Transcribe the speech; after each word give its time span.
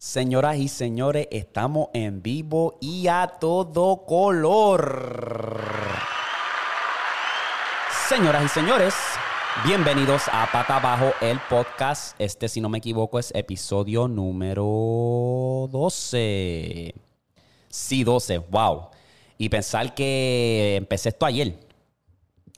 Señoras 0.00 0.58
y 0.58 0.68
señores, 0.68 1.26
estamos 1.32 1.88
en 1.92 2.22
vivo 2.22 2.78
y 2.80 3.08
a 3.08 3.26
todo 3.40 4.06
color. 4.06 5.58
Señoras 8.08 8.44
y 8.44 8.48
señores, 8.48 8.94
bienvenidos 9.64 10.22
a 10.30 10.48
Pata 10.52 10.76
Abajo, 10.76 11.10
el 11.20 11.40
podcast. 11.50 12.14
Este, 12.20 12.48
si 12.48 12.60
no 12.60 12.68
me 12.68 12.78
equivoco, 12.78 13.18
es 13.18 13.32
episodio 13.34 14.06
número 14.06 15.68
12. 15.72 16.94
Sí, 17.68 18.04
12, 18.04 18.38
wow. 18.38 18.90
Y 19.36 19.48
pensar 19.48 19.96
que 19.96 20.76
empecé 20.76 21.08
esto 21.08 21.26
ayer, 21.26 21.58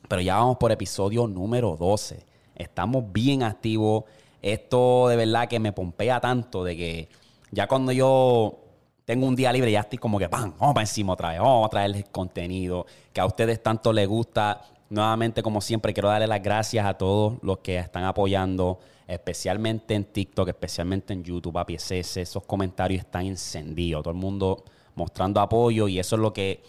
pero 0.07 0.21
ya 0.21 0.35
vamos 0.35 0.57
por 0.57 0.71
episodio 0.71 1.25
número 1.25 1.75
12. 1.75 2.23
Estamos 2.53 3.11
bien 3.11 3.41
activos. 3.41 4.03
Esto 4.43 5.07
de 5.07 5.15
verdad 5.15 5.47
que 5.47 5.59
me 5.59 5.73
pompea 5.73 6.19
tanto 6.19 6.63
de 6.63 6.77
que 6.77 7.20
ya 7.51 7.67
cuando 7.67 7.91
yo 7.91 8.57
tengo 9.05 9.27
un 9.27 9.35
día 9.35 9.51
libre, 9.51 9.71
ya 9.71 9.81
estoy 9.81 9.99
como 9.99 10.17
que, 10.17 10.29
¡pam! 10.29 10.53
Vamos 10.57 10.73
para 10.73 10.83
encima 10.83 11.13
otra 11.13 11.29
vez, 11.31 11.39
vamos 11.39 11.65
a 11.65 11.69
traerles 11.69 12.05
contenido 12.09 12.85
que 13.11 13.19
a 13.19 13.25
ustedes 13.25 13.61
tanto 13.61 13.91
les 13.91 14.07
gusta. 14.07 14.61
Nuevamente, 14.89 15.43
como 15.43 15.61
siempre, 15.61 15.93
quiero 15.93 16.09
darle 16.09 16.27
las 16.27 16.41
gracias 16.41 16.85
a 16.85 16.93
todos 16.93 17.37
los 17.41 17.59
que 17.59 17.77
están 17.77 18.03
apoyando, 18.03 18.79
especialmente 19.07 19.95
en 19.95 20.05
TikTok, 20.05 20.49
especialmente 20.49 21.13
en 21.13 21.23
YouTube, 21.23 21.53
papi. 21.53 21.75
esos 21.75 22.43
comentarios 22.45 23.01
están 23.01 23.25
encendidos. 23.25 24.03
Todo 24.03 24.13
el 24.13 24.19
mundo 24.19 24.63
mostrando 24.95 25.39
apoyo 25.39 25.87
y 25.87 25.99
eso 25.99 26.15
es 26.15 26.21
lo 26.21 26.31
que, 26.33 26.63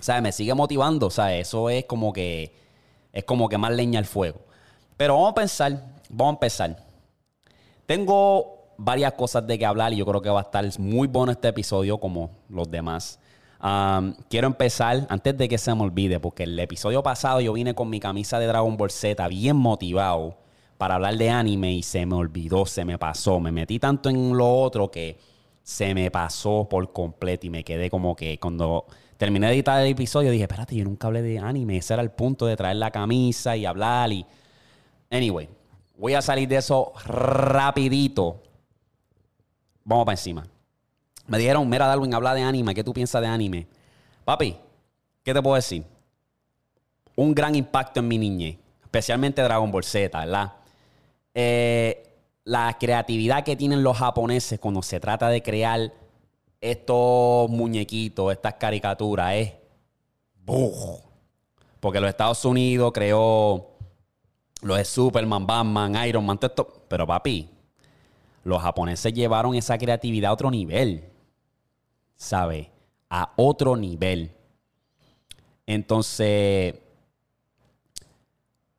¿sabes? 0.00 0.22
Me 0.22 0.32
sigue 0.32 0.54
motivando, 0.54 1.10
¿sabes? 1.10 1.48
Eso 1.48 1.68
es 1.68 1.84
como 1.84 2.12
que, 2.12 2.54
es 3.12 3.24
como 3.24 3.48
que 3.48 3.58
más 3.58 3.72
leña 3.72 3.98
al 3.98 4.06
fuego. 4.06 4.40
Pero 4.96 5.14
vamos 5.14 5.32
a 5.32 5.34
pensar, 5.34 5.72
vamos 6.08 6.32
a 6.32 6.36
empezar. 6.36 6.84
Tengo 7.86 8.63
varias 8.76 9.12
cosas 9.14 9.46
de 9.46 9.58
que 9.58 9.66
hablar 9.66 9.92
y 9.92 9.96
yo 9.96 10.06
creo 10.06 10.22
que 10.22 10.30
va 10.30 10.40
a 10.40 10.42
estar 10.42 10.64
muy 10.78 11.08
bueno 11.08 11.32
este 11.32 11.48
episodio 11.48 11.98
como 11.98 12.30
los 12.48 12.70
demás. 12.70 13.18
quiero 14.28 14.46
empezar, 14.46 15.06
antes 15.08 15.36
de 15.36 15.48
que 15.48 15.58
se 15.58 15.74
me 15.74 15.82
olvide, 15.82 16.20
porque 16.20 16.44
el 16.44 16.58
episodio 16.58 17.02
pasado 17.02 17.40
yo 17.40 17.52
vine 17.52 17.74
con 17.74 17.88
mi 17.88 18.00
camisa 18.00 18.38
de 18.38 18.46
Dragon 18.46 18.76
Ball 18.76 18.90
Z 18.90 19.26
bien 19.28 19.56
motivado 19.56 20.36
para 20.78 20.96
hablar 20.96 21.16
de 21.16 21.30
anime 21.30 21.72
y 21.72 21.82
se 21.82 22.04
me 22.04 22.14
olvidó, 22.14 22.66
se 22.66 22.84
me 22.84 22.98
pasó. 22.98 23.40
Me 23.40 23.52
metí 23.52 23.78
tanto 23.78 24.10
en 24.10 24.36
lo 24.36 24.60
otro 24.60 24.90
que 24.90 25.18
se 25.62 25.94
me 25.94 26.10
pasó 26.10 26.68
por 26.68 26.92
completo 26.92 27.46
y 27.46 27.50
me 27.50 27.64
quedé 27.64 27.88
como 27.88 28.14
que 28.14 28.38
cuando 28.38 28.84
terminé 29.16 29.46
de 29.46 29.54
editar 29.54 29.80
el 29.80 29.92
episodio 29.92 30.30
dije, 30.30 30.44
espérate, 30.44 30.76
yo 30.76 30.84
nunca 30.84 31.06
hablé 31.06 31.22
de 31.22 31.38
anime. 31.38 31.78
Ese 31.78 31.94
era 31.94 32.02
el 32.02 32.10
punto 32.10 32.46
de 32.46 32.56
traer 32.56 32.76
la 32.76 32.90
camisa 32.90 33.56
y 33.56 33.64
hablar 33.64 34.12
y... 34.12 34.26
Anyway, 35.10 35.48
voy 35.96 36.14
a 36.14 36.22
salir 36.22 36.48
de 36.48 36.56
eso 36.56 36.92
rapidito 37.06 38.42
vamos 39.84 40.04
para 40.04 40.14
encima. 40.14 40.46
Me 41.26 41.38
dijeron, 41.38 41.68
mira, 41.68 41.86
Darwin, 41.86 42.12
habla 42.14 42.34
de 42.34 42.42
anime. 42.42 42.74
¿Qué 42.74 42.84
tú 42.84 42.92
piensas 42.92 43.22
de 43.22 43.28
anime? 43.28 43.66
Papi, 44.24 44.56
¿qué 45.22 45.32
te 45.32 45.42
puedo 45.42 45.56
decir? 45.56 45.84
Un 47.16 47.34
gran 47.34 47.54
impacto 47.54 48.00
en 48.00 48.08
mi 48.08 48.18
niñez, 48.18 48.58
especialmente 48.82 49.40
Dragon 49.42 49.70
Ball 49.70 49.84
Z, 49.84 50.18
¿verdad? 50.18 50.52
Eh, 51.32 52.02
la 52.44 52.76
creatividad 52.78 53.44
que 53.44 53.56
tienen 53.56 53.82
los 53.82 53.98
japoneses 53.98 54.58
cuando 54.58 54.82
se 54.82 55.00
trata 55.00 55.28
de 55.28 55.42
crear 55.42 55.92
estos 56.60 57.48
muñequitos, 57.50 58.32
estas 58.32 58.54
caricaturas, 58.54 59.34
es. 59.34 59.52
¡Buf! 60.44 61.00
Porque 61.80 62.00
los 62.00 62.08
Estados 62.08 62.44
Unidos 62.44 62.92
creó 62.92 63.70
los 64.62 64.76
de 64.76 64.84
Superman, 64.84 65.46
Batman, 65.46 66.06
Iron 66.06 66.24
Man, 66.24 66.38
todo 66.38 66.50
esto. 66.50 66.84
Pero 66.88 67.06
papi, 67.06 67.48
los 68.44 68.62
japoneses 68.62 69.12
llevaron 69.12 69.54
esa 69.54 69.76
creatividad 69.78 70.30
a 70.30 70.34
otro 70.34 70.50
nivel. 70.50 71.04
¿Sabe? 72.14 72.70
A 73.10 73.32
otro 73.36 73.76
nivel. 73.76 74.30
Entonces, 75.66 76.74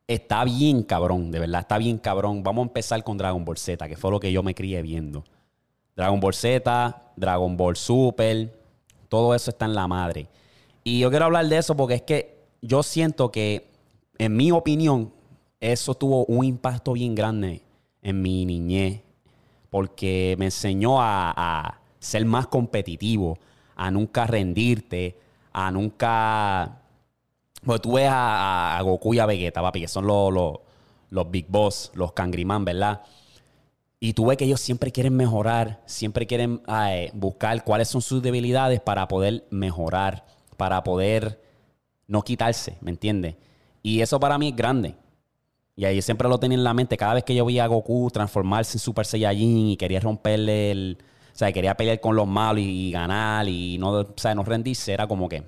está 0.08 0.44
bien 0.44 0.84
cabrón, 0.84 1.31
de 1.31 1.40
verdad, 1.40 1.62
está 1.62 1.78
bien 1.78 1.98
cabrón. 1.98 2.44
Vamos 2.44 2.64
a 2.64 2.68
empezar 2.68 3.03
con 3.03 3.18
Dragon 3.18 3.44
Ball 3.44 3.58
Z, 3.58 3.88
que 3.88 3.98
fue 3.98 4.12
lo 4.12 4.20
que 4.20 4.31
yo 4.31 4.44
me 4.44 4.56
crié 4.56 4.81
viendo. 4.81 5.24
Dragon 5.96 6.20
Ball 6.20 6.34
Z, 6.34 7.12
Dragon 7.16 7.58
Ball 7.58 7.76
Super, 7.76 8.53
todo 9.09 9.34
eso 9.34 9.52
está 9.52 9.66
en 9.66 9.76
la 9.76 9.88
madre. 9.88 10.28
Y 10.84 11.00
yo 11.00 11.09
quiero 11.09 11.26
hablar 11.26 11.47
de 11.47 11.58
eso 11.58 11.76
porque 11.76 11.96
es 11.96 12.02
que 12.03 12.38
yo 12.62 12.84
siento 12.84 13.32
que, 13.32 13.72
en 14.18 14.36
mi 14.36 14.52
opinión, 14.52 15.12
eso 15.59 15.96
tuvo 15.96 16.26
un 16.26 16.46
impacto 16.46 16.94
bien 16.94 17.16
grande 17.16 17.62
en 18.02 18.22
mi 18.22 18.46
niñez, 18.46 19.02
porque 19.75 20.38
me 20.40 20.46
enseñó 20.46 21.02
a, 21.02 21.81
ser 22.00 22.24
más 22.24 22.47
competitivo, 22.47 23.38
a 23.75 23.91
nunca 23.91 24.25
rendirte, 24.25 25.19
a 25.52 25.69
nunca... 25.69 26.80
Pues 27.62 27.81
tú 27.81 27.96
ves 27.96 28.08
a, 28.09 28.80
Goku 28.81 29.16
y 29.16 29.19
a 29.19 29.25
Vegeta, 29.25 29.62
papi, 29.62 29.81
que 29.81 29.90
son 29.90 30.08
los, 30.08 30.31
los, 31.09 31.30
Big 31.30 31.47
Boss, 31.50 31.91
los 31.94 32.14
Kangriman, 32.14 32.64
¿verdad? 32.64 33.02
Y 34.00 34.14
tú 34.14 34.28
ves 34.28 34.38
que 34.38 34.46
ellos 34.46 34.62
siempre 34.62 34.94
quieren 34.94 35.14
mejorar, 35.14 35.81
siempre 35.85 36.25
quieren 36.25 36.62
buscar 37.14 37.62
cuáles 37.66 37.90
son 37.90 38.02
sus 38.02 38.22
debilidades 38.22 38.80
para 38.80 39.09
poder 39.09 39.46
mejorar, 39.50 40.25
para 40.56 40.85
poder 40.85 41.44
no 42.08 42.22
quitarse, 42.22 42.78
¿me 42.80 42.91
entiendes? 42.91 43.35
Y 43.84 44.00
eso 44.00 44.22
para 44.22 44.38
mí 44.38 44.47
es 44.47 44.56
grande. 44.56 44.96
Y 45.75 45.84
ahí 45.86 46.02
siempre 46.02 46.30
lo 46.30 46.40
tenía 46.40 46.58
en 46.58 46.63
la 46.63 46.74
mente. 46.74 46.96
Cada 46.96 47.16
vez 47.16 47.24
que 47.24 47.36
yo 47.36 47.46
veía 47.46 47.66
a 47.66 47.68
Goku 47.68 48.09
transformarse 48.12 48.78
en 48.78 48.80
Super 48.80 49.06
Saiyajin 49.06 49.69
y 49.69 49.78
quería 49.78 50.00
romperle 50.00 50.72
el. 50.72 50.97
O 51.34 51.38
sea, 51.38 51.52
quería 51.52 51.75
pelear 51.75 52.00
con 52.00 52.16
los 52.16 52.25
malos 52.28 52.63
y, 52.63 52.91
ganar 52.91 53.47
y 53.50 53.78
no, 53.78 53.91
o 53.91 54.14
sea, 54.16 54.34
no 54.34 54.44
rendirse, 54.44 54.94
era 54.94 55.06
como 55.06 55.28
que. 55.28 55.44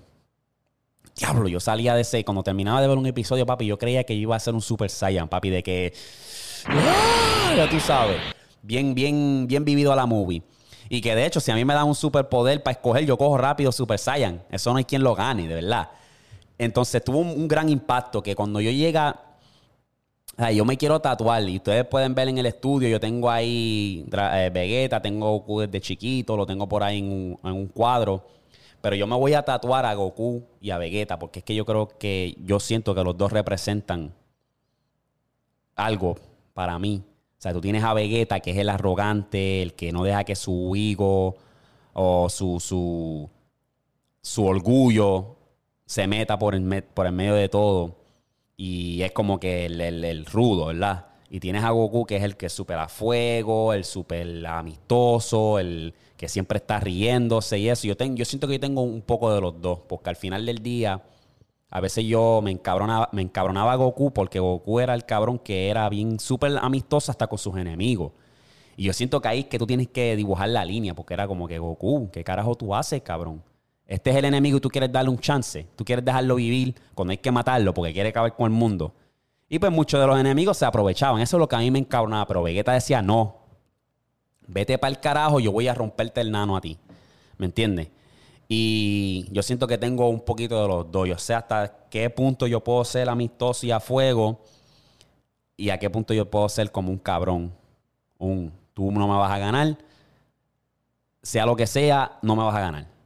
Diablo, 1.15 1.47
yo 1.47 1.61
salía 1.61 1.95
de 1.95 2.01
ese. 2.01 2.25
Cuando 2.25 2.43
terminaba 2.43 2.81
de 2.81 2.87
ver 2.89 2.97
un 2.97 3.05
episodio, 3.05 3.45
papi, 3.45 3.65
yo 3.65 3.77
creía 3.77 4.03
que 4.03 4.13
iba 4.13 4.35
a 4.35 4.39
ser 4.39 4.53
un 4.53 4.61
Super 4.61 4.89
Saiyan, 4.89 5.29
papi, 5.29 5.49
de 5.49 5.63
que. 5.63 5.93
¡Ah! 6.65 7.53
Ya 7.55 7.69
tú 7.69 7.79
sabes. 7.79 8.17
Bien, 8.61 8.93
bien, 8.93 9.45
bien 9.47 9.63
vivido 9.63 9.93
a 9.93 9.95
la 9.95 10.05
movie. 10.05 10.43
Y 10.89 10.99
que 10.99 11.15
de 11.15 11.25
hecho, 11.25 11.39
si 11.39 11.51
a 11.51 11.55
mí 11.55 11.63
me 11.63 11.73
dan 11.73 11.87
un 11.87 11.95
superpoder 11.95 12.61
para 12.63 12.73
escoger, 12.73 13.05
yo 13.05 13.17
cojo 13.17 13.37
rápido 13.37 13.71
Super 13.71 13.97
Saiyan. 13.97 14.43
Eso 14.51 14.71
no 14.71 14.77
hay 14.77 14.83
quien 14.83 15.03
lo 15.03 15.15
gane, 15.15 15.47
de 15.47 15.55
verdad. 15.55 15.89
Entonces 16.57 17.01
tuvo 17.03 17.19
un, 17.19 17.29
un 17.29 17.47
gran 17.47 17.69
impacto 17.69 18.21
que 18.21 18.35
cuando 18.35 18.59
yo 18.59 18.71
llega 18.71 19.26
yo 20.53 20.65
me 20.65 20.77
quiero 20.77 20.99
tatuar 20.99 21.47
y 21.49 21.57
ustedes 21.57 21.85
pueden 21.85 22.13
ver 22.13 22.27
en 22.27 22.37
el 22.37 22.45
estudio, 22.45 22.87
yo 22.87 22.99
tengo 22.99 23.29
ahí 23.29 24.05
eh, 24.11 24.51
Vegeta, 24.53 25.01
tengo 25.01 25.31
Goku 25.31 25.61
desde 25.61 25.81
chiquito, 25.81 26.37
lo 26.37 26.45
tengo 26.45 26.69
por 26.69 26.83
ahí 26.83 26.99
en 26.99 27.37
un, 27.43 27.67
cuadro. 27.67 28.23
Pero 28.79 28.95
yo 28.95 29.07
me 29.07 29.15
voy 29.15 29.33
a 29.33 29.43
tatuar 29.43 29.85
a 29.85 29.95
Goku 29.95 30.43
y 30.61 30.69
a 30.69 30.77
Vegeta 30.77 31.17
porque 31.17 31.39
es 31.39 31.45
que 31.45 31.55
yo 31.55 31.65
creo 31.65 31.87
que 31.87 32.35
yo 32.43 32.59
siento 32.59 32.93
que 32.93 33.03
los 33.03 33.17
dos 33.17 33.31
representan 33.31 34.13
algo 35.75 36.17
para 36.53 36.77
mí. 36.77 37.01
O 37.39 37.41
sea, 37.41 37.51
tú 37.53 37.61
tienes 37.61 37.83
a 37.83 37.93
Vegeta 37.95 38.39
que 38.39 38.51
es 38.51 38.57
el 38.57 38.69
arrogante, 38.69 39.63
el 39.63 39.73
que 39.73 39.91
no 39.91 40.03
deja 40.03 40.23
que 40.23 40.35
su 40.35 40.73
ego 40.75 41.35
o 41.93 42.29
su, 42.29 42.59
su, 42.59 43.27
su 44.21 44.45
orgullo 44.45 45.35
se 45.85 46.05
meta 46.05 46.37
por 46.37 46.53
el, 46.53 46.83
por 46.83 47.07
el 47.07 47.13
medio 47.13 47.33
de 47.33 47.49
todo. 47.49 47.95
Y 48.57 49.03
es 49.03 49.11
como 49.11 49.39
que 49.39 49.67
el, 49.67 50.25
rudo, 50.25 50.67
¿verdad? 50.67 51.07
Y 51.29 51.39
tienes 51.39 51.63
a 51.63 51.69
Goku, 51.71 52.05
que 52.05 52.15
es 52.17 52.23
el 52.23 52.37
que 52.37 52.47
es 52.47 52.53
súper 52.53 52.79
a 52.79 52.89
fuego, 52.89 53.73
el 53.73 53.85
súper 53.85 54.45
amistoso, 54.47 55.59
el 55.59 55.93
que 56.17 56.27
siempre 56.27 56.57
está 56.57 56.79
riéndose 56.79 57.59
y 57.59 57.69
eso. 57.69 57.87
Yo, 57.87 57.95
tengo, 57.95 58.15
yo 58.15 58.25
siento 58.25 58.47
que 58.47 58.53
yo 58.55 58.59
tengo 58.59 58.81
un 58.81 59.01
poco 59.03 59.31
de 59.33 59.41
los 59.41 59.61
dos, 59.61 59.81
porque 59.87 60.09
al 60.09 60.15
final 60.15 60.45
del 60.45 60.63
día, 60.63 61.03
a 61.69 61.81
veces 61.81 62.05
yo 62.05 62.41
me 62.43 62.51
encabronaba, 62.51 63.09
me 63.11 63.21
encabronaba 63.21 63.73
a 63.73 63.75
Goku, 63.75 64.11
porque 64.11 64.39
Goku 64.39 64.79
era 64.79 64.95
el 64.95 65.05
cabrón 65.05 65.37
que 65.39 65.69
era 65.69 65.87
bien 65.89 66.19
súper 66.19 66.57
amistoso 66.59 67.11
hasta 67.11 67.27
con 67.27 67.37
sus 67.37 67.55
enemigos. 67.57 68.13
Y 68.75 68.85
yo 68.85 68.93
siento 68.93 69.21
que 69.21 69.27
ahí 69.27 69.39
es 69.41 69.45
que 69.47 69.59
tú 69.59 69.67
tienes 69.67 69.87
que 69.89 70.15
dibujar 70.15 70.49
la 70.49 70.65
línea, 70.65 70.95
porque 70.95 71.13
era 71.13 71.27
como 71.27 71.47
que 71.47 71.59
Goku, 71.59 72.09
¿qué 72.11 72.23
carajo 72.23 72.55
tú 72.55 72.73
haces, 72.75 73.01
cabrón? 73.03 73.43
Este 73.87 74.09
es 74.09 74.17
el 74.17 74.25
enemigo 74.25 74.57
y 74.57 74.61
tú 74.61 74.69
quieres 74.69 74.91
darle 74.91 75.09
un 75.09 75.17
chance. 75.17 75.65
Tú 75.75 75.85
quieres 75.85 76.03
dejarlo 76.03 76.35
vivir 76.35 76.75
cuando 76.93 77.11
hay 77.11 77.17
que 77.17 77.31
matarlo 77.31 77.73
porque 77.73 77.93
quiere 77.93 78.09
acabar 78.09 78.35
con 78.35 78.51
el 78.51 78.57
mundo. 78.57 78.93
Y 79.47 79.59
pues 79.59 79.71
muchos 79.71 79.99
de 80.01 80.05
los 80.05 80.19
enemigos 80.19 80.57
se 80.57 80.65
aprovechaban. 80.65 81.21
Eso 81.21 81.37
es 81.37 81.39
lo 81.39 81.47
que 81.47 81.55
a 81.55 81.59
mí 81.59 81.71
me 81.71 81.79
encabronaba. 81.79 82.27
Pero 82.27 82.43
Vegeta 82.43 82.73
decía, 82.73 83.01
no. 83.01 83.37
Vete 84.45 84.77
para 84.77 84.91
el 84.91 84.99
carajo, 84.99 85.39
yo 85.39 85.53
voy 85.53 85.69
a 85.69 85.73
romperte 85.73 86.19
el 86.19 86.31
nano 86.31 86.57
a 86.57 86.61
ti. 86.61 86.77
¿Me 87.37 87.45
entiendes? 87.45 87.89
Y 88.49 89.27
yo 89.31 89.41
siento 89.41 89.67
que 89.67 89.77
tengo 89.77 90.09
un 90.09 90.21
poquito 90.21 90.61
de 90.61 90.67
los 90.67 90.91
dos. 90.91 91.07
Yo 91.07 91.17
sé 91.17 91.33
hasta 91.33 91.87
qué 91.89 92.09
punto 92.09 92.45
yo 92.45 92.61
puedo 92.61 92.83
ser 92.83 93.07
amistoso 93.07 93.65
y 93.65 93.71
a 93.71 93.79
fuego. 93.79 94.41
Y 95.55 95.69
a 95.69 95.79
qué 95.79 95.89
punto 95.89 96.13
yo 96.13 96.29
puedo 96.29 96.49
ser 96.49 96.71
como 96.71 96.91
un 96.91 96.97
cabrón. 96.97 97.53
Un, 98.17 98.51
tú 98.73 98.91
no 98.91 99.07
me 99.07 99.15
vas 99.15 99.31
a 99.31 99.37
ganar. 99.37 99.77
Sea 101.21 101.45
lo 101.45 101.55
que 101.55 101.67
sea, 101.67 102.19
no 102.21 102.35
me 102.35 102.43
vas 102.43 102.55
a 102.55 102.59
ganar. 102.59 102.96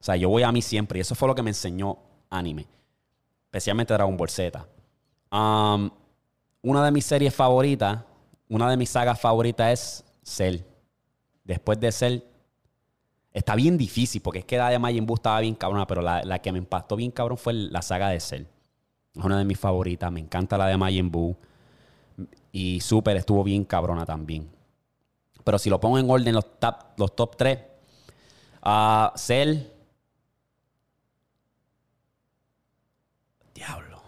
O 0.00 0.04
sea, 0.04 0.16
yo 0.16 0.28
voy 0.28 0.42
a 0.42 0.52
mí 0.52 0.62
siempre. 0.62 0.98
Y 0.98 1.02
eso 1.02 1.14
fue 1.14 1.28
lo 1.28 1.34
que 1.34 1.42
me 1.42 1.50
enseñó 1.50 1.98
anime. 2.30 2.66
Especialmente 3.46 3.92
Dragon 3.92 4.16
Ball 4.16 4.30
Z. 4.30 4.66
Una 5.30 6.84
de 6.84 6.90
mis 6.90 7.04
series 7.04 7.34
favoritas, 7.34 8.00
una 8.48 8.68
de 8.70 8.76
mis 8.76 8.90
sagas 8.90 9.20
favoritas 9.20 9.72
es 9.72 10.04
Cell. 10.22 10.60
después 11.44 11.78
de 11.80 11.92
ser. 11.92 12.24
Está 13.32 13.54
bien 13.54 13.78
difícil, 13.78 14.20
porque 14.22 14.40
es 14.40 14.44
que 14.44 14.58
la 14.58 14.70
de 14.70 14.78
Majin 14.78 15.06
Buu 15.06 15.14
estaba 15.14 15.38
bien 15.40 15.54
cabrona, 15.54 15.86
pero 15.86 16.02
la, 16.02 16.22
la 16.24 16.40
que 16.40 16.50
me 16.50 16.58
impactó 16.58 16.96
bien 16.96 17.12
cabrón 17.12 17.38
fue 17.38 17.52
la 17.52 17.80
saga 17.80 18.08
de 18.08 18.18
Cell. 18.18 18.44
Es 19.14 19.24
una 19.24 19.38
de 19.38 19.44
mis 19.44 19.58
favoritas. 19.58 20.10
Me 20.10 20.20
encanta 20.20 20.58
la 20.58 20.66
de 20.66 20.76
Majin 20.76 21.10
Buu. 21.10 21.36
Y 22.52 22.80
Super 22.80 23.16
estuvo 23.16 23.44
bien 23.44 23.64
cabrona 23.64 24.04
también. 24.04 24.50
Pero 25.44 25.58
si 25.58 25.70
lo 25.70 25.80
pongo 25.80 25.98
en 25.98 26.10
orden, 26.10 26.34
los 26.34 26.58
top, 26.58 26.74
los 26.96 27.14
top 27.14 27.36
3. 27.36 27.58
Uh, 28.62 29.16
Cell. 29.16 29.58
Diablo. 33.54 34.02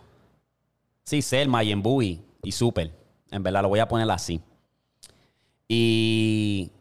Sí, 1.12 1.20
Cell, 1.20 1.46
Majin 1.46 1.82
Buu 1.82 2.00
y, 2.00 2.24
y 2.42 2.52
Super. 2.52 2.90
En 3.30 3.42
verdad, 3.42 3.60
lo 3.60 3.68
voy 3.68 3.80
a 3.80 3.86
poner 3.86 4.10
así. 4.10 4.40
Y. 5.68 6.72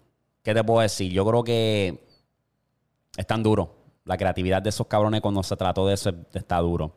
¿Qué 0.42 0.54
te 0.54 0.64
puedo 0.64 0.80
decir? 0.80 1.12
Yo 1.12 1.26
creo 1.26 1.44
que 1.44 2.08
están 3.18 3.44
duros. 3.44 3.68
La 4.06 4.16
creatividad 4.16 4.62
de 4.62 4.70
esos 4.70 4.88
cabrones 4.88 5.20
cuando 5.20 5.44
se 5.44 5.58
trató 5.58 5.86
de 5.86 5.96
eso 5.96 6.14
está 6.34 6.60
duro. 6.60 6.96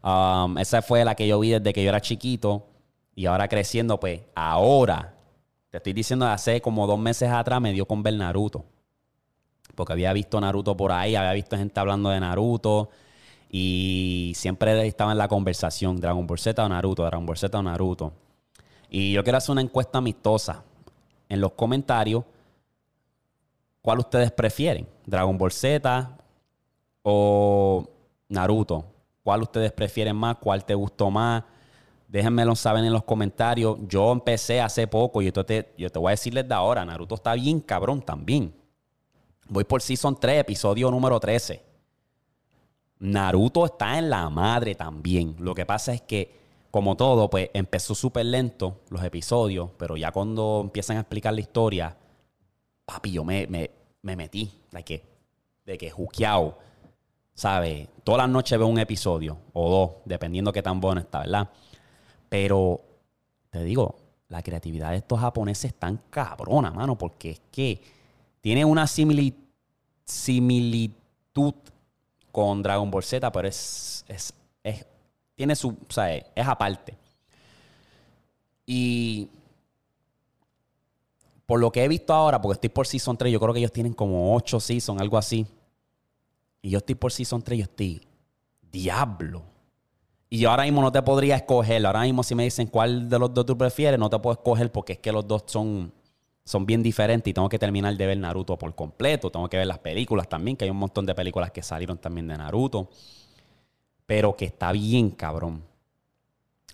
Um, 0.00 0.58
esa 0.58 0.80
fue 0.80 1.04
la 1.04 1.16
que 1.16 1.26
yo 1.26 1.40
vi 1.40 1.50
desde 1.50 1.72
que 1.72 1.82
yo 1.82 1.88
era 1.88 2.00
chiquito. 2.00 2.68
Y 3.16 3.26
ahora 3.26 3.48
creciendo, 3.48 3.98
pues 3.98 4.20
ahora, 4.36 5.16
te 5.70 5.78
estoy 5.78 5.92
diciendo, 5.92 6.24
hace 6.28 6.60
como 6.60 6.86
dos 6.86 7.00
meses 7.00 7.28
atrás 7.32 7.60
me 7.60 7.72
dio 7.72 7.88
con 7.88 8.04
ver 8.04 8.14
Naruto. 8.14 8.64
Porque 9.74 9.92
había 9.92 10.12
visto 10.12 10.40
Naruto 10.40 10.76
por 10.76 10.92
ahí, 10.92 11.16
había 11.16 11.32
visto 11.32 11.56
gente 11.56 11.80
hablando 11.80 12.10
de 12.10 12.20
Naruto. 12.20 12.90
Y 13.50 14.32
siempre 14.34 14.86
estaba 14.86 15.12
en 15.12 15.18
la 15.18 15.28
conversación, 15.28 16.00
Dragon 16.00 16.26
Ball 16.26 16.38
Z 16.38 16.64
o 16.64 16.68
Naruto, 16.68 17.04
Dragon 17.04 17.24
Ball 17.24 17.38
Z 17.38 17.58
o 17.58 17.62
Naruto. 17.62 18.12
Y 18.90 19.12
yo 19.12 19.22
quiero 19.22 19.38
hacer 19.38 19.52
una 19.52 19.60
encuesta 19.60 19.98
amistosa. 19.98 20.62
En 21.28 21.40
los 21.40 21.52
comentarios, 21.52 22.24
¿cuál 23.82 23.98
ustedes 23.98 24.30
prefieren? 24.30 24.86
¿Dragon 25.04 25.36
Ball 25.36 25.52
Z 25.52 26.16
o 27.02 27.88
Naruto? 28.28 28.84
¿Cuál 29.22 29.42
ustedes 29.42 29.72
prefieren 29.72 30.14
más? 30.16 30.36
¿Cuál 30.36 30.64
te 30.64 30.74
gustó 30.74 31.10
más? 31.10 31.42
Déjenmelo 32.08 32.54
saber 32.54 32.84
en 32.84 32.92
los 32.92 33.02
comentarios. 33.02 33.76
Yo 33.88 34.12
empecé 34.12 34.60
hace 34.60 34.86
poco 34.86 35.20
y 35.20 35.26
esto 35.26 35.44
te, 35.44 35.74
yo 35.76 35.90
te 35.90 35.98
voy 35.98 36.10
a 36.10 36.10
decirles 36.10 36.46
de 36.48 36.54
ahora. 36.54 36.84
Naruto 36.84 37.16
está 37.16 37.34
bien 37.34 37.60
cabrón 37.60 38.02
también. 38.02 38.54
Voy 39.48 39.64
por 39.64 39.82
Season 39.82 40.16
3, 40.18 40.40
episodio 40.40 40.90
número 40.90 41.18
13. 41.18 41.62
Naruto 42.98 43.66
está 43.66 43.98
en 43.98 44.10
la 44.10 44.28
madre 44.30 44.74
también. 44.74 45.36
Lo 45.38 45.54
que 45.54 45.66
pasa 45.66 45.92
es 45.92 46.02
que 46.02 46.46
como 46.76 46.94
todo, 46.94 47.30
pues 47.30 47.48
empezó 47.54 47.94
súper 47.94 48.26
lento 48.26 48.82
los 48.90 49.02
episodios, 49.02 49.70
pero 49.78 49.96
ya 49.96 50.12
cuando 50.12 50.60
empiezan 50.62 50.98
a 50.98 51.00
explicar 51.00 51.32
la 51.32 51.40
historia, 51.40 51.96
papi, 52.84 53.12
yo 53.12 53.24
me, 53.24 53.46
me, 53.46 53.70
metí, 54.14 54.52
de 54.70 54.82
que, 54.84 55.02
de 55.64 55.78
que 55.78 55.90
juqueado, 55.90 56.58
¿sabes? 57.32 57.88
Todas 58.04 58.18
las 58.18 58.28
noches 58.28 58.58
veo 58.58 58.66
un 58.66 58.78
episodio, 58.78 59.38
o 59.54 59.70
dos, 59.70 59.90
dependiendo 60.04 60.52
qué 60.52 60.62
tan 60.62 60.78
bueno 60.78 61.00
está, 61.00 61.20
¿verdad? 61.20 61.48
Pero, 62.28 62.82
te 63.48 63.64
digo, 63.64 63.96
la 64.28 64.42
creatividad 64.42 64.90
de 64.90 64.98
estos 64.98 65.18
japoneses 65.18 65.72
es 65.72 65.78
tan 65.78 65.98
cabrona, 66.10 66.72
mano, 66.72 66.98
porque 66.98 67.30
es 67.30 67.40
que 67.50 67.80
tiene 68.42 68.66
una 68.66 68.86
similitud 68.86 69.34
con 72.36 72.62
Dragon 72.62 72.90
Ball 72.90 73.02
Z, 73.02 73.32
pero 73.32 73.48
es, 73.48 74.04
es, 74.06 74.30
es 74.62 74.84
tiene 75.34 75.56
su, 75.56 75.70
o 75.70 75.90
sea, 75.90 76.14
es 76.14 76.46
aparte. 76.46 76.94
Y 78.66 79.30
por 81.46 81.58
lo 81.58 81.72
que 81.72 81.82
he 81.82 81.88
visto 81.88 82.12
ahora, 82.12 82.38
porque 82.42 82.56
estoy 82.56 82.68
por 82.68 82.86
Season 82.86 83.16
3, 83.16 83.32
yo 83.32 83.40
creo 83.40 83.54
que 83.54 83.60
ellos 83.60 83.72
tienen 83.72 83.94
como 83.94 84.34
8 84.36 84.60
Season, 84.60 85.00
algo 85.00 85.16
así. 85.16 85.46
Y 86.60 86.68
yo 86.68 86.76
estoy 86.76 86.94
por 86.94 87.10
Season 87.10 87.40
3 87.40 87.56
y 87.56 87.60
yo 87.60 87.64
estoy, 87.64 88.06
diablo. 88.70 89.42
Y 90.28 90.36
yo 90.40 90.50
ahora 90.50 90.64
mismo 90.64 90.82
no 90.82 90.92
te 90.92 91.00
podría 91.00 91.36
escoger. 91.36 91.86
Ahora 91.86 92.02
mismo 92.02 92.22
si 92.22 92.34
me 92.34 92.44
dicen 92.44 92.66
cuál 92.66 93.08
de 93.08 93.18
los 93.18 93.32
dos 93.32 93.46
tú 93.46 93.56
prefieres, 93.56 93.98
no 93.98 94.10
te 94.10 94.18
puedo 94.18 94.34
escoger 94.34 94.70
porque 94.70 94.92
es 94.92 94.98
que 94.98 95.10
los 95.10 95.26
dos 95.26 95.44
son, 95.46 95.90
son 96.46 96.64
bien 96.64 96.82
diferentes 96.82 97.30
y 97.30 97.34
tengo 97.34 97.50
que 97.50 97.58
terminar 97.58 97.94
de 97.94 98.06
ver 98.06 98.16
Naruto 98.16 98.56
por 98.56 98.74
completo. 98.74 99.30
Tengo 99.30 99.50
que 99.50 99.58
ver 99.58 99.66
las 99.66 99.80
películas 99.80 100.26
también, 100.26 100.56
que 100.56 100.64
hay 100.64 100.70
un 100.70 100.78
montón 100.78 101.04
de 101.04 101.14
películas 101.14 101.50
que 101.50 101.62
salieron 101.62 101.98
también 101.98 102.26
de 102.26 102.38
Naruto 102.38 102.88
pero 104.06 104.36
que 104.36 104.46
está 104.46 104.72
bien 104.72 105.10
cabrón. 105.10 105.64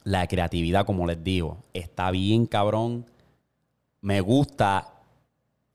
La 0.05 0.27
creatividad, 0.27 0.85
como 0.85 1.07
les 1.07 1.23
digo, 1.25 1.65
está 1.73 2.11
bien 2.11 2.47
cabrón. 2.47 3.07
Me 4.01 4.21
gusta 4.21 4.93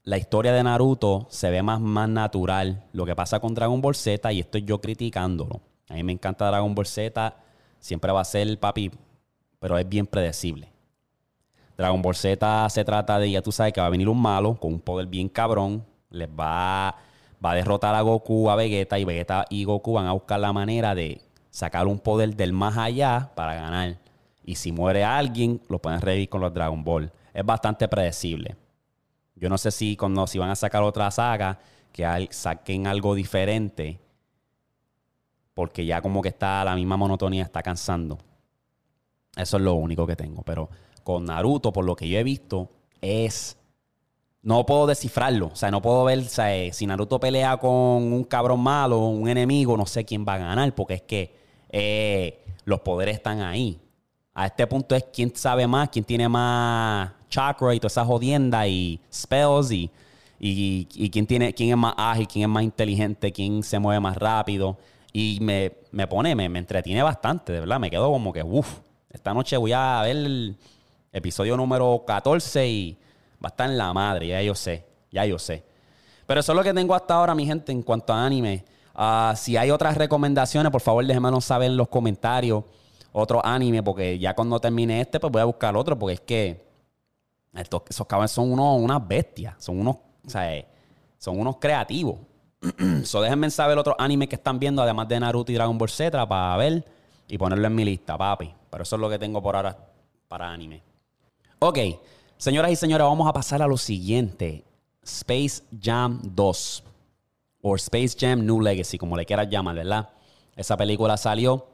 la 0.04 0.18
historia 0.18 0.54
de 0.54 0.64
Naruto, 0.64 1.28
se 1.30 1.50
ve 1.50 1.64
más, 1.64 1.82
más 1.82 2.08
natural. 2.08 2.86
Lo 2.94 3.06
que 3.06 3.16
pasa 3.16 3.40
con 3.40 3.56
Dragon 3.56 3.82
Ball 3.82 3.96
Z, 3.96 4.32
y 4.32 4.40
estoy 4.40 4.64
yo 4.64 4.80
criticándolo. 4.80 5.62
A 5.90 5.96
mí 5.96 6.04
me 6.04 6.12
encanta 6.12 6.48
Dragon 6.48 6.74
Ball 6.76 6.86
Z, 6.86 7.36
siempre 7.80 8.12
va 8.12 8.22
a 8.22 8.26
ser 8.26 8.60
papi, 8.60 8.92
pero 9.60 9.78
es 9.78 9.88
bien 9.88 10.06
predecible. 10.06 10.72
Dragon 11.78 12.02
Ball 12.02 12.16
Z 12.16 12.70
se 12.70 12.84
trata 12.84 13.20
de, 13.20 13.30
ya 13.30 13.42
tú 13.42 13.52
sabes 13.52 13.72
que 13.72 13.80
va 13.80 13.88
a 13.88 13.92
venir 13.92 14.10
un 14.10 14.20
malo 14.20 14.56
con 14.56 14.74
un 14.74 14.80
poder 14.80 15.06
bien 15.06 15.30
cabrón, 15.30 15.86
les 16.10 16.28
va, 16.28 16.96
va 17.44 17.52
a 17.52 17.56
derrotar 17.56 17.94
a 17.94 18.02
Goku, 18.02 18.50
a 18.50 18.56
Vegeta, 18.56 18.98
y 18.98 19.06
Vegeta 19.06 19.46
y 19.50 19.64
Goku 19.64 19.94
van 19.94 20.08
a 20.08 20.14
buscar 20.14 20.40
la 20.40 20.52
manera 20.52 20.96
de 20.96 21.22
sacar 21.52 21.86
un 21.88 22.00
poder 22.00 22.36
del 22.36 22.52
más 22.52 22.78
allá 22.78 23.32
para 23.36 23.54
ganar. 23.54 23.98
Y 24.44 24.56
si 24.56 24.72
muere 24.72 25.04
alguien, 25.04 25.62
lo 25.70 25.80
pueden 25.80 26.02
revivir 26.02 26.30
con 26.30 26.42
los 26.42 26.54
Dragon 26.54 26.84
Ball. 26.84 27.12
Es 27.34 27.46
bastante 27.46 27.88
predecible. 27.88 28.56
Yo 29.36 29.50
no 29.50 29.58
sé 29.58 29.72
si 29.72 29.96
cuando 29.96 30.26
si 30.26 30.40
van 30.40 30.50
a 30.50 30.56
sacar 30.56 30.82
otra 30.82 31.12
saga, 31.12 31.60
que 31.92 32.28
saquen 32.32 32.88
algo 32.88 33.14
diferente. 33.14 34.00
Porque 35.54 35.86
ya 35.86 36.02
como 36.02 36.22
que 36.22 36.30
está 36.30 36.64
la 36.64 36.76
misma 36.76 36.98
monotonía, 36.98 37.44
está 37.44 37.62
cansando. 37.62 38.18
Eso 39.36 39.58
es 39.58 39.64
lo 39.64 39.74
único 39.74 40.08
que 40.08 40.16
tengo. 40.16 40.44
Pero 40.44 40.70
con 41.08 41.24
Naruto, 41.24 41.72
por 41.72 41.86
lo 41.86 41.96
que 41.96 42.10
yo 42.10 42.20
he 42.20 42.24
visto, 42.24 42.70
es. 43.00 43.56
No 44.42 44.66
puedo 44.66 44.88
descifrarlo. 44.88 45.48
O 45.48 45.56
sea, 45.56 45.72
no 45.72 45.82
puedo 45.82 46.04
ver. 46.04 46.26
si 46.26 46.86
Naruto 46.86 47.18
pelea 47.18 47.56
con 47.56 47.72
un 47.72 48.26
cabrón 48.26 48.60
malo, 48.60 49.00
un 49.00 49.30
enemigo, 49.30 49.78
no 49.78 49.86
sé 49.86 50.04
quién 50.04 50.26
va 50.28 50.34
a 50.34 50.38
ganar. 50.40 50.76
Porque 50.76 50.96
es 50.96 51.02
que 51.04 51.34
eh, 51.70 52.44
los 52.66 52.82
poderes 52.82 53.16
están 53.16 53.40
ahí. 53.40 53.80
A 54.34 54.48
este 54.48 54.68
punto 54.68 54.96
es 54.96 55.06
quién 55.14 55.34
sabe 55.34 55.66
más, 55.66 55.88
quién 55.88 56.04
tiene 56.04 56.28
más 56.28 57.14
chakra 57.30 57.74
y 57.74 57.80
toda 57.80 57.88
esa 57.88 58.04
jodienda 58.04 58.68
y 58.68 59.00
spells 59.12 59.72
y, 59.72 59.90
y, 60.40 61.10
quién, 61.10 61.26
tiene, 61.26 61.54
quién 61.54 61.70
es 61.70 61.78
más 61.78 61.94
ágil, 61.96 62.28
quién 62.28 62.44
es 62.44 62.50
más 62.50 62.64
inteligente, 62.64 63.32
quién 63.32 63.64
se 63.64 63.80
mueve 63.80 64.02
más 64.02 64.18
rápido. 64.18 64.78
Y 65.14 65.40
me, 65.40 65.72
pone, 66.08 66.36
me, 66.36 66.50
me, 66.50 66.60
entretiene 66.60 67.02
bastante, 67.02 67.54
de 67.54 67.62
verdad. 67.62 67.80
Me 67.80 67.90
quedo 67.90 68.12
como 68.12 68.34
que, 68.34 68.44
uff, 68.44 68.80
esta 69.10 69.34
noche 69.34 69.56
voy 69.56 69.72
a 69.72 70.02
ver 70.04 70.58
episodio 71.18 71.58
número 71.58 72.04
14 72.06 72.68
y 72.68 72.98
va 73.44 73.48
a 73.48 73.48
estar 73.48 73.70
en 73.70 73.78
la 73.78 73.94
madre, 73.94 74.28
ya 74.28 74.42
yo 74.42 74.56
sé, 74.56 74.86
ya 75.12 75.26
yo 75.26 75.38
sé. 75.38 75.64
Pero 76.26 76.42
eso 76.42 76.52
es 76.52 76.56
lo 76.58 76.64
que 76.64 76.74
tengo 76.74 76.94
hasta 76.94 77.16
ahora, 77.16 77.34
mi 77.34 77.46
gente, 77.46 77.72
en 77.72 77.82
cuanto 77.82 78.14
a 78.14 78.26
anime. 78.26 78.66
Ah, 78.94 79.34
si 79.36 79.56
hay 79.56 79.72
otras 79.72 79.96
recomendaciones, 79.98 80.72
por 80.72 80.82
favor, 80.82 81.06
déjenmelo 81.06 81.40
saber 81.40 81.72
en 81.72 81.78
los 81.78 81.88
comentarios. 81.88 82.64
Otro 83.14 83.44
anime, 83.44 83.82
porque 83.82 84.20
ya 84.20 84.36
cuando 84.36 84.60
termine 84.60 85.02
este, 85.02 85.20
pues 85.20 85.32
voy 85.32 85.42
a 85.42 85.46
buscar 85.46 85.76
otro, 85.76 85.98
porque 85.98 86.16
es 86.16 86.22
que 86.22 86.68
estos, 87.54 87.82
esos 87.90 88.06
cabrones 88.06 88.32
son 88.32 88.52
unos, 88.52 88.80
unas 88.80 89.08
bestias. 89.08 89.56
Son 89.58 89.80
unos, 89.80 89.96
o 89.96 90.30
sea, 90.30 90.54
eh, 90.54 90.68
son 91.18 91.40
unos 91.40 91.58
creativos. 91.58 92.18
so, 93.04 93.22
déjenme 93.22 93.50
saber 93.50 93.78
otros 93.78 93.96
animes 93.98 94.28
que 94.28 94.36
están 94.36 94.60
viendo, 94.60 94.82
además 94.82 95.08
de 95.08 95.20
Naruto 95.20 95.52
y 95.52 95.56
Dragon 95.56 95.78
Ball 95.78 95.90
Z, 95.90 96.28
para 96.28 96.58
ver 96.58 96.86
y 97.28 97.38
ponerlo 97.38 97.68
en 97.68 97.76
mi 97.76 97.86
lista, 97.86 98.18
papi. 98.18 98.54
Pero 98.70 98.84
eso 98.84 98.96
es 98.96 99.00
lo 99.00 99.10
que 99.10 99.18
tengo 99.18 99.42
por 99.42 99.56
ahora 99.56 99.78
para 100.28 100.52
anime. 100.52 100.87
Ok, 101.60 101.80
señoras 102.38 102.72
y 102.72 102.76
señores, 102.76 103.08
vamos 103.08 103.28
a 103.28 103.34
pasar 103.34 103.64
a 103.64 103.68
lo 103.68 103.78
siguiente. 103.78 104.64
Space 105.02 105.64
Jam 105.82 106.22
2 106.24 106.84
o 107.62 107.76
Space 107.76 108.16
Jam 108.20 108.46
New 108.46 108.62
Legacy, 108.62 109.00
como 109.00 109.18
le 109.18 109.26
quieras 109.26 109.50
llamar, 109.50 109.76
¿verdad? 109.76 110.10
Esa 110.56 110.78
película 110.78 111.18
salió 111.18 111.66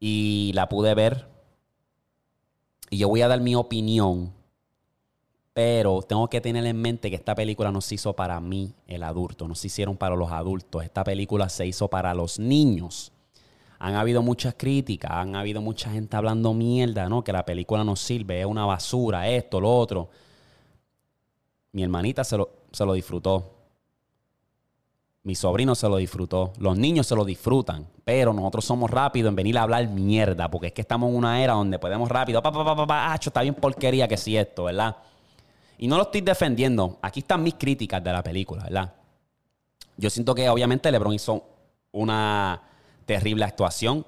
y 0.00 0.50
la 0.54 0.68
pude 0.68 0.96
ver. 0.96 1.28
Y 2.90 2.98
yo 2.98 3.08
voy 3.08 3.22
a 3.22 3.28
dar 3.28 3.40
mi 3.40 3.54
opinión, 3.54 4.32
pero 5.52 6.02
tengo 6.02 6.28
que 6.28 6.40
tener 6.40 6.66
en 6.66 6.80
mente 6.80 7.08
que 7.08 7.16
esta 7.16 7.36
película 7.36 7.70
no 7.70 7.80
se 7.82 7.94
hizo 7.94 8.14
para 8.14 8.40
mí, 8.40 8.74
el 8.88 9.04
adulto, 9.04 9.46
no 9.46 9.54
se 9.54 9.68
hicieron 9.68 9.96
para 9.96 10.16
los 10.16 10.32
adultos. 10.32 10.82
Esta 10.82 11.04
película 11.04 11.48
se 11.48 11.68
hizo 11.68 11.86
para 11.86 12.14
los 12.14 12.40
niños. 12.40 13.11
Han 13.84 13.94
habido 13.96 14.22
muchas 14.22 14.54
críticas, 14.56 15.10
han 15.10 15.34
habido 15.34 15.60
mucha 15.60 15.90
gente 15.90 16.16
hablando 16.16 16.54
mierda, 16.54 17.08
¿no? 17.08 17.22
Que 17.24 17.32
la 17.32 17.44
película 17.44 17.84
no 17.84 17.96
sirve, 17.96 18.40
es 18.40 18.46
una 18.46 18.64
basura, 18.64 19.28
esto, 19.28 19.60
lo 19.60 19.76
otro. 19.76 20.08
Mi 21.72 21.82
hermanita 21.82 22.22
se 22.24 22.36
lo, 22.36 22.50
se 22.70 22.84
lo 22.84 22.92
disfrutó 22.92 23.62
mi 25.24 25.36
sobrino 25.36 25.74
se 25.74 25.88
lo 25.88 25.96
disfrutó. 25.98 26.52
Los 26.58 26.76
niños 26.76 27.06
se 27.06 27.14
lo 27.14 27.24
disfrutan. 27.24 27.86
Pero 28.04 28.32
nosotros 28.32 28.64
somos 28.64 28.90
rápidos 28.90 29.28
en 29.28 29.36
venir 29.36 29.56
a 29.56 29.62
hablar 29.62 29.88
mierda. 29.88 30.50
Porque 30.50 30.68
es 30.68 30.72
que 30.72 30.80
estamos 30.80 31.10
en 31.10 31.16
una 31.16 31.42
era 31.42 31.52
donde 31.52 31.78
podemos 31.78 32.08
rápido. 32.08 32.42
Pa, 32.42 32.50
pa, 32.50 32.64
pa, 32.64 32.86
pa, 32.86 33.14
está 33.14 33.42
bien 33.42 33.54
porquería 33.54 34.08
que 34.08 34.16
sí 34.16 34.36
esto, 34.36 34.64
¿verdad? 34.64 34.96
Y 35.78 35.86
no 35.86 35.96
lo 35.96 36.02
estoy 36.04 36.22
defendiendo. 36.22 36.98
Aquí 37.02 37.20
están 37.20 37.42
mis 37.42 37.54
críticas 37.54 38.02
de 38.02 38.12
la 38.12 38.22
película, 38.22 38.64
¿verdad? 38.64 38.92
Yo 39.96 40.10
siento 40.10 40.34
que 40.34 40.48
obviamente 40.48 40.90
LeBron 40.90 41.14
hizo 41.14 41.44
una 41.92 42.60
terrible 43.04 43.44
actuación. 43.44 44.06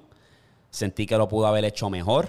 Sentí 0.69 1.05
que 1.05 1.17
lo 1.17 1.27
pudo 1.27 1.47
haber 1.47 1.65
hecho 1.65 1.89
mejor. 1.89 2.27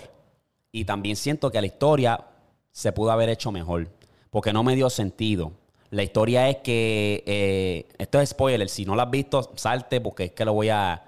Y 0.73 0.85
también 0.85 1.16
siento 1.16 1.50
que 1.50 1.61
la 1.61 1.66
historia 1.66 2.26
se 2.73 2.92
pudo 2.92 3.11
haber 3.11 3.28
hecho 3.28 3.50
mejor. 3.52 3.88
Porque 4.30 4.52
no 4.52 4.62
me 4.62 4.75
dio 4.75 4.90
sentido. 4.90 5.52
La 5.90 6.02
historia 6.02 6.49
es 6.49 6.58
que. 6.58 7.25
Eh, 7.26 7.88
esto 7.99 8.20
es 8.20 8.30
spoiler. 8.30 8.68
Si 8.68 8.85
no 8.85 8.94
lo 8.94 9.02
has 9.02 9.11
visto, 9.11 9.52
salte 9.56 10.00
porque 10.00 10.25
es 10.25 10.32
que 10.32 10.44
lo 10.44 10.52
voy 10.52 10.68
a. 10.68 11.02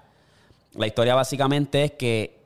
La 0.73 0.87
historia 0.87 1.15
básicamente 1.15 1.83
es 1.83 1.91
que 1.91 2.39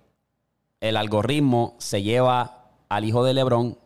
el 0.80 0.98
algoritmo 0.98 1.76
se 1.78 2.02
lleva 2.02 2.72
al 2.90 3.06
hijo 3.06 3.24
de 3.24 3.34
LeBron 3.34 3.78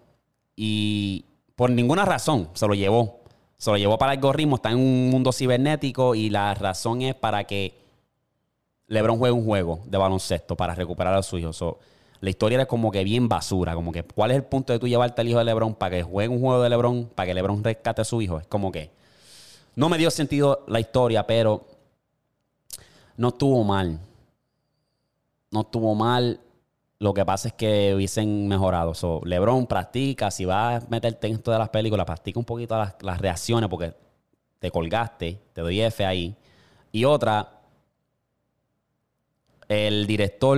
y 0.56 1.26
por 1.56 1.70
ninguna 1.70 2.06
razón 2.06 2.50
se 2.54 2.68
lo 2.68 2.74
llevó. 2.74 3.22
Se 3.58 3.72
lo 3.72 3.78
llevó 3.78 3.98
para 3.98 4.14
el 4.14 4.18
algoritmo, 4.18 4.58
está 4.58 4.72
en 4.72 4.78
un 4.78 5.10
mundo 5.10 5.32
cibernético 5.32 6.16
y 6.16 6.30
la 6.30 6.54
razón 6.54 7.02
es 7.02 7.16
para 7.16 7.46
que 7.46 7.87
LeBron 8.88 9.18
juegue 9.18 9.34
un 9.34 9.46
juego 9.46 9.82
de 9.86 9.98
baloncesto 9.98 10.56
para 10.56 10.76
recuperar 10.76 11.14
a 11.14 11.24
su 11.24 11.38
hijo. 11.38 11.52
la 12.22 12.30
historia 12.30 12.56
era 12.56 12.66
como 12.66 12.92
que 12.92 13.04
bien 13.04 13.28
basura, 13.30 13.76
como 13.76 13.92
que 13.92 14.04
¿cuál 14.04 14.32
es 14.32 14.38
el 14.38 14.44
punto 14.44 14.74
de 14.74 14.80
tú 14.80 14.88
llevarte 14.88 15.22
al 15.22 15.28
hijo 15.28 15.40
de 15.40 15.46
LeBron 15.46 15.76
para 15.76 15.98
que 15.98 16.04
juegue 16.04 16.30
un 16.30 16.42
juego 16.42 16.62
de 16.62 16.70
LeBron, 16.70 17.10
para 17.14 17.28
que 17.28 17.34
LeBron 17.34 17.64
rescate 17.64 18.02
a 18.02 18.06
su 18.06 18.22
hijo? 18.22 18.40
Es 18.40 18.48
como 18.48 18.72
que 18.72 18.92
no 19.76 19.90
me 19.90 19.98
dio 19.98 20.10
sentido 20.10 20.64
la 20.68 20.80
historia, 20.80 21.28
pero 21.28 21.66
no 23.18 23.30
estuvo 23.30 23.64
mal. 23.64 24.00
No 25.52 25.62
estuvo 25.62 25.96
mal 25.96 26.40
lo 27.00 27.14
que 27.14 27.24
pasa 27.26 27.50
es 27.50 27.54
que 27.54 27.94
hubiesen 27.96 28.48
mejorado. 28.48 28.94
LeBron 29.24 29.68
practica, 29.68 30.32
si 30.32 30.46
vas 30.46 30.84
a 30.84 30.88
meterte 30.90 31.28
en 31.28 31.34
esto 31.34 31.52
de 31.52 31.60
las 31.60 31.70
películas, 31.70 32.06
practica 32.06 32.40
un 32.40 32.46
poquito 32.46 32.76
las, 32.76 33.22
reacciones 33.22 33.70
porque 33.70 33.94
te 34.60 34.72
colgaste, 34.72 35.40
te 35.54 35.62
doy 35.62 35.82
F 35.82 36.06
ahí. 36.06 36.36
Y 36.92 37.06
otra, 37.06 37.57
el 39.68 40.08
director, 40.08 40.58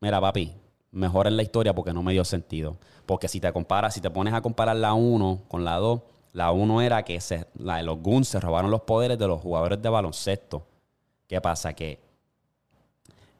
mira 0.00 0.20
papi, 0.20 0.52
mejora 0.92 1.30
la 1.30 1.42
historia 1.42 1.74
porque 1.74 1.92
no 1.92 2.02
me 2.02 2.12
dio 2.12 2.24
sentido. 2.24 2.76
Porque 3.04 3.28
si 3.28 3.40
te 3.40 3.52
comparas, 3.52 3.94
si 3.94 4.00
te 4.00 4.10
pones 4.10 4.34
a 4.34 4.40
comparar 4.40 4.76
la 4.76 4.94
1 4.94 5.42
con 5.48 5.64
la 5.64 5.76
2, 5.76 6.00
la 6.32 6.52
1 6.52 6.82
era 6.82 7.04
que 7.04 7.20
se, 7.20 7.46
la 7.54 7.76
de 7.76 7.82
los 7.84 8.00
Guns 8.00 8.28
se 8.28 8.40
robaron 8.40 8.70
los 8.70 8.82
poderes 8.82 9.18
de 9.18 9.28
los 9.28 9.40
jugadores 9.40 9.80
de 9.80 9.88
baloncesto. 9.88 10.66
¿Qué 11.28 11.40
pasa? 11.40 11.72
Que 11.72 12.00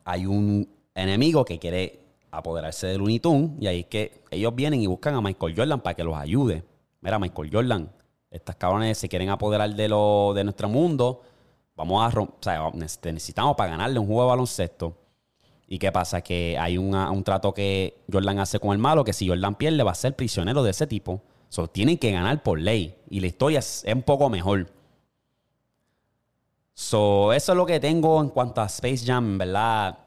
hay 0.05 0.27
un 0.27 0.69
enemigo 0.95 1.45
que 1.45 1.59
quiere 1.59 2.01
apoderarse 2.31 2.87
del 2.87 2.99
Looney 2.99 3.21
y 3.61 3.67
ahí 3.67 3.81
es 3.81 3.87
que 3.87 4.23
ellos 4.31 4.55
vienen 4.55 4.81
y 4.81 4.87
buscan 4.87 5.15
a 5.15 5.21
Michael 5.21 5.55
Jordan 5.57 5.81
para 5.81 5.95
que 5.95 6.05
los 6.05 6.17
ayude. 6.17 6.65
Mira, 7.01 7.19
Michael 7.19 7.51
Jordan, 7.53 7.91
estas 8.31 8.57
cabrones 8.57 8.99
se 8.99 9.09
quieren 9.09 9.31
apoderar 9.31 9.75
de, 9.75 9.89
lo, 9.89 10.33
de 10.35 10.45
nuestro 10.45 10.69
mundo. 10.69 11.23
Vamos 11.77 12.15
a 12.15 12.21
o 12.21 12.37
sea, 12.41 12.71
necesitamos 12.75 13.55
para 13.57 13.71
ganarle 13.71 13.99
un 13.99 14.07
juego 14.07 14.23
de 14.23 14.29
baloncesto. 14.29 14.97
¿Y 15.69 15.79
qué 15.79 15.93
pasa? 15.93 16.23
Que 16.23 16.57
hay 16.59 16.79
un 16.79 17.23
trato 17.25 17.53
que 17.53 18.03
Jordan 18.11 18.39
hace 18.39 18.59
con 18.59 18.73
el 18.73 18.79
malo, 18.79 19.05
que 19.05 19.13
si 19.13 19.29
Jordan 19.29 19.55
pierde 19.57 19.83
va 19.83 19.93
a 19.93 19.95
ser 19.95 20.17
prisionero 20.17 20.63
de 20.63 20.71
ese 20.71 20.87
tipo. 20.87 21.21
So, 21.49 21.69
tienen 21.69 21.99
que 21.99 22.11
ganar 22.13 22.43
por 22.43 22.59
ley. 22.59 22.97
Y 23.11 23.21
la 23.21 23.27
historia 23.27 23.59
es 23.59 23.85
un 23.87 24.03
poco 24.03 24.31
mejor. 24.31 24.69
So, 26.75 27.33
eso 27.33 27.53
es 27.53 27.57
lo 27.57 27.67
que 27.67 27.81
tengo 27.81 28.21
en 28.21 28.31
cuanto 28.31 28.61
a 28.61 28.67
Space 28.67 29.05
Jam, 29.05 29.39
¿verdad? 29.39 29.99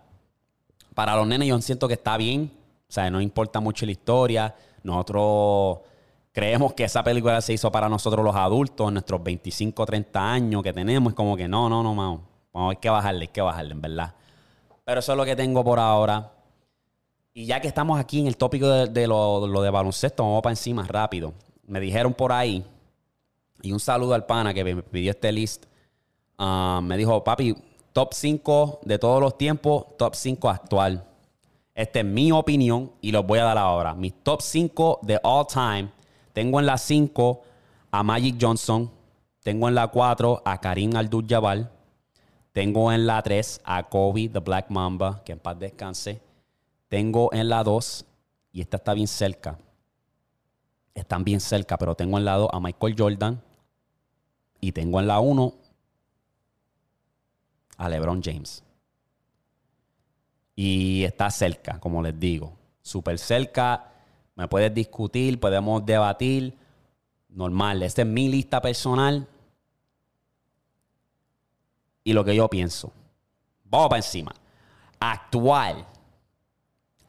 para 1.00 1.16
los 1.16 1.26
nenes 1.26 1.48
yo 1.48 1.62
siento 1.62 1.88
que 1.88 1.94
está 1.94 2.18
bien. 2.18 2.52
O 2.90 2.92
sea, 2.92 3.10
no 3.10 3.22
importa 3.22 3.62
mucho 3.62 3.86
la 3.86 3.94
historia. 3.94 4.54
Nosotros 4.84 5.80
creemos 6.32 6.74
que 6.74 6.84
esa 6.84 7.04
película 7.04 7.42
se 7.42 7.54
hizo 7.54 7.72
para 7.72 7.90
nosotros 7.90 8.24
los 8.24 8.36
adultos, 8.36 8.92
nuestros 8.92 9.22
25, 9.24 9.86
30 9.86 10.32
años 10.32 10.64
que 10.64 10.74
tenemos. 10.74 11.12
Es 11.12 11.16
como 11.16 11.36
que 11.36 11.48
no, 11.48 11.70
no, 11.70 11.84
no, 11.84 11.96
vamos. 11.96 12.22
Vamos, 12.54 12.72
hay 12.72 12.78
que 12.78 12.90
bajarle, 12.90 13.22
hay 13.22 13.28
que 13.28 13.42
bajarle, 13.42 13.74
en 13.74 13.82
verdad. 13.82 14.14
Pero 14.86 15.00
eso 15.00 15.12
es 15.12 15.18
lo 15.18 15.26
que 15.26 15.36
tengo 15.36 15.64
por 15.64 15.80
ahora. 15.80 16.32
Y 17.34 17.46
ya 17.46 17.62
que 17.62 17.68
estamos 17.68 18.00
aquí 18.00 18.20
en 18.20 18.28
el 18.28 18.38
tópico 18.38 18.68
de, 18.68 19.08
lo, 19.08 19.62
de 19.62 19.70
baloncesto, 19.70 20.24
vamos 20.24 20.42
para 20.42 20.54
encima 20.54 20.86
rápido. 20.88 21.34
Me 21.68 21.80
dijeron 21.80 22.14
por 22.14 22.32
ahí, 22.32 22.66
y 23.62 23.72
un 23.72 23.80
saludo 23.80 24.14
al 24.14 24.26
pana 24.26 24.54
que 24.54 24.64
me 24.64 24.82
pidió 24.82 25.12
este 25.12 25.32
list. 25.32 25.66
Ah, 26.38 26.80
me 26.84 26.98
dijo, 26.98 27.24
papi, 27.24 27.56
top 27.94 28.14
5 28.14 28.80
de 28.84 28.98
todos 28.98 29.22
los 29.22 29.38
tiempos, 29.38 29.86
top 29.98 30.16
5 30.16 30.50
actual. 30.50 31.06
Esta 31.76 32.00
es 32.00 32.06
mi 32.06 32.32
opinión 32.32 32.92
y 33.00 33.12
los 33.12 33.26
voy 33.26 33.40
a 33.40 33.44
dar 33.44 33.58
ahora. 33.58 33.94
Mis 33.94 34.14
top 34.24 34.42
5 34.42 35.00
de 35.04 35.20
all 35.24 35.46
time. 35.48 35.90
Tengo 36.40 36.62
en 36.62 36.68
la 36.68 36.78
5 36.78 37.42
a 37.92 38.02
Magic 38.02 38.38
Johnson. 38.40 38.90
Tengo 39.44 39.68
en 39.68 39.76
la 39.76 39.90
4 39.90 40.42
a 40.46 40.62
Karim 40.62 40.96
Abdul-Jabbar. 40.96 41.70
Tengo 42.54 42.94
en 42.94 43.06
la 43.06 43.22
3 43.22 43.60
a 43.66 43.84
Kobe, 43.90 44.30
the 44.30 44.40
Black 44.40 44.70
Mamba, 44.70 45.22
que 45.26 45.34
en 45.34 45.40
paz 45.40 45.60
descanse. 45.60 46.22
Tengo 46.88 47.34
en 47.34 47.50
la 47.50 47.62
2, 47.62 48.06
y 48.54 48.62
esta 48.62 48.78
está 48.78 48.94
bien 48.94 49.10
cerca. 49.10 49.60
Están 50.94 51.26
bien 51.26 51.42
cerca, 51.42 51.78
pero 51.78 51.94
tengo 51.94 52.18
en 52.18 52.24
la 52.24 52.36
2 52.38 52.52
a 52.54 52.62
Michael 52.62 52.96
Jordan. 52.98 53.42
Y 54.62 54.72
tengo 54.72 55.02
en 55.02 55.08
la 55.08 55.20
1 55.20 55.54
a 57.76 57.90
LeBron 57.90 58.24
James. 58.24 58.64
Y 60.56 61.04
está 61.04 61.30
cerca, 61.32 61.82
como 61.82 62.02
les 62.02 62.18
digo. 62.18 62.54
Súper 62.82 63.20
cerca. 63.20 63.89
Me 64.40 64.48
puedes 64.48 64.74
discutir, 64.74 65.38
podemos 65.38 65.86
debatir. 65.86 66.58
Normal. 67.28 67.84
Esta 67.84 68.04
es 68.04 68.08
mi 68.08 68.30
lista 68.30 68.62
personal. 68.62 69.28
Y 72.06 72.14
lo 72.14 72.24
que 72.24 72.34
yo 72.34 72.48
pienso. 72.48 72.94
Vamos 73.66 73.90
para 73.90 74.00
encima. 74.00 74.34
Actual. 74.98 75.86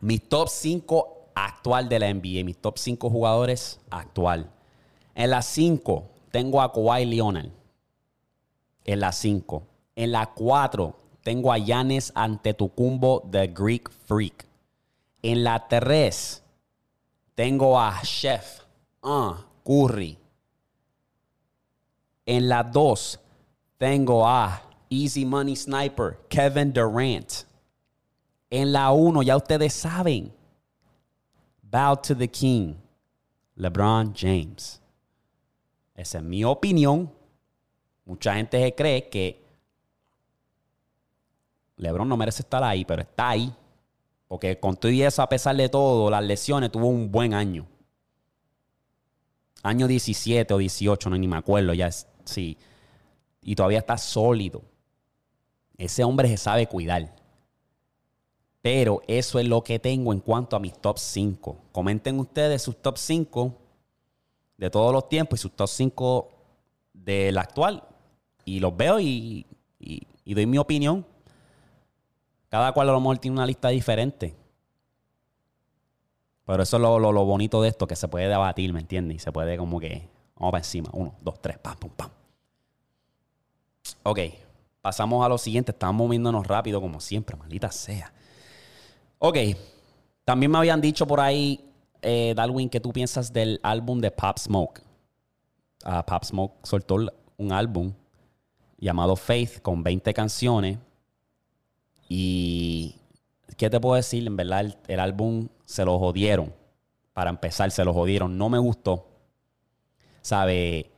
Mi 0.01 0.19
top 0.19 0.49
5 0.49 1.31
actual 1.37 1.89
de 1.89 2.01
la 2.01 2.13
NBA. 2.13 2.43
Mis 2.43 2.57
top 2.57 2.79
5 2.79 3.09
jugadores 3.09 3.79
actual. 3.91 4.51
En 5.15 5.31
la 5.31 5.43
5 5.43 6.11
tengo 6.33 6.61
a 6.61 6.73
Kawhi 6.73 7.05
Leonard. 7.05 7.53
En 8.85 8.99
la 8.99 9.13
5. 9.13 9.63
En 9.95 10.11
la 10.11 10.27
4 10.27 10.97
tengo 11.23 11.53
a 11.53 11.59
Yanes 11.59 12.11
Antetokounmpo, 12.17 13.23
The 13.31 13.47
Greek 13.47 13.89
Freak. 13.89 14.49
En 15.23 15.45
la 15.45 15.69
3 15.69 16.40
tengo 17.41 17.75
a 17.75 18.03
Chef 18.05 18.61
uh, 19.03 19.35
Curry. 19.65 20.15
En 22.27 22.49
la 22.51 22.63
2 22.63 23.19
tengo 23.79 24.27
a 24.27 24.61
Easy 24.91 25.25
Money 25.25 25.57
Sniper, 25.57 26.19
Kevin 26.29 26.71
Durant. 26.71 27.47
En 28.51 28.71
la 28.71 28.93
1, 28.93 29.23
ya 29.23 29.37
ustedes 29.37 29.73
saben, 29.73 30.31
Bow 31.63 31.97
to 31.97 32.15
the 32.15 32.29
King, 32.29 32.75
LeBron 33.57 34.13
James. 34.15 34.79
Esa 35.95 36.19
es 36.19 36.25
mi 36.25 36.45
opinión. 36.45 37.11
Mucha 38.05 38.35
gente 38.35 38.63
se 38.63 38.75
cree 38.75 39.09
que 39.09 39.43
LeBron 41.77 42.07
no 42.07 42.19
merece 42.19 42.43
estar 42.43 42.63
ahí, 42.63 42.85
pero 42.85 43.01
está 43.01 43.31
ahí. 43.31 43.51
Porque 44.31 44.61
con 44.61 44.77
todo 44.77 44.93
y 44.93 45.03
eso, 45.03 45.23
a 45.23 45.29
pesar 45.29 45.57
de 45.57 45.69
todo, 45.69 46.09
las 46.09 46.23
lesiones, 46.23 46.71
tuvo 46.71 46.87
un 46.87 47.11
buen 47.11 47.35
año. 47.35 47.67
Año 49.65 49.89
17 49.89 50.55
o 50.55 50.59
18, 50.59 51.11
no 51.11 51.19
ni 51.19 51.27
me 51.27 51.37
acuerdo 51.37 51.75
ya. 51.75 51.91
Sí. 52.25 52.57
Y 53.43 53.57
todavía 53.57 53.81
está 53.81 53.99
sólido. 53.99 54.63
Ese 55.77 56.05
hombre 56.05 56.29
se 56.29 56.37
sabe 56.37 56.69
cuidar. 56.69 57.13
Pero 58.63 59.03
eso 59.09 59.41
es 59.41 59.49
lo 59.49 59.65
que 59.65 59.81
tengo 59.81 60.13
en 60.13 60.21
cuanto 60.21 60.55
a 60.55 60.61
mis 60.61 60.79
top 60.81 60.99
5. 60.99 61.57
Comenten 61.73 62.21
ustedes 62.21 62.63
sus 62.63 62.81
top 62.81 62.99
5 62.99 63.59
de 64.59 64.71
todos 64.71 64.93
los 64.93 65.09
tiempos 65.09 65.41
y 65.41 65.43
sus 65.43 65.57
top 65.57 65.69
5 65.69 66.31
del 66.93 67.37
actual. 67.37 67.83
Y 68.45 68.61
los 68.61 68.77
veo 68.77 69.01
y 69.01 69.45
doy 70.25 70.47
mi 70.47 70.59
opinión. 70.59 71.05
Cada 72.51 72.73
cual 72.73 72.89
a 72.89 72.93
lo 72.93 73.01
mejor 73.01 73.19
tiene 73.19 73.37
una 73.37 73.47
lista 73.47 73.69
diferente. 73.69 74.35
Pero 76.45 76.65
eso 76.65 76.77
es 76.77 76.83
lo, 76.83 77.25
bonito 77.25 77.63
de 77.63 77.69
esto, 77.69 77.87
que 77.87 77.95
se 77.95 78.09
puede 78.09 78.27
debatir, 78.27 78.73
¿me 78.73 78.81
entiendes? 78.81 79.17
Y 79.17 79.19
se 79.21 79.31
puede 79.31 79.57
como 79.57 79.79
que, 79.79 80.09
vamos 80.35 80.51
para 80.51 80.59
encima. 80.59 80.91
Uno, 80.93 81.15
dos, 81.23 81.41
tres, 81.41 81.59
pam, 81.59 81.77
pum, 81.79 81.91
pam. 81.91 82.11
Ok, 84.03 84.19
pasamos 84.83 85.25
a 85.25 85.29
lo 85.29 85.39
siguiente. 85.39 85.71
Estamos 85.71 85.97
moviéndonos 86.05 86.45
rápido 86.45 86.81
como 86.81 87.01
siempre, 87.01 87.37
maldita 87.37 87.71
sea. 87.71 88.13
Ok, 89.21 89.37
también 90.25 90.51
me 90.51 90.59
habían 90.59 90.81
dicho 90.81 91.07
por 91.07 91.21
ahí, 91.21 91.71
eh, 92.03 92.33
Darwin, 92.35 92.69
que 92.69 92.81
tú 92.81 92.93
piensas 92.93 93.33
del 93.33 93.61
álbum 93.63 94.01
de 94.01 94.11
Pop 94.11 94.39
Smoke. 94.39 94.83
Uh, 95.85 96.03
Pop 96.05 96.25
Smoke 96.25 96.67
soltó 96.67 96.97
un 97.37 97.53
álbum 97.53 97.93
llamado 98.77 99.15
Faith 99.15 99.61
con 99.63 99.85
20 99.85 100.13
canciones 100.13 100.79
y, 102.13 102.97
¿qué 103.57 103.71
te 103.71 103.79
puedo 103.79 103.95
decir? 103.95 104.27
En 104.27 104.37
verdad, 104.37 104.77
el, 104.89 105.01
álbum 105.01 105.49
se 105.65 105.85
lo 105.85 105.97
jodieron. 105.99 106.53
Para 107.15 107.31
empezar, 107.31 107.71
se 107.71 107.85
lo 107.85 107.95
jodieron. 107.95 108.37
No 108.37 108.49
me 108.49 108.59
gustó. 108.59 109.07
¿Sabe? 110.21 110.91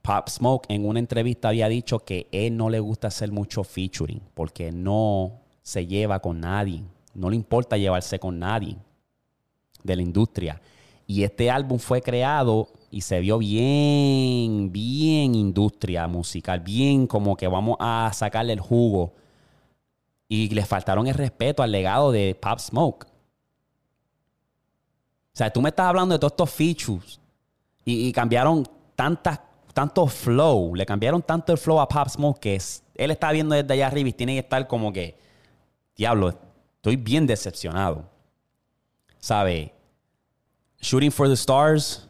Pop 0.00 0.28
Smoke 0.28 0.66
en 0.68 0.86
una 0.86 1.00
entrevista 1.00 1.48
había 1.48 1.68
dicho 1.68 1.98
que 1.98 2.28
él 2.30 2.56
no 2.56 2.70
le 2.70 2.78
gusta 2.78 3.08
hacer 3.08 3.32
mucho 3.32 3.64
featuring 3.64 4.22
porque 4.32 4.70
no 4.70 5.40
se 5.60 5.86
lleva 5.86 6.20
con 6.20 6.40
nadie. 6.40 6.84
No 7.14 7.28
le 7.28 7.36
importa 7.36 7.76
llevarse 7.76 8.20
con 8.20 8.38
nadie 8.38 8.76
de 9.82 9.96
la 9.96 10.02
industria. 10.02 10.62
Y 11.04 11.24
este 11.24 11.50
álbum 11.50 11.80
fue 11.80 12.00
creado 12.00 12.68
y 12.92 13.00
se 13.00 13.18
vio 13.18 13.38
bien, 13.38 14.70
bien 14.70 15.34
industria 15.34 16.06
musical, 16.06 16.60
bien 16.60 17.08
como 17.08 17.36
que 17.36 17.48
vamos 17.48 17.76
a 17.80 18.10
sacarle 18.14 18.52
el 18.52 18.60
jugo. 18.60 19.14
Y 20.28 20.48
le 20.50 20.64
faltaron 20.64 21.06
el 21.06 21.14
respeto 21.14 21.62
al 21.62 21.72
legado 21.72 22.12
de 22.12 22.38
Pop 22.40 22.58
Smoke. 22.58 23.06
O 23.06 25.36
sea, 25.38 25.50
tú 25.50 25.62
me 25.62 25.70
estás 25.70 25.86
hablando 25.86 26.14
de 26.14 26.18
todos 26.18 26.32
estos 26.32 26.50
features 26.50 27.20
y, 27.84 28.12
cambiaron 28.12 28.68
tantas, 28.94 29.40
tanto 29.72 30.06
flow, 30.06 30.74
le 30.74 30.84
cambiaron 30.84 31.22
tanto 31.22 31.52
el 31.52 31.58
flow 31.58 31.80
a 31.80 31.88
Pop 31.88 32.08
Smoke 32.08 32.40
que 32.40 32.60
él 32.94 33.10
está 33.10 33.32
viendo 33.32 33.54
desde 33.54 33.72
allá 33.72 33.86
arriba 33.86 34.10
y 34.10 34.12
tiene 34.12 34.34
que 34.34 34.40
estar 34.40 34.66
como 34.66 34.92
que, 34.92 35.18
diablo, 35.96 36.38
estoy 36.76 36.96
bien 36.96 37.26
decepcionado. 37.26 38.04
¿Sabe? 39.18 39.72
Shooting 40.80 41.10
for 41.10 41.28
the 41.28 41.34
Stars 41.34 42.08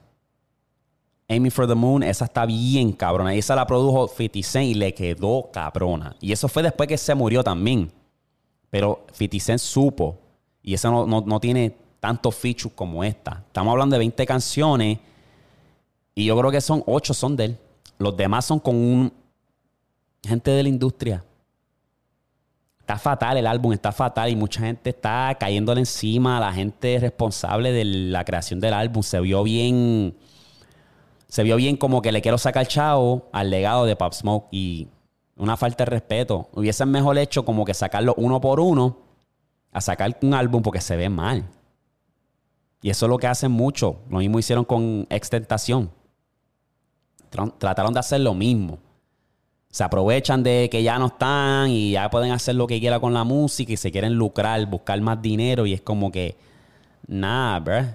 Aiming 1.31 1.51
for 1.51 1.69
the 1.69 1.75
Moon, 1.75 2.03
esa 2.03 2.25
está 2.25 2.47
bien 2.47 2.93
cabrona. 2.93 3.35
Y 3.35 3.41
esa 3.41 3.55
la 3.55 3.67
produjo 3.67 4.09
50 4.09 4.43
Cent 4.43 4.65
y 4.65 4.75
le 4.75 4.95
quedó 4.95 5.51
cabrona. 5.53 6.17
Y 6.21 6.33
eso 6.33 6.49
fue 6.49 6.63
después 6.63 6.89
que 6.89 6.97
se 6.97 7.15
murió 7.15 7.45
también. 7.45 7.93
Pero 8.71 9.07
50 9.13 9.45
Cent 9.45 9.59
supo. 9.61 10.19
Y 10.63 10.75
esa 10.75 10.91
no, 10.91 11.41
tiene 11.41 11.75
tantos 12.01 12.35
features 12.35 12.75
como 12.75 13.03
esta. 13.03 13.43
Estamos 13.47 13.73
hablando 13.73 13.95
de 13.95 13.99
20 13.99 14.27
canciones. 14.27 14.99
Y 16.15 16.25
yo 16.27 16.39
creo 16.39 16.51
que 16.51 16.61
son 16.61 16.83
8 16.87 17.15
son 17.15 17.37
de 17.37 17.45
él. 17.47 17.59
Los 17.99 18.17
demás 18.17 18.45
son 18.45 18.59
con 18.61 18.77
un 18.77 19.13
gente 20.23 20.51
de 20.51 20.63
la 20.63 20.69
industria. 20.69 21.25
Está 22.81 22.99
fatal 22.99 23.37
el 23.37 23.47
álbum, 23.47 23.73
está 23.73 23.93
fatal 23.93 24.31
y 24.31 24.37
mucha 24.37 24.61
gente 24.61 24.91
está 24.91 25.37
cayéndole 25.39 25.81
encima 25.81 26.41
la 26.41 26.53
gente 26.53 26.99
responsable 26.99 27.71
de 27.71 27.85
la 27.85 28.25
creación 28.25 28.61
del 28.61 28.73
álbum. 28.73 29.03
Se 29.03 29.21
vio 29.21 29.43
bien 29.43 30.15
se 31.29 31.43
vio 31.43 31.57
bien 31.57 31.77
como 31.77 32.01
que 32.01 32.11
le 32.11 32.23
quiero 32.23 32.39
sacar 32.39 32.67
chavo 32.67 33.29
al 33.33 33.51
legado 33.51 33.85
de 33.85 33.95
Pop 33.97 34.15
Smoke 34.15 34.49
y 34.51 34.89
una 35.39 35.57
falta 35.57 35.85
de 35.85 35.91
respeto. 35.91 36.49
Hubiese 36.53 36.85
mejor 36.85 37.17
hecho 37.17 37.45
como 37.45 37.65
que 37.65 37.75
sacarlo 37.75 38.15
uno 38.17 38.41
por 38.41 38.61
uno 38.61 38.99
a 39.73 39.81
sacar 39.81 40.19
un 40.23 40.35
álbum 40.35 40.63
porque 40.63 40.81
se 40.81 40.97
ve 40.97 41.09
mal. 41.09 41.45
Y 42.83 42.91
eso 42.91 43.07
es 43.07 43.11
lo 43.11 43.19
que 43.19 43.27
hacen 43.27 43.51
mucho. 43.51 44.01
Lo 44.11 44.19
mismo 44.19 44.39
hicieron 44.39 44.65
con 44.65 45.07
Extentación. 45.11 45.91
Trataron 47.59 47.93
de 47.93 48.01
hacer 48.01 48.21
lo 48.21 48.35
mismo. 48.35 48.79
Se 49.71 49.85
aprovechan 49.85 50.43
de 50.43 50.69
que 50.71 50.83
ya 50.83 50.99
no 50.99 51.07
están 51.07 51.71
y 51.71 51.93
ya 51.93 52.09
pueden 52.09 52.33
hacer 52.33 52.55
lo 52.55 52.67
que 52.67 52.81
quieran 52.81 53.01
con 53.01 53.13
la 53.13 53.25
música 53.25 53.73
y 53.73 53.77
se 53.77 53.93
quieren 53.93 54.15
lucrar, 54.15 54.65
buscar 54.67 55.01
más 55.01 55.21
dinero 55.21 55.67
y 55.67 55.75
es 55.75 55.83
como 55.83 56.11
que, 56.11 56.37
nada, 57.07 57.61
bruh. 57.61 57.87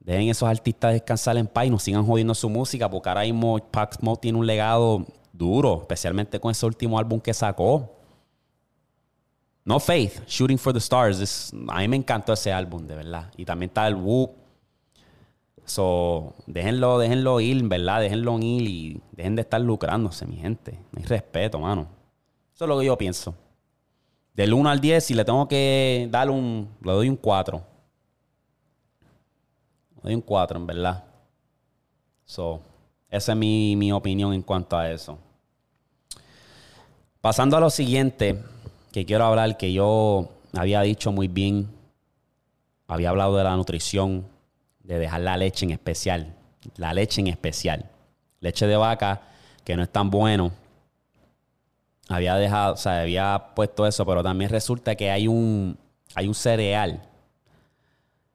Dejen 0.00 0.28
esos 0.28 0.48
artistas 0.48 0.92
descansar 0.92 1.36
en 1.38 1.46
paz 1.46 1.66
y 1.66 1.70
no 1.70 1.78
sigan 1.78 2.04
jodiendo 2.04 2.34
su 2.34 2.48
música, 2.48 2.88
porque 2.90 3.08
ahora 3.08 3.22
mismo 3.22 3.58
Pac 3.58 3.94
Smoke 3.96 4.20
tiene 4.20 4.38
un 4.38 4.46
legado 4.46 5.06
duro, 5.38 5.78
especialmente 5.80 6.40
con 6.40 6.50
ese 6.50 6.66
último 6.66 6.98
álbum 6.98 7.20
que 7.20 7.32
sacó. 7.32 7.94
No 9.64 9.78
Faith, 9.78 10.26
Shooting 10.26 10.58
for 10.58 10.72
the 10.72 10.78
Stars. 10.78 11.52
a 11.68 11.78
mí 11.80 11.88
me 11.88 11.96
encantó 11.96 12.32
ese 12.32 12.52
álbum, 12.52 12.86
de 12.86 12.96
verdad. 12.96 13.30
Y 13.36 13.44
también 13.44 13.68
está 13.68 13.86
el 13.86 13.94
Woo. 13.94 14.34
So, 15.64 16.34
déjenlo, 16.46 16.98
déjenlo 16.98 17.40
ir, 17.40 17.62
¿verdad? 17.68 18.00
Déjenlo 18.00 18.38
ir 18.38 18.62
y 18.62 19.02
dejen 19.12 19.36
de 19.36 19.42
estar 19.42 19.60
lucrándose, 19.60 20.26
mi 20.26 20.36
gente. 20.36 20.78
Mi 20.92 21.02
respeto, 21.02 21.60
mano. 21.60 21.86
Eso 22.54 22.64
es 22.64 22.68
lo 22.68 22.78
que 22.78 22.86
yo 22.86 22.96
pienso. 22.96 23.34
Del 24.32 24.54
1 24.54 24.70
al 24.70 24.80
10, 24.80 25.04
si 25.04 25.14
le 25.14 25.24
tengo 25.24 25.46
que 25.46 26.08
dar 26.10 26.30
un. 26.30 26.68
Le 26.82 26.92
doy 26.92 27.08
un 27.08 27.16
4. 27.16 27.62
Doy 30.02 30.14
un 30.14 30.22
4, 30.22 30.58
en 30.58 30.66
verdad. 30.66 31.04
So, 32.24 32.62
esa 33.10 33.32
es 33.32 33.38
mi, 33.38 33.76
mi 33.76 33.92
opinión 33.92 34.32
en 34.32 34.42
cuanto 34.42 34.76
a 34.78 34.90
eso. 34.90 35.18
Pasando 37.20 37.56
a 37.56 37.60
lo 37.60 37.68
siguiente, 37.68 38.44
que 38.92 39.04
quiero 39.04 39.24
hablar, 39.24 39.56
que 39.56 39.72
yo 39.72 40.28
había 40.52 40.82
dicho 40.82 41.10
muy 41.10 41.26
bien, 41.26 41.68
había 42.86 43.10
hablado 43.10 43.36
de 43.36 43.42
la 43.42 43.56
nutrición, 43.56 44.24
de 44.84 45.00
dejar 45.00 45.22
la 45.22 45.36
leche 45.36 45.66
en 45.66 45.72
especial, 45.72 46.36
la 46.76 46.94
leche 46.94 47.20
en 47.20 47.26
especial, 47.26 47.90
leche 48.38 48.68
de 48.68 48.76
vaca, 48.76 49.22
que 49.64 49.74
no 49.74 49.82
es 49.82 49.90
tan 49.90 50.10
bueno. 50.10 50.52
Había 52.08 52.36
dejado, 52.36 52.74
o 52.74 52.76
sea, 52.76 53.00
había 53.00 53.50
puesto 53.54 53.84
eso, 53.84 54.06
pero 54.06 54.22
también 54.22 54.48
resulta 54.48 54.94
que 54.94 55.10
hay 55.10 55.26
un, 55.26 55.76
hay 56.14 56.28
un 56.28 56.34
cereal 56.34 57.02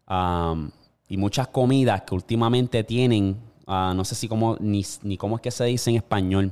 um, 0.09 0.69
y 1.07 1.15
muchas 1.15 1.47
comidas 1.47 2.01
que 2.01 2.15
últimamente 2.15 2.83
tienen, 2.83 3.37
ah, 3.65 3.93
no 3.95 4.03
sé 4.03 4.13
si 4.13 4.27
cómo, 4.27 4.57
ni, 4.59 4.85
ni, 5.03 5.15
cómo 5.15 5.37
es 5.37 5.41
que 5.41 5.51
se 5.51 5.63
dice 5.63 5.89
en 5.89 5.95
español, 5.95 6.51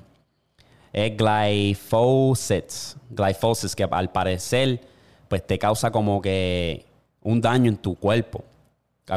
es 0.94 1.16
glyphosate, 1.18 2.68
glyphosate, 3.10 3.76
que 3.76 3.88
al 3.90 4.12
parecer 4.12 4.82
pues 5.28 5.46
te 5.46 5.58
causa 5.58 5.92
como 5.92 6.22
que 6.22 6.86
un 7.22 7.40
daño 7.40 7.70
en 7.70 7.78
tu 7.78 7.96
cuerpo, 7.96 8.44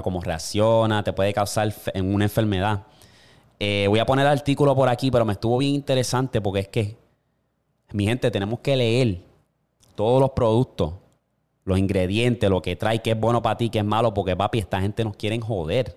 como 0.02 0.20
reacciona, 0.20 1.02
te 1.02 1.12
puede 1.12 1.32
causar 1.32 1.72
en 1.92 2.14
una 2.14 2.24
enfermedad. 2.24 2.84
Eh, 3.58 3.86
voy 3.88 3.98
a 3.98 4.06
poner 4.06 4.26
el 4.26 4.32
artículo 4.32 4.74
por 4.74 4.88
aquí, 4.88 5.10
pero 5.10 5.24
me 5.24 5.32
estuvo 5.32 5.58
bien 5.58 5.74
interesante 5.74 6.40
porque 6.40 6.60
es 6.60 6.68
que, 6.68 6.96
mi 7.92 8.04
gente, 8.04 8.30
tenemos 8.30 8.60
que 8.60 8.76
leer 8.76 9.20
todos 9.94 10.20
los 10.20 10.30
productos 10.30 10.94
los 11.64 11.78
ingredientes, 11.78 12.48
lo 12.48 12.60
que 12.62 12.76
trae, 12.76 13.00
que 13.00 13.12
es 13.12 13.20
bueno 13.20 13.42
para 13.42 13.56
ti, 13.56 13.70
que 13.70 13.78
es 13.78 13.84
malo, 13.84 14.12
porque 14.12 14.36
papi, 14.36 14.58
esta 14.58 14.80
gente 14.80 15.02
nos 15.04 15.16
quieren 15.16 15.40
joder. 15.40 15.96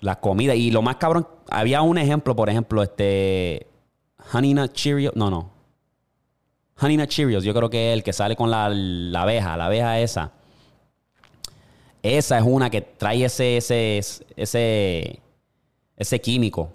La 0.00 0.20
comida. 0.20 0.54
Y 0.54 0.70
lo 0.70 0.82
más 0.82 0.96
cabrón, 0.96 1.26
había 1.50 1.82
un 1.82 1.98
ejemplo, 1.98 2.36
por 2.36 2.48
ejemplo, 2.48 2.82
este. 2.82 3.66
Honey 4.32 4.54
Nut 4.54 4.72
Cheerios. 4.72 5.14
No, 5.16 5.30
no. 5.30 5.50
Honey 6.80 6.96
Nut 6.96 7.08
Cheerios, 7.08 7.44
yo 7.44 7.54
creo 7.54 7.70
que 7.70 7.92
es 7.92 7.96
el 7.96 8.02
que 8.02 8.12
sale 8.12 8.36
con 8.36 8.50
la, 8.50 8.66
abeja, 8.66 9.56
la 9.56 9.66
abeja 9.66 9.98
esa. 10.00 10.32
Esa 12.02 12.38
es 12.38 12.44
una 12.46 12.70
que 12.70 12.80
trae 12.80 13.24
ese, 13.24 13.56
ese, 13.56 13.98
ese, 14.36 15.20
ese 15.96 16.20
químico. 16.20 16.72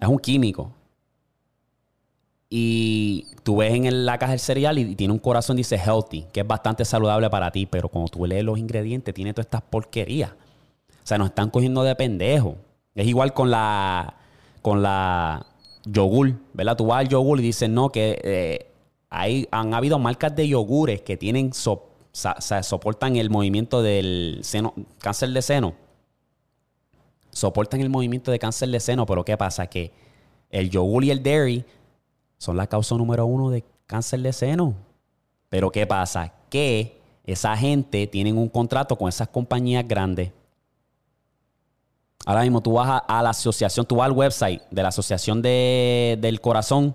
Es 0.00 0.08
un 0.08 0.18
químico 0.18 0.72
y 2.50 3.26
tú 3.42 3.58
ves 3.58 3.74
en 3.74 4.06
la 4.06 4.18
caja 4.18 4.32
del 4.32 4.40
cereal 4.40 4.78
y 4.78 4.94
tiene 4.94 5.12
un 5.12 5.18
corazón, 5.18 5.56
dice 5.56 5.76
healthy, 5.76 6.26
que 6.32 6.40
es 6.40 6.46
bastante 6.46 6.84
saludable 6.84 7.28
para 7.28 7.50
ti, 7.50 7.66
pero 7.66 7.88
cuando 7.88 8.10
tú 8.10 8.24
lees 8.24 8.44
los 8.44 8.58
ingredientes, 8.58 9.14
tiene 9.14 9.34
todas 9.34 9.46
estas 9.46 9.62
porquerías. 9.62 10.30
O 10.30 11.06
sea, 11.08 11.18
nos 11.18 11.28
están 11.28 11.50
cogiendo 11.50 11.82
de 11.82 11.94
pendejo. 11.94 12.56
Es 12.94 13.06
igual 13.06 13.34
con 13.34 13.50
la, 13.50 14.14
con 14.68 14.82
la 14.82 15.46
yogur, 15.86 16.34
¿verdad? 16.52 16.76
Tú 16.76 16.84
vas 16.84 16.98
al 16.98 17.08
yogur 17.08 17.40
y 17.40 17.42
dices, 17.42 17.70
no, 17.70 17.88
que 17.88 18.20
eh, 18.22 18.70
han 19.50 19.72
habido 19.72 19.98
marcas 19.98 20.36
de 20.36 20.46
yogures 20.46 21.00
que 21.00 21.16
tienen, 21.16 21.52
soportan 21.54 23.16
el 23.16 23.30
movimiento 23.30 23.80
del 23.80 24.40
seno, 24.42 24.74
cáncer 24.98 25.30
de 25.30 25.40
seno. 25.40 25.74
Soportan 27.30 27.80
el 27.80 27.88
movimiento 27.88 28.30
de 28.30 28.38
cáncer 28.38 28.68
de 28.68 28.78
seno, 28.78 29.06
pero 29.06 29.24
¿qué 29.24 29.38
pasa? 29.38 29.68
Que 29.68 29.90
el 30.50 30.68
yogur 30.68 31.02
y 31.02 31.12
el 31.12 31.22
dairy 31.22 31.64
son 32.36 32.58
la 32.58 32.66
causa 32.66 32.94
número 32.94 33.24
uno 33.24 33.48
de 33.48 33.64
cáncer 33.86 34.20
de 34.20 34.34
seno. 34.34 34.74
Pero 35.48 35.72
¿qué 35.72 35.86
pasa? 35.86 36.34
Que 36.50 37.00
esa 37.24 37.56
gente 37.56 38.06
tiene 38.06 38.34
un 38.34 38.50
contrato 38.50 38.96
con 38.96 39.08
esas 39.08 39.28
compañías 39.28 39.88
grandes. 39.88 40.30
Ahora 42.28 42.42
mismo 42.42 42.60
tú 42.60 42.72
vas 42.72 43.02
a, 43.08 43.22
la 43.22 43.30
asociación, 43.30 43.86
tú 43.86 43.96
vas 43.96 44.04
al 44.04 44.12
website 44.12 44.60
de 44.70 44.82
la 44.82 44.90
Asociación 44.90 45.40
del 45.40 46.40
Corazón 46.42 46.94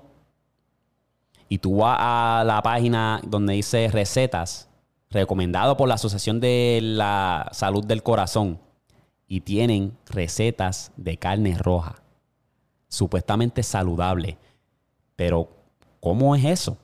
y 1.49 1.57
tú 1.57 1.77
vas 1.77 1.97
a 1.99 2.43
la 2.45 2.61
página 2.61 3.19
donde 3.25 3.53
dice 3.53 3.89
recetas, 3.91 4.69
recomendado 5.09 5.75
por 5.75 5.87
la 5.87 5.95
Asociación 5.95 6.39
de 6.39 6.81
la 6.83 7.49
Salud 7.51 7.83
del 7.83 8.03
Corazón, 8.03 8.59
y 9.27 9.41
tienen 9.41 9.97
recetas 10.05 10.91
de 10.97 11.17
carne 11.17 11.57
roja, 11.57 11.95
supuestamente 12.87 13.63
saludable. 13.63 14.37
Pero, 15.15 15.49
¿cómo 15.99 16.35
es 16.35 16.45
eso? 16.45 16.77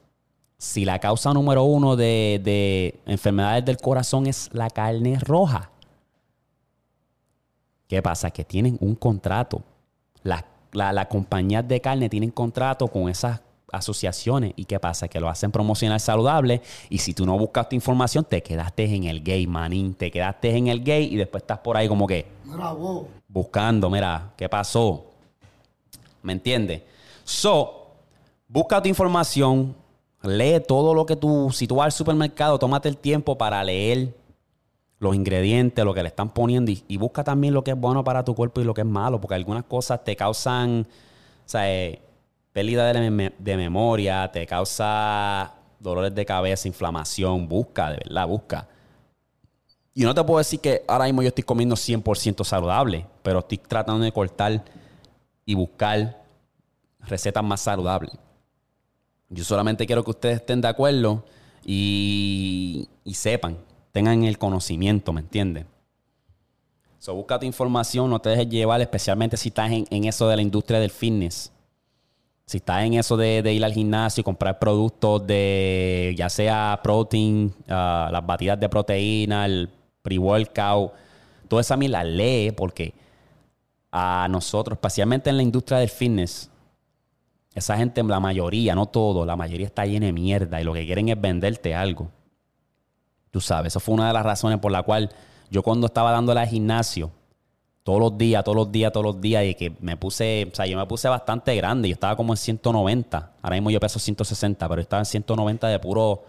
Si 0.58 0.86
la 0.86 0.98
causa 0.98 1.36
número 1.36 1.66
uno 1.66 1.96
de, 1.96 3.00
enfermedades 3.06 3.64
del 3.64 3.78
corazón 3.78 4.26
es 4.26 4.50
la 4.54 4.72
carne 4.72 5.20
roja. 5.20 5.70
¿Qué 7.90 8.04
pasa? 8.04 8.30
Que 8.30 8.46
tienen 8.46 8.78
un 8.82 8.94
contrato. 8.94 9.64
Las 10.22 10.46
la, 10.74 11.10
compañías 11.10 11.68
de 11.68 11.82
carne 11.82 12.08
tienen 12.08 12.30
contrato 12.30 12.88
con 12.88 13.10
esas 13.10 13.42
asociaciones. 13.72 14.54
¿Y 14.56 14.66
qué 14.66 14.80
pasa? 14.80 15.08
Que 15.08 15.20
lo 15.20 15.28
hacen 15.28 15.52
promocionar 15.52 16.00
saludable. 16.00 16.62
Y 16.90 17.00
si 17.00 17.16
tú 17.16 17.26
no 17.26 17.36
buscas 17.36 17.68
tu 17.68 17.76
información, 17.76 18.24
te 18.24 18.44
quedaste 18.44 18.86
en 18.94 19.06
el 19.06 19.24
gay, 19.24 19.48
manín. 19.48 19.96
Te 19.96 20.12
quedaste 20.12 20.56
en 20.56 20.68
el 20.68 20.84
gay 20.84 21.12
y 21.12 21.16
después 21.16 21.42
estás 21.42 21.58
por 21.58 21.78
ahí 21.78 21.88
como 21.88 22.06
que. 22.06 22.28
Buscando, 23.28 23.90
mira, 23.90 24.34
¿qué 24.38 24.48
pasó? 24.48 25.06
¿Me 26.22 26.34
entiendes? 26.34 26.84
So, 27.24 27.88
busca 28.48 28.84
tu 28.84 28.88
información. 28.88 29.76
Lee 30.22 30.60
todo 30.60 30.94
lo 30.94 31.08
que 31.08 31.16
tú. 31.16 31.50
Si 31.52 31.66
tú 31.66 31.78
vas 31.78 31.86
al 31.86 31.92
supermercado, 31.94 32.60
tómate 32.60 32.88
el 32.88 32.98
tiempo 32.98 33.36
para 33.36 33.64
leer 33.64 34.14
los 35.00 35.16
ingredientes, 35.16 35.84
lo 35.84 35.94
que 35.94 36.04
le 36.04 36.10
están 36.10 36.30
poniendo 36.30 36.72
y, 36.72 36.98
busca 36.98 37.24
también 37.24 37.54
lo 37.54 37.64
que 37.64 37.72
es 37.72 37.78
bueno 37.78 38.04
para 38.04 38.24
tu 38.24 38.36
cuerpo 38.36 38.60
y 38.62 38.66
lo 38.66 38.74
que 38.74 38.82
es 38.82 38.88
malo, 38.88 39.20
porque 39.20 39.36
algunas 39.36 39.64
cosas 39.64 40.04
te 40.04 40.16
causan, 40.16 40.86
o 41.46 41.50
sea, 41.50 41.72
eh, 41.74 42.02
pérdida 42.52 42.92
de, 42.92 43.34
de, 43.38 43.58
memoria, 43.58 44.30
te 44.32 44.46
causa 44.46 45.54
dolores 45.80 46.14
de 46.14 46.26
cabeza, 46.26 46.68
inflamación, 46.68 47.48
busca, 47.48 47.92
de 47.92 47.98
verdad, 48.06 48.28
busca. 48.28 48.68
Y 49.94 50.04
no 50.04 50.14
te 50.14 50.24
puedo 50.24 50.40
decir 50.40 50.60
que 50.60 50.84
ahora 50.88 51.06
mismo 51.06 51.22
yo 51.22 51.30
estoy 51.30 51.44
comiendo 51.44 51.76
100% 51.76 52.44
saludable, 52.44 53.06
pero 53.24 53.40
estoy 53.40 53.58
tratando 53.58 54.04
de 54.04 54.12
cortar 54.12 54.64
y 55.46 55.56
buscar 55.56 56.22
recetas 57.00 57.44
más 57.44 57.62
saludables. 57.62 58.12
Yo 59.30 59.44
solamente 59.46 59.86
quiero 59.86 60.04
que 60.04 60.12
ustedes 60.12 60.38
estén 60.38 60.60
de 60.60 60.68
acuerdo 60.68 61.24
y, 61.64 62.88
y 63.04 63.14
sepan 63.14 63.58
tengan 63.92 64.24
el 64.24 64.38
conocimiento, 64.38 65.14
¿me 65.14 65.22
entiendes? 65.22 65.66
So, 67.00 67.16
busca 67.16 67.40
tu 67.40 67.46
información, 67.46 68.10
no 68.10 68.20
te 68.20 68.30
dejes 68.30 68.50
llevar, 68.50 68.82
especialmente 68.82 69.38
si 69.38 69.50
estás 69.50 69.72
en, 69.72 70.04
eso 70.04 70.28
de 70.28 70.36
la 70.36 70.42
industria 70.42 70.80
del 70.80 70.92
fitness. 70.92 71.52
Si 72.46 72.58
estás 72.58 72.84
en 72.84 72.96
eso 72.96 73.16
de, 73.16 73.54
ir 73.54 73.64
al 73.64 73.74
gimnasio 73.74 74.22
y 74.22 74.24
comprar 74.24 74.60
productos 74.60 75.26
de, 75.26 76.14
ya 76.18 76.30
sea 76.30 76.80
protein, 76.84 77.54
ah, 77.70 78.10
las 78.12 78.26
batidas 78.26 78.60
de 78.60 78.68
proteína, 78.68 79.46
el 79.46 79.70
pre-workout, 80.02 80.92
toda 81.48 81.62
esa 81.62 81.78
la 81.78 82.04
lee 82.04 82.52
porque 82.52 82.94
a 83.92 84.28
nosotros, 84.30 84.76
especialmente 84.76 85.30
en 85.30 85.38
la 85.38 85.44
industria 85.44 85.80
del 85.80 85.90
fitness, 85.90 86.50
esa 87.54 87.78
gente, 87.78 88.04
la 88.04 88.20
mayoría, 88.20 88.76
no 88.76 88.88
todo, 88.88 89.26
la 89.26 89.36
mayoría 89.36 89.66
está 89.66 89.86
llena 89.86 90.08
de 90.08 90.14
mierda 90.14 90.60
y 90.60 90.64
lo 90.64 90.74
que 90.74 90.86
quieren 90.86 91.10
es 91.10 91.20
venderte 91.20 91.76
algo. 91.76 92.12
Tú 93.32 93.42
sabes, 93.42 93.74
eso 93.74 93.80
fue 93.80 93.96
una 93.96 94.08
de 94.08 94.14
las 94.14 94.24
razones 94.24 94.60
por 94.60 94.72
la 94.72 94.84
cual 94.84 95.10
yo 95.50 95.64
cuando 95.64 95.88
estaba 95.88 96.12
dándole 96.12 96.40
al 96.40 96.48
gimnasio, 96.48 97.12
todos 97.84 98.00
los 98.00 98.18
días, 98.18 98.44
todos 98.44 98.56
los 98.56 98.72
días, 98.72 98.92
todos 98.92 99.06
los 99.06 99.22
días, 99.22 99.44
y 99.46 99.56
que 99.56 99.76
me 99.80 99.98
puse, 99.98 100.48
o 100.52 100.56
sea, 100.56 100.66
yo 100.68 100.78
me 100.78 100.86
puse 100.86 101.08
bastante 101.08 101.56
grande, 101.56 101.90
yo 101.90 101.94
estaba 101.94 102.16
como 102.16 102.34
en 102.34 102.38
190, 102.38 103.32
ahora 103.42 103.56
mismo 103.56 103.72
yo 103.72 103.80
peso 103.80 103.98
160, 103.98 104.70
pero 104.70 104.82
estaba 104.82 105.02
en 105.02 105.06
190 105.06 105.68
de 105.68 105.80
puro, 105.80 106.24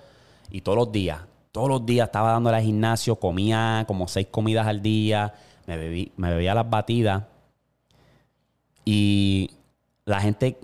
y 0.50 0.62
todos 0.62 0.78
los 0.78 0.92
días, 0.92 1.20
todos 1.52 1.68
los 1.68 1.84
días 1.84 2.08
estaba 2.08 2.32
dándole 2.32 2.56
al 2.56 2.62
gimnasio, 2.62 3.16
comía 3.16 3.84
como 3.86 4.08
seis 4.08 4.28
comidas 4.30 4.66
al 4.66 4.80
día, 4.80 5.34
me, 5.66 5.76
bebí, 5.76 6.12
me 6.16 6.30
bebía 6.30 6.54
las 6.54 6.68
batidas, 6.68 7.24
y 8.84 9.50
la 10.06 10.20
gente, 10.20 10.58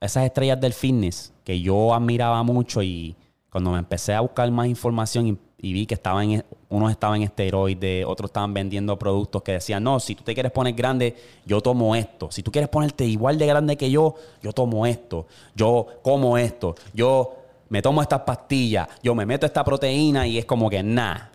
esas 0.00 0.24
estrellas 0.24 0.60
del 0.60 0.72
fitness 0.72 1.32
que 1.44 1.60
yo 1.60 1.94
admiraba 1.94 2.42
mucho 2.42 2.82
y 2.82 3.14
cuando 3.50 3.70
me 3.70 3.78
empecé 3.78 4.14
a 4.14 4.20
buscar 4.20 4.50
más 4.50 4.66
información 4.66 5.38
y 5.58 5.72
vi 5.72 5.86
que 5.86 5.94
estaban 5.94 6.44
unos 6.68 6.90
estaban 6.90 7.16
en 7.16 7.22
esteroides, 7.22 8.04
otros 8.06 8.28
estaban 8.28 8.52
vendiendo 8.52 8.98
productos 8.98 9.42
que 9.42 9.52
decían, 9.52 9.82
no, 9.82 10.00
si 10.00 10.14
tú 10.14 10.22
te 10.22 10.34
quieres 10.34 10.52
poner 10.52 10.74
grande, 10.74 11.16
yo 11.46 11.62
tomo 11.62 11.96
esto. 11.96 12.30
Si 12.30 12.42
tú 12.42 12.52
quieres 12.52 12.68
ponerte 12.68 13.04
igual 13.06 13.38
de 13.38 13.46
grande 13.46 13.76
que 13.76 13.90
yo, 13.90 14.16
yo 14.42 14.52
tomo 14.52 14.86
esto. 14.86 15.26
Yo 15.54 15.86
como 16.02 16.36
esto. 16.36 16.74
Yo 16.92 17.36
me 17.70 17.80
tomo 17.80 18.02
estas 18.02 18.20
pastillas. 18.20 18.88
Yo 19.02 19.14
me 19.14 19.24
meto 19.24 19.46
esta 19.46 19.64
proteína 19.64 20.26
y 20.26 20.36
es 20.36 20.44
como 20.44 20.68
que 20.68 20.82
nada. 20.82 21.32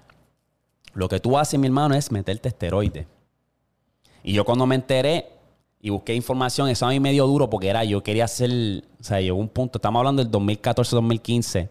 Lo 0.94 1.10
que 1.10 1.20
tú 1.20 1.38
haces, 1.38 1.60
mi 1.60 1.68
hermano, 1.68 1.96
es 1.96 2.12
meterte 2.12 2.50
esteroides. 2.50 3.08
Y 4.24 4.34
yo 4.34 4.46
cuando 4.46 4.68
me 4.68 4.76
enteré 4.76 5.30
y 5.82 5.90
busqué 5.90 6.14
información, 6.14 6.70
eso 6.70 6.86
a 6.86 6.90
mí 6.90 7.00
me 7.00 7.12
duro 7.16 7.50
porque 7.50 7.70
era, 7.70 7.84
yo 7.84 8.04
quería 8.04 8.26
hacer, 8.26 8.84
o 9.00 9.04
sea, 9.04 9.20
llegó 9.20 9.40
un 9.40 9.50
punto, 9.50 9.80
estamos 9.80 10.00
hablando 10.00 10.24
del 10.24 10.32
2014-2015 10.32 11.70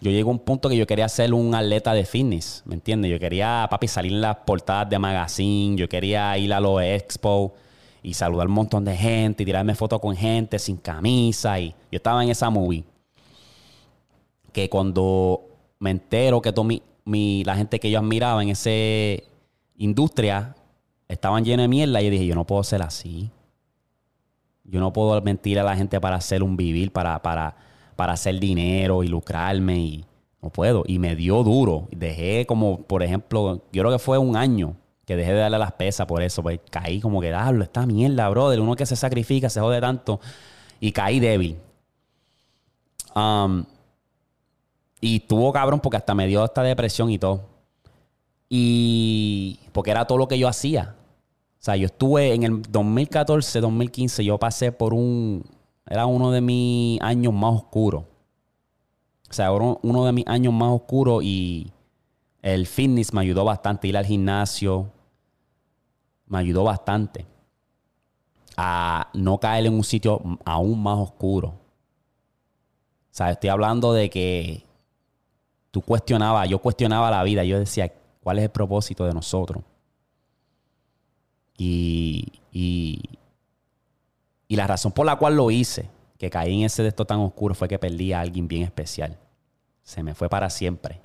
yo 0.00 0.10
llegué 0.10 0.22
a 0.22 0.26
un 0.26 0.38
punto 0.38 0.68
que 0.68 0.76
yo 0.76 0.86
quería 0.86 1.08
ser 1.08 1.34
un 1.34 1.54
atleta 1.54 1.92
de 1.92 2.04
fitness, 2.04 2.62
¿me 2.66 2.74
entiendes? 2.74 3.10
Yo 3.10 3.18
quería, 3.18 3.66
papi, 3.68 3.88
salir 3.88 4.12
en 4.12 4.20
las 4.20 4.36
portadas 4.36 4.88
de 4.88 4.98
magazine, 4.98 5.76
yo 5.76 5.88
quería 5.88 6.36
ir 6.38 6.52
a 6.52 6.60
los 6.60 6.80
expo 6.82 7.54
y 8.02 8.14
saludar 8.14 8.46
un 8.46 8.54
montón 8.54 8.84
de 8.84 8.96
gente 8.96 9.42
y 9.42 9.46
tirarme 9.46 9.74
fotos 9.74 10.00
con 10.00 10.14
gente 10.14 10.58
sin 10.58 10.76
camisa 10.76 11.58
y 11.58 11.70
yo 11.90 11.96
estaba 11.96 12.22
en 12.22 12.30
esa 12.30 12.48
movie. 12.48 12.84
Que 14.52 14.70
cuando 14.70 15.42
me 15.80 15.90
entero 15.90 16.40
que 16.40 16.52
todo 16.52 16.64
mi, 16.64 17.44
la 17.44 17.56
gente 17.56 17.80
que 17.80 17.90
yo 17.90 17.98
admiraba 17.98 18.42
en 18.42 18.50
esa 18.50 18.70
industria 19.76 20.54
estaban 21.08 21.44
llenos 21.44 21.64
de 21.64 21.68
mierda, 21.68 22.00
yo 22.00 22.10
dije, 22.10 22.26
yo 22.26 22.34
no 22.36 22.46
puedo 22.46 22.62
ser 22.62 22.82
así. 22.82 23.30
Yo 24.64 24.80
no 24.80 24.92
puedo 24.92 25.20
mentir 25.22 25.58
a 25.58 25.62
la 25.62 25.74
gente 25.74 26.00
para 26.00 26.16
hacer 26.16 26.42
un 26.42 26.56
vivir, 26.56 26.92
para, 26.92 27.20
para 27.22 27.56
para 27.98 28.12
hacer 28.12 28.38
dinero 28.38 29.02
y 29.02 29.08
lucrarme 29.08 29.76
y 29.76 30.04
no 30.40 30.50
puedo. 30.50 30.84
Y 30.86 31.00
me 31.00 31.16
dio 31.16 31.42
duro. 31.42 31.88
Dejé 31.90 32.46
como, 32.46 32.82
por 32.82 33.02
ejemplo, 33.02 33.60
yo 33.72 33.82
creo 33.82 33.90
que 33.90 33.98
fue 33.98 34.18
un 34.18 34.36
año 34.36 34.76
que 35.04 35.16
dejé 35.16 35.32
de 35.32 35.40
darle 35.40 35.58
las 35.58 35.72
pesas 35.72 36.06
por 36.06 36.22
eso. 36.22 36.40
Pues 36.40 36.60
caí 36.70 37.00
como 37.00 37.20
que, 37.20 37.34
hablo, 37.34 37.64
esta 37.64 37.84
mierda, 37.86 38.28
brother. 38.28 38.60
Uno 38.60 38.76
que 38.76 38.86
se 38.86 38.94
sacrifica, 38.94 39.50
se 39.50 39.58
jode 39.58 39.80
tanto. 39.80 40.20
Y 40.78 40.92
caí 40.92 41.18
débil. 41.18 41.56
Um, 43.16 43.64
y 45.00 45.18
tuvo 45.18 45.52
cabrón 45.52 45.80
porque 45.80 45.96
hasta 45.96 46.14
me 46.14 46.28
dio 46.28 46.44
esta 46.44 46.62
depresión 46.62 47.10
y 47.10 47.18
todo. 47.18 47.46
Y 48.48 49.58
porque 49.72 49.90
era 49.90 50.04
todo 50.04 50.18
lo 50.18 50.28
que 50.28 50.38
yo 50.38 50.46
hacía. 50.46 50.94
O 51.60 51.64
sea, 51.64 51.74
yo 51.74 51.86
estuve 51.86 52.32
en 52.32 52.44
el 52.44 52.62
2014, 52.62 53.60
2015, 53.60 54.24
yo 54.24 54.38
pasé 54.38 54.70
por 54.70 54.94
un, 54.94 55.42
era 55.88 56.06
uno 56.06 56.30
de 56.30 56.40
mis 56.40 57.00
años 57.00 57.32
más 57.32 57.54
oscuros. 57.54 58.04
O 59.28 59.32
sea, 59.32 59.52
uno 59.52 60.04
de 60.04 60.12
mis 60.12 60.26
años 60.26 60.52
más 60.52 60.70
oscuros 60.70 61.22
y 61.22 61.72
el 62.42 62.66
fitness 62.66 63.12
me 63.12 63.20
ayudó 63.20 63.44
bastante. 63.44 63.88
Ir 63.88 63.96
al 63.96 64.06
gimnasio 64.06 64.90
me 66.26 66.38
ayudó 66.38 66.64
bastante 66.64 67.26
a 68.56 69.08
no 69.14 69.38
caer 69.38 69.66
en 69.66 69.74
un 69.74 69.84
sitio 69.84 70.20
aún 70.44 70.82
más 70.82 70.98
oscuro. 70.98 71.48
O 71.48 73.14
sea, 73.18 73.30
estoy 73.30 73.50
hablando 73.50 73.92
de 73.92 74.10
que 74.10 74.64
tú 75.70 75.82
cuestionabas, 75.82 76.48
yo 76.48 76.58
cuestionaba 76.58 77.10
la 77.10 77.22
vida. 77.22 77.44
Yo 77.44 77.58
decía, 77.58 77.92
¿cuál 78.22 78.38
es 78.38 78.44
el 78.44 78.50
propósito 78.50 79.06
de 79.06 79.14
nosotros? 79.14 79.62
Y, 81.56 82.40
y, 82.52 83.00
y 84.48 84.56
la 84.56 84.66
razón 84.66 84.92
por 84.92 85.04
la 85.04 85.16
cual 85.16 85.36
lo 85.36 85.50
hice, 85.50 85.90
que 86.18 86.30
caí 86.30 86.54
en 86.54 86.64
ese 86.64 86.82
de 86.82 86.88
esto 86.88 87.04
tan 87.04 87.20
oscuro, 87.20 87.54
fue 87.54 87.68
que 87.68 87.78
perdí 87.78 88.12
a 88.12 88.20
alguien 88.20 88.48
bien 88.48 88.62
especial. 88.62 89.16
Se 89.82 90.02
me 90.02 90.14
fue 90.14 90.28
para 90.28 90.48
siempre. 90.50 91.00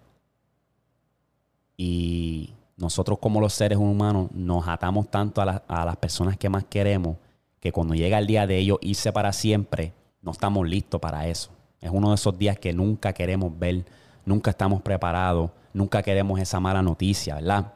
Y 1.78 2.54
nosotros 2.78 3.20
como 3.20 3.42
los 3.42 3.54
seres 3.54 3.78
humanos 3.78 4.32
nos 4.32 4.68
atamos 4.68 5.10
tanto 5.12 5.42
a, 5.42 5.86
las 5.86 5.98
personas 5.98 6.38
que 6.38 6.50
más 6.50 6.64
queremos 6.64 7.18
que 7.60 7.72
cuando 7.72 7.94
llega 7.94 8.18
el 8.18 8.28
día 8.28 8.48
de 8.48 8.58
ellos 8.58 8.78
irse 8.82 9.12
para 9.12 9.32
siempre, 9.34 9.94
no 10.22 10.32
estamos 10.32 10.68
listos 10.68 11.00
para 11.00 11.28
eso. 11.28 11.52
Es 11.80 11.92
uno 11.92 12.10
de 12.10 12.16
esos 12.16 12.38
días 12.38 12.58
que 12.58 12.74
nunca 12.74 13.14
queremos 13.14 13.58
ver, 13.58 13.86
nunca 14.26 14.52
estamos 14.52 14.82
preparados, 14.82 15.52
nunca 15.74 16.02
queremos 16.02 16.40
esa 16.40 16.60
mala 16.60 16.82
noticia, 16.82 17.36
¿verdad? 17.36 17.74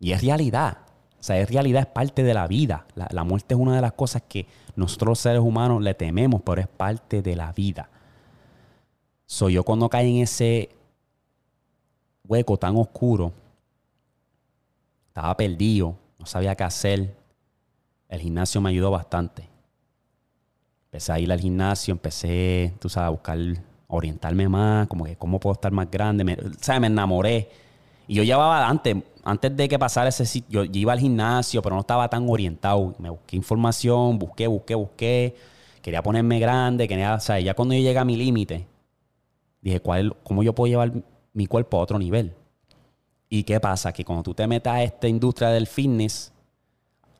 Y 0.00 0.12
es 0.12 0.22
realidad. 0.22 0.78
O 1.20 1.22
sea, 1.22 1.38
es 1.38 1.50
realidad, 1.50 1.82
es 1.82 1.88
parte 1.88 2.22
de 2.22 2.32
la 2.32 2.46
vida. 2.46 2.86
La, 2.94 3.24
muerte 3.24 3.54
es 3.54 3.60
una 3.60 3.74
de 3.74 3.82
las 3.82 3.92
cosas 3.92 4.22
que 4.28 4.46
nosotros 4.76 5.18
seres 5.18 5.40
humanos 5.40 5.82
le 5.82 5.94
tememos, 5.94 6.42
pero 6.42 6.60
es 6.60 6.68
parte 6.68 7.22
de 7.22 7.34
la 7.34 7.52
vida. 7.52 7.88
Soy 9.26 9.54
yo 9.54 9.64
cuando 9.64 9.88
caí 9.88 10.16
en 10.16 10.22
ese 10.22 10.70
hueco 12.24 12.56
tan 12.56 12.76
oscuro, 12.76 13.32
estaba 15.08 15.36
perdido, 15.36 15.96
no 16.18 16.26
sabía 16.26 16.54
qué 16.54 16.64
hacer. 16.64 17.16
El 18.08 18.20
gimnasio 18.20 18.60
me 18.60 18.70
ayudó 18.70 18.90
bastante. 18.90 19.48
Empecé 20.84 21.12
a 21.12 21.18
ir 21.18 21.30
al 21.32 21.40
gimnasio, 21.40 21.92
empecé, 21.92 22.74
tú 22.78 22.88
sabes, 22.88 23.08
a 23.08 23.10
buscar, 23.10 23.38
orientarme 23.88 24.48
más, 24.48 24.86
como 24.86 25.04
que 25.04 25.16
cómo 25.16 25.40
puedo 25.40 25.54
estar 25.54 25.72
más 25.72 25.90
grande. 25.90 26.22
Me, 26.22 26.36
¿sabes? 26.60 26.80
Me 26.80 26.86
enamoré. 26.86 27.50
Y 28.08 28.14
yo 28.14 28.24
llevaba 28.24 28.66
antes 28.66 28.96
antes 29.28 29.54
de 29.54 29.68
que 29.68 29.78
pasara 29.78 30.08
ese 30.08 30.24
sitio, 30.24 30.64
yo, 30.64 30.70
iba 30.80 30.94
al 30.94 31.00
gimnasio, 31.00 31.60
pero 31.60 31.74
no 31.74 31.82
estaba 31.82 32.08
tan 32.08 32.26
orientado. 32.30 32.94
Me 32.98 33.10
busqué 33.10 33.36
información, 33.36 34.18
busqué, 34.18 34.46
busqué, 34.46 34.74
busqué. 34.74 35.36
Quería 35.82 36.02
ponerme 36.02 36.40
grande, 36.40 36.88
quería, 36.88 37.14
o 37.14 37.20
sea, 37.20 37.38
ya 37.38 37.52
cuando 37.52 37.74
yo 37.74 37.82
llegué 37.82 37.98
a 37.98 38.06
mi 38.06 38.16
límite, 38.16 38.66
dije, 39.60 39.80
¿cuál, 39.80 40.16
¿cómo 40.22 40.42
yo 40.42 40.54
puedo 40.54 40.70
llevar 40.70 40.92
mi 41.34 41.46
cuerpo 41.46 41.76
a 41.76 41.82
otro 41.82 41.98
nivel? 41.98 42.34
¿Y 43.28 43.42
qué 43.42 43.60
pasa? 43.60 43.92
Que 43.92 44.02
cuando 44.02 44.22
tú 44.22 44.32
te 44.32 44.46
metas 44.46 44.76
a 44.76 44.82
esta 44.82 45.06
industria 45.08 45.50
del 45.50 45.66
fitness, 45.66 46.32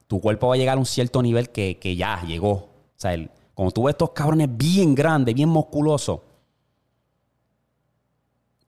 tu 0.07 0.19
cuerpo 0.19 0.49
va 0.49 0.55
a 0.55 0.57
llegar 0.57 0.79
a 0.79 0.81
un 0.81 0.87
cierto 0.87 1.21
nivel 1.21 1.51
que, 1.51 1.95
ya 1.95 2.23
llegó. 2.23 2.53
O 2.53 2.71
sea, 2.97 3.15
Cuando 3.53 3.73
tú 3.73 3.83
ves 3.83 3.93
estos 3.93 4.13
cabrones 4.13 4.49
bien 4.51 4.95
grandes, 4.95 5.35
bien 5.35 5.51
musculosos, 5.51 6.21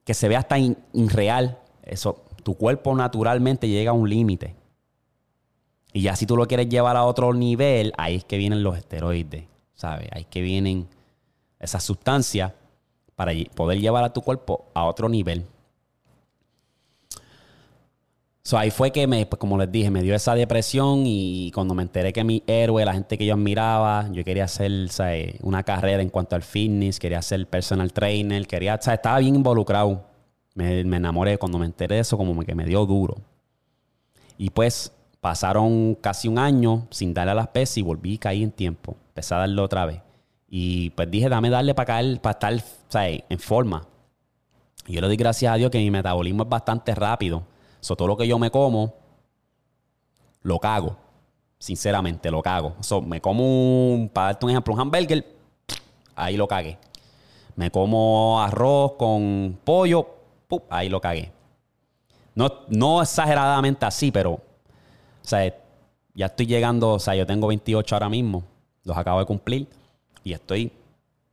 que 0.03 0.13
se 0.13 0.27
ve 0.27 0.35
hasta 0.35 0.59
irreal, 0.59 1.57
eso, 1.83 2.23
tu 2.43 2.55
cuerpo 2.55 2.95
naturalmente 2.95 3.67
llega 3.67 3.91
a 3.91 3.93
un 3.93 4.09
límite. 4.09 4.55
Y 5.93 6.01
ya 6.01 6.15
si 6.15 6.25
tú 6.25 6.37
lo 6.37 6.47
quieres 6.47 6.69
llevar 6.69 6.95
a 6.95 7.03
otro 7.03 7.33
nivel, 7.33 7.93
ahí 7.97 8.15
es 8.15 8.23
que 8.23 8.37
vienen 8.37 8.63
los 8.63 8.77
esteroides, 8.77 9.45
¿sabes? 9.73 10.07
Ahí 10.11 10.21
es 10.21 10.27
que 10.27 10.41
vienen 10.41 10.87
esas 11.59 11.83
sustancias 11.83 12.53
para 13.15 13.33
poder 13.55 13.79
llevar 13.79 14.03
a 14.03 14.13
tu 14.13 14.21
cuerpo 14.21 14.65
a 14.73 14.85
otro 14.85 15.09
nivel. 15.09 15.45
So, 18.43 18.57
ahí 18.57 18.71
fue 18.71 18.91
que, 18.91 19.05
me, 19.05 19.25
pues, 19.27 19.39
como 19.39 19.57
les 19.57 19.71
dije, 19.71 19.91
me 19.91 20.01
dio 20.01 20.15
esa 20.15 20.33
depresión 20.33 21.03
y 21.05 21.51
cuando 21.53 21.75
me 21.75 21.83
enteré 21.83 22.11
que 22.11 22.23
mi 22.23 22.41
héroe, 22.47 22.83
la 22.83 22.93
gente 22.93 23.17
que 23.17 23.25
yo 23.25 23.35
admiraba, 23.35 24.09
yo 24.11 24.23
quería 24.23 24.45
hacer 24.45 24.71
una 25.41 25.61
carrera 25.61 26.01
en 26.01 26.09
cuanto 26.09 26.35
al 26.35 26.41
fitness, 26.41 26.99
quería 26.99 27.21
ser 27.21 27.45
personal 27.47 27.93
trainer, 27.93 28.47
quería, 28.47 28.75
estaba 28.75 29.19
bien 29.19 29.35
involucrado. 29.35 30.10
Me, 30.53 30.81
enamoré 30.81 31.37
cuando 31.37 31.57
me 31.57 31.65
enteré 31.65 31.95
de 31.95 32.01
eso, 32.01 32.17
como 32.17 32.39
que 32.43 32.55
me 32.55 32.65
dio 32.65 32.85
duro. 32.85 33.17
Y 34.37 34.49
pues 34.49 34.91
pasaron 35.19 35.95
casi 35.95 36.27
un 36.27 36.39
año 36.39 36.87
sin 36.89 37.13
darle 37.13 37.31
a 37.31 37.35
las 37.35 37.47
pesas 37.47 37.77
y 37.77 37.81
volví 37.81 38.15
a 38.15 38.19
caer 38.19 38.41
en 38.41 38.51
tiempo. 38.51 38.95
Empecé 39.09 39.35
a 39.35 39.39
darle 39.39 39.61
otra 39.61 39.85
vez. 39.85 40.01
Y 40.49 40.89
pues 40.91 41.09
dije, 41.09 41.29
dame 41.29 41.49
darle 41.49 41.73
para 41.73 41.85
caer, 41.85 42.19
para 42.19 42.33
estar 42.33 43.23
en 43.29 43.39
forma. 43.39 43.87
Y 44.87 44.93
yo 44.93 45.01
le 45.01 45.07
doy 45.07 45.15
gracias 45.15 45.53
a 45.53 45.55
Dios 45.55 45.71
que 45.71 45.77
mi 45.77 45.91
metabolismo 45.91 46.43
es 46.43 46.49
bastante 46.49 46.93
rápido. 46.95 47.43
So, 47.79 47.95
todo 47.95 48.09
lo 48.09 48.17
que 48.17 48.27
yo 48.27 48.37
me 48.37 48.51
como, 48.51 48.93
lo 50.41 50.59
cago. 50.59 50.97
Sinceramente, 51.57 52.31
lo 52.31 52.41
cago. 52.41 52.75
So, 52.81 53.01
me 53.01 53.21
como, 53.21 53.93
un, 53.93 54.09
para 54.09 54.27
darte 54.27 54.45
un 54.45 54.51
ejemplo, 54.51 54.73
un 54.73 54.79
hamburger, 54.79 55.25
ahí 56.15 56.35
lo 56.35 56.47
cagué. 56.47 56.77
Me 57.55 57.69
como 57.69 58.41
arroz 58.41 58.93
con 58.93 59.57
pollo, 59.63 60.07
ahí 60.69 60.89
lo 60.89 61.01
cagué. 61.01 61.31
No, 62.35 62.49
no 62.69 63.01
exageradamente 63.01 63.85
así, 63.85 64.11
pero, 64.11 64.31
o 64.31 64.41
sea, 65.21 65.53
ya 66.13 66.25
estoy 66.27 66.45
llegando, 66.45 66.93
o 66.93 66.99
sea, 66.99 67.15
yo 67.15 67.25
tengo 67.25 67.47
28 67.47 67.95
ahora 67.95 68.09
mismo, 68.09 68.43
los 68.83 68.97
acabo 68.97 69.19
de 69.19 69.25
cumplir 69.25 69.67
y 70.23 70.33
estoy 70.33 70.71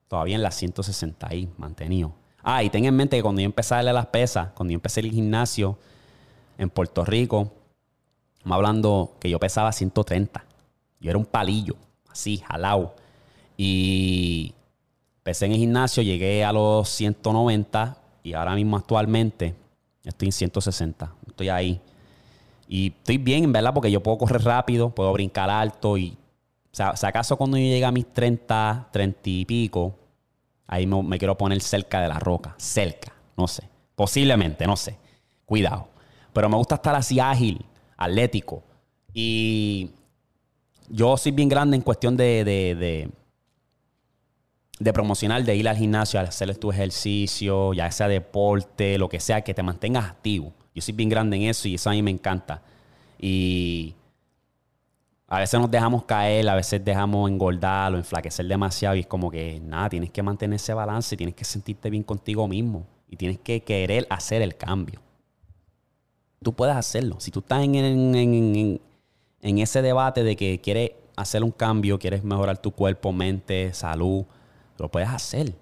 todavía 0.08 0.36
en 0.36 0.42
las 0.42 0.54
160 0.56 1.26
ahí, 1.28 1.48
mantenido. 1.56 2.12
Ah, 2.42 2.62
y 2.62 2.70
ten 2.70 2.84
en 2.84 2.96
mente 2.96 3.16
que 3.16 3.22
cuando 3.22 3.40
yo 3.40 3.46
empecé 3.46 3.74
a 3.74 3.76
darle 3.78 3.92
las 3.92 4.06
pesas, 4.06 4.48
cuando 4.54 4.72
yo 4.72 4.76
empecé 4.76 5.00
el 5.00 5.10
gimnasio 5.10 5.78
en 6.56 6.70
Puerto 6.70 7.04
Rico, 7.04 7.52
me 8.44 8.54
hablando 8.54 9.12
que 9.20 9.28
yo 9.28 9.38
pesaba 9.38 9.72
130. 9.72 10.44
Yo 11.00 11.10
era 11.10 11.18
un 11.18 11.26
palillo, 11.26 11.76
así, 12.10 12.38
jalado. 12.38 12.94
Y 13.56 14.54
pesé 15.22 15.46
en 15.46 15.52
el 15.52 15.58
gimnasio, 15.58 16.02
llegué 16.02 16.44
a 16.44 16.52
los 16.52 16.88
190 16.88 17.98
y 18.22 18.32
ahora 18.34 18.54
mismo 18.54 18.76
actualmente 18.76 19.54
estoy 20.04 20.28
en 20.28 20.32
160. 20.32 21.12
Estoy 21.26 21.48
ahí. 21.48 21.80
Y 22.66 22.88
estoy 22.88 23.18
bien, 23.18 23.44
en 23.44 23.52
verdad, 23.52 23.72
porque 23.72 23.90
yo 23.90 24.02
puedo 24.02 24.18
correr 24.18 24.42
rápido, 24.42 24.90
puedo 24.90 25.12
brincar 25.12 25.48
alto 25.50 25.96
y 25.96 26.16
o 26.70 26.76
sea, 26.78 26.94
si 26.96 27.06
acaso 27.06 27.36
cuando 27.36 27.56
yo 27.56 27.64
llegue 27.64 27.84
a 27.84 27.90
mis 27.90 28.06
30, 28.12 28.88
30 28.92 29.20
y 29.24 29.44
pico, 29.44 29.94
ahí 30.66 30.86
me, 30.86 31.18
quiero 31.18 31.36
poner 31.36 31.60
cerca 31.60 32.00
de 32.00 32.08
la 32.08 32.18
roca. 32.18 32.54
Cerca, 32.58 33.12
no 33.36 33.48
sé. 33.48 33.68
Posiblemente, 33.96 34.66
no 34.66 34.76
sé. 34.76 34.98
Cuidado. 35.44 35.88
Pero 36.32 36.48
me 36.48 36.56
gusta 36.56 36.76
estar 36.76 36.94
así 36.94 37.18
ágil, 37.18 37.64
atlético. 37.96 38.62
Y 39.12 39.90
yo 40.88 41.16
soy 41.16 41.32
bien 41.32 41.48
grande 41.48 41.76
en 41.76 41.82
cuestión 41.82 42.16
de, 42.16 42.44
de, 42.44 42.74
de, 42.74 43.10
promocionar, 44.92 45.44
de 45.44 45.56
ir 45.56 45.68
al 45.68 45.76
gimnasio, 45.76 46.20
a 46.20 46.22
hacer 46.24 46.56
tu 46.56 46.70
ejercicio, 46.70 47.72
ya 47.74 47.90
sea 47.90 48.08
deporte, 48.08 48.98
lo 48.98 49.08
que 49.08 49.20
sea, 49.20 49.42
que 49.42 49.54
te 49.54 49.62
mantengas 49.62 50.06
activo. 50.06 50.52
Yo 50.74 50.82
soy 50.82 50.94
bien 50.94 51.08
grande 51.08 51.36
en 51.36 51.42
eso 51.44 51.68
y 51.68 51.74
eso 51.74 51.90
a 51.90 51.92
mí 51.92 52.02
me 52.02 52.10
encanta. 52.10 52.62
Y 53.18 53.94
a 55.26 55.40
veces 55.40 55.60
nos 55.60 55.70
dejamos 55.70 56.04
caer, 56.04 56.48
a 56.48 56.54
veces 56.54 56.82
dejamos 56.82 57.30
engordar 57.30 57.92
o 57.92 57.96
enflaquecer 57.96 58.46
demasiado 58.46 58.96
y 58.96 59.00
es 59.00 59.06
como 59.06 59.30
que 59.30 59.60
nada, 59.60 59.90
tienes 59.90 60.10
que 60.10 60.22
mantener 60.22 60.56
ese 60.56 60.72
balance, 60.72 61.16
tienes 61.16 61.34
que 61.34 61.44
sentirte 61.44 61.90
bien 61.90 62.02
contigo 62.02 62.48
mismo 62.48 62.86
y 63.08 63.16
tienes 63.16 63.38
que 63.38 63.62
querer 63.62 64.06
hacer 64.08 64.40
el 64.40 64.56
cambio. 64.56 65.00
Tú 66.42 66.54
puedes 66.54 66.76
hacerlo. 66.76 67.16
Si 67.18 67.30
tú 67.30 67.40
estás 67.40 67.64
en, 67.64 67.74
en, 67.74 69.58
ese 69.58 69.82
debate 69.82 70.22
de 70.22 70.36
que 70.36 70.60
quieres 70.60 70.92
hacer 71.16 71.42
un 71.42 71.50
cambio, 71.50 71.98
quieres 71.98 72.22
mejorar 72.22 72.58
tu 72.58 72.70
cuerpo, 72.70 73.12
mente, 73.12 73.74
salud, 73.74 74.24
lo 74.84 74.90
puedes 74.90 75.08
hacer. 75.08 75.54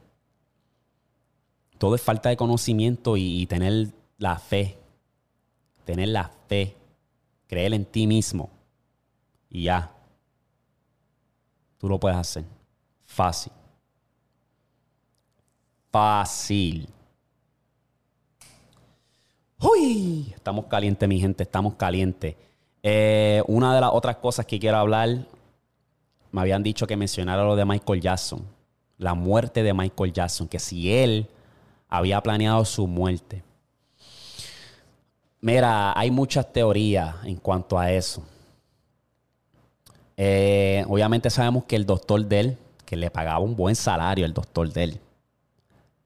Todo 1.79 1.95
es 1.95 2.03
falta 2.03 2.29
de 2.29 2.37
conocimiento 2.37 3.17
y, 3.17 3.47
tener 3.47 3.89
la 4.19 4.39
fe. 4.39 4.79
Tener 5.85 6.09
la 6.09 6.31
fe. 6.49 6.77
Creer 7.47 7.75
en 7.75 7.85
ti 7.85 8.07
mismo 8.07 8.51
y 9.51 9.65
ya. 9.65 9.93
Tú 11.79 11.89
lo 11.89 12.01
puedes 12.01 12.19
hacer. 12.19 12.45
Fácil. 13.05 13.53
Fácil. 15.91 16.89
Uy, 19.59 20.33
estamos 20.35 20.67
calientes, 20.67 21.09
mi 21.09 21.19
gente, 21.19 21.45
estamos 21.45 21.75
calientes. 21.75 22.37
Eh, 22.83 23.43
una 23.47 23.75
de 23.75 23.81
las 23.81 23.91
otras 23.93 24.17
cosas 24.17 24.45
que 24.45 24.59
quiero 24.59 24.77
hablar, 24.77 25.27
me 26.31 26.41
habían 26.41 26.63
dicho 26.63 26.87
que 26.87 26.97
mencionara 26.97 27.45
lo 27.45 27.57
de 27.57 27.65
Michael 27.65 28.01
Jackson, 28.01 28.56
la 28.99 29.15
muerte 29.15 29.63
de 29.63 29.75
Michael 29.75 30.13
Jackson, 30.13 30.49
que 30.49 30.59
si 30.59 30.93
él 30.93 31.29
había 31.89 32.21
planeado 32.21 32.65
su 32.65 32.87
muerte. 32.87 33.43
Mira, 35.41 35.99
hay 35.99 36.11
muchas 36.11 36.53
teorías 36.53 37.15
en 37.25 37.37
cuanto 37.37 37.79
a 37.79 37.93
eso. 37.93 38.23
Eh, 40.17 40.85
obviamente 40.89 41.31
sabemos 41.31 41.65
que 41.65 41.77
el 41.77 41.87
doctor 41.87 42.25
de 42.25 42.41
él, 42.41 42.59
que 42.85 42.97
le 42.97 43.11
pagaba 43.11 43.39
un 43.41 43.55
buen 43.55 43.77
salario 43.77 44.25
el 44.25 44.33
doctor 44.33 44.73
de 44.73 44.85
él. 44.85 45.01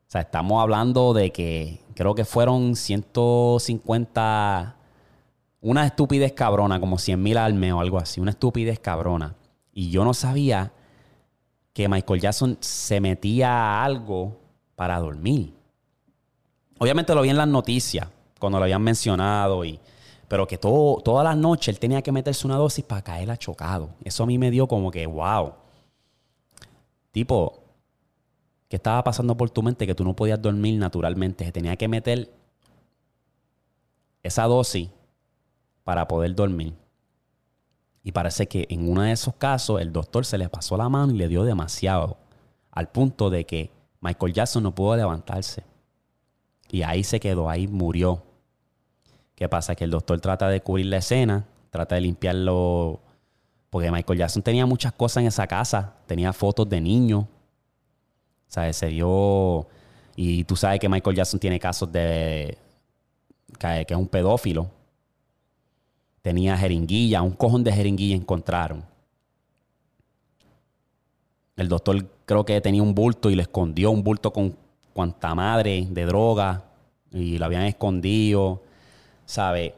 O 0.09 0.11
sea, 0.11 0.23
estamos 0.23 0.61
hablando 0.61 1.15
de 1.15 1.31
que 1.31 1.79
creo 1.95 2.17
que 2.17 2.25
fueron 2.25 2.75
150, 2.75 4.75
una 5.61 5.87
estupidez 5.87 6.33
cabrona, 6.33 6.81
como 6.81 6.99
100 6.99 7.23
mil 7.23 7.39
al 7.39 7.55
mes 7.55 7.73
o 7.73 7.81
algo 7.81 7.99
así, 7.99 8.21
una 8.21 8.33
estupidez 8.33 8.81
cabrona. 8.81 9.37
Y 9.73 9.91
yo 9.91 10.05
no 10.05 10.13
sabía 10.13 10.73
que 11.73 11.89
Michael 11.89 12.21
Jackson 12.21 12.59
se 12.61 13.01
metía 13.01 13.83
algo 13.83 14.39
para 14.75 14.99
dormir. 14.99 15.55
Obviamente 16.79 17.15
lo 17.15 17.23
vi 17.23 17.31
en 17.31 17.37
las 17.37 17.49
noticias, 17.49 18.09
cuando 18.39 18.59
lo 18.59 18.65
habían 18.65 18.83
mencionado 18.83 19.65
y 19.65 19.79
pero 20.31 20.47
que 20.47 20.59
todo, 20.59 21.01
todas 21.03 21.25
las 21.25 21.37
noches 21.37 21.75
él 21.75 21.81
tenía 21.81 22.03
que 22.03 22.13
meterse 22.13 22.47
una 22.47 22.55
dosis 22.55 22.85
para 22.85 23.03
caer 23.03 23.29
achocado. 23.33 23.91
Eso 24.05 24.23
a 24.23 24.27
mí 24.27 24.39
me 24.39 24.53
dio 24.53 24.69
como 24.69 24.93
que, 24.93 25.05
wow. 25.05 25.55
Tipo, 27.11 27.65
¿qué 28.69 28.77
estaba 28.77 29.03
pasando 29.03 29.37
por 29.37 29.51
tu 29.51 29.61
mente 29.61 29.89
que 29.89 29.95
tú 29.97 30.05
no 30.05 30.15
podías 30.15 30.41
dormir 30.41 30.79
naturalmente? 30.79 31.45
Se 31.45 31.51
tenía 31.51 31.75
que 31.75 31.89
meter 31.89 32.33
esa 34.23 34.45
dosis 34.45 34.89
para 35.83 36.07
poder 36.07 36.33
dormir. 36.37 36.75
Y 38.03 38.13
parece 38.13 38.49
que 38.49 38.67
en 38.71 38.89
uno 38.89 39.03
de 39.03 39.13
esos 39.13 39.35
casos 39.35 39.81
el 39.81 39.93
doctor 39.93 40.25
se 40.25 40.39
le 40.39 40.49
pasó 40.49 40.77
la 40.77 40.89
mano 40.89 41.13
y 41.13 41.19
le 41.19 41.29
dio 41.29 41.45
demasiado. 41.45 42.17
Al 42.71 42.89
punto 42.89 43.31
de 43.31 43.45
que 43.45 43.71
Michael 44.01 44.33
Jackson 44.33 44.63
no 44.63 44.75
pudo 44.75 44.97
levantarse. 44.97 45.65
Y 46.71 46.83
ahí 46.83 47.05
se 47.05 47.21
quedó, 47.21 47.51
ahí 47.51 47.67
murió. 47.67 48.23
¿Qué 49.35 49.49
pasa? 49.49 49.75
Que 49.75 49.85
el 49.85 49.91
doctor 49.91 50.21
trata 50.21 50.49
de 50.49 50.61
cubrir 50.63 50.87
la 50.87 50.99
escena, 50.99 51.47
trata 51.71 51.97
de 51.97 52.03
limpiarlo. 52.03 53.01
Porque 53.69 53.91
Michael 53.91 54.19
Jackson 54.19 54.43
tenía 54.43 54.67
muchas 54.67 54.93
cosas 54.93 55.23
en 55.23 55.27
esa 55.27 55.47
casa. 55.47 55.95
Tenía 56.07 56.33
fotos 56.33 56.69
de 56.69 56.81
niños. 56.81 57.27
¿Sabes? 58.47 58.77
Se 58.77 58.87
dio. 58.87 59.67
Y 60.17 60.45
tú 60.45 60.57
sabes 60.57 60.81
que 60.81 60.89
Michael 60.89 61.17
Jackson 61.17 61.39
tiene 61.39 61.59
casos 61.59 61.91
de. 61.91 62.57
que 63.59 63.87
es 63.89 63.97
un 63.97 64.09
pedófilo. 64.09 64.71
Tenía 66.23 66.57
jeringuilla, 66.57 67.23
un 67.23 67.33
cojón 67.33 67.65
de 67.65 67.73
jeringuilla 67.73 68.17
encontraron. 68.17 68.85
El 71.57 71.69
doctor 71.69 72.07
creo 72.25 72.45
que 72.45 72.61
tenía 72.61 72.83
un 72.83 72.95
bulto 72.95 73.31
y 73.31 73.35
le 73.35 73.43
escondió 73.43 73.91
un 73.91 74.03
bulto 74.03 74.33
con 74.33 74.57
cuanta 74.93 75.35
madre 75.35 75.87
de 75.91 76.05
droga 76.07 76.65
y 77.11 77.39
lo 77.39 77.45
habían 77.45 77.65
escondido. 77.65 78.63
¿sabe? 79.31 79.75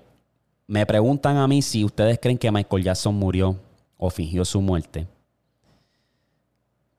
Me 0.66 0.86
preguntan 0.86 1.36
a 1.36 1.46
mí 1.46 1.60
si 1.60 1.84
ustedes 1.84 2.18
creen 2.18 2.38
que 2.38 2.50
Michael 2.50 2.84
Jackson 2.84 3.14
murió 3.14 3.58
o 3.98 4.08
fingió 4.08 4.46
su 4.46 4.62
muerte. 4.62 5.06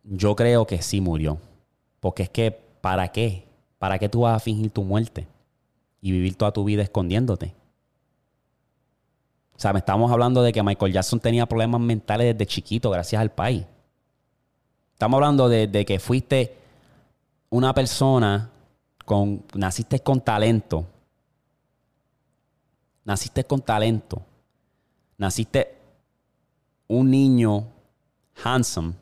Yo 0.04 0.36
creo 0.36 0.68
que 0.68 0.80
sí 0.82 1.02
murió. 1.02 1.40
Porque 2.00 2.24
es 2.24 2.30
que, 2.30 2.52
¿para 2.52 3.08
qué? 3.08 3.46
¿Para 3.80 3.98
qué 3.98 4.08
tú 4.08 4.22
vas 4.22 4.36
a 4.36 4.40
fingir 4.40 4.70
tu 4.70 4.84
muerte? 4.84 5.26
Y 6.00 6.12
vivir 6.12 6.36
toda 6.36 6.52
tu 6.52 6.64
vida 6.64 6.84
escondiéndote. 6.84 7.56
O 9.64 9.66
sea, 9.66 9.72
me 9.72 9.80
estamos 9.80 10.12
hablando 10.12 10.44
de 10.44 10.52
que 10.52 10.62
Michael 10.62 10.92
Jackson 10.92 11.22
tenía 11.22 11.46
problemas 11.46 11.80
mentales 11.80 12.34
desde 12.34 12.46
chiquito, 12.46 12.90
gracias 12.90 13.22
al 13.22 13.32
país. 13.32 13.66
Estamos 14.92 15.18
hablando 15.18 15.48
de, 15.48 15.86
que 15.86 16.00
fuiste 16.00 16.58
una 17.50 17.74
persona 17.74 18.50
con, 19.06 19.42
naciste 19.54 20.02
con 20.02 20.20
talento. 20.20 20.86
Naciste 23.06 23.46
con 23.46 23.62
talento. 23.62 24.22
Naciste 25.18 25.78
un 26.90 27.10
niño 27.10 27.66
handsome, 28.44 28.96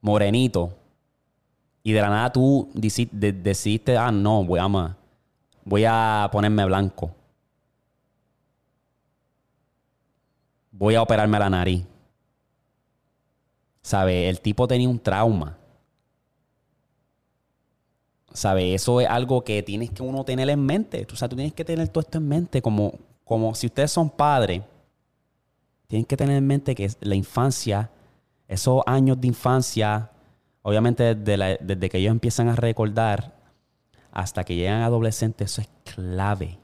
morenito, 0.00 0.72
y 1.82 1.92
de 1.92 2.00
la 2.00 2.08
nada 2.08 2.32
tú 2.32 2.70
decidiste, 2.72 3.98
ah, 3.98 4.10
no, 4.10 4.42
voy 4.42 4.58
a, 4.58 4.96
voy 5.66 5.84
a 5.86 6.30
ponerme 6.32 6.64
blanco. 6.64 7.14
Voy 10.76 10.96
a 10.96 11.02
operarme 11.02 11.38
la 11.38 11.48
nariz. 11.48 11.84
¿Sabe? 13.80 14.28
El 14.28 14.40
tipo 14.40 14.66
tenía 14.66 14.88
un 14.88 14.98
trauma. 14.98 15.56
¿Sabe? 18.32 18.74
Eso 18.74 19.00
es 19.00 19.08
algo 19.08 19.44
que 19.44 19.62
tienes 19.62 19.90
que 19.90 20.02
uno 20.02 20.24
tener 20.24 20.50
en 20.50 20.66
mente. 20.66 21.06
Tú, 21.06 21.14
tú 21.14 21.36
tienes 21.36 21.52
que 21.52 21.64
tener 21.64 21.88
todo 21.88 22.00
esto 22.00 22.18
en 22.18 22.26
mente. 22.26 22.60
Como, 22.60 22.98
como 23.24 23.54
si 23.54 23.68
ustedes 23.68 23.92
son 23.92 24.10
padres, 24.10 24.62
tienen 25.86 26.04
que 26.04 26.16
tener 26.16 26.36
en 26.36 26.46
mente 26.46 26.74
que 26.74 26.90
la 27.02 27.14
infancia, 27.14 27.90
esos 28.48 28.82
años 28.84 29.20
de 29.20 29.28
infancia, 29.28 30.10
obviamente 30.62 31.14
desde, 31.14 31.58
desde 31.60 31.88
que 31.88 31.98
ellos 31.98 32.10
empiezan 32.10 32.48
a 32.48 32.56
recordar 32.56 33.32
hasta 34.10 34.42
que 34.42 34.56
llegan 34.56 34.82
adolescentes, 34.82 35.52
eso 35.52 35.60
es 35.60 35.68
clave 35.84 36.58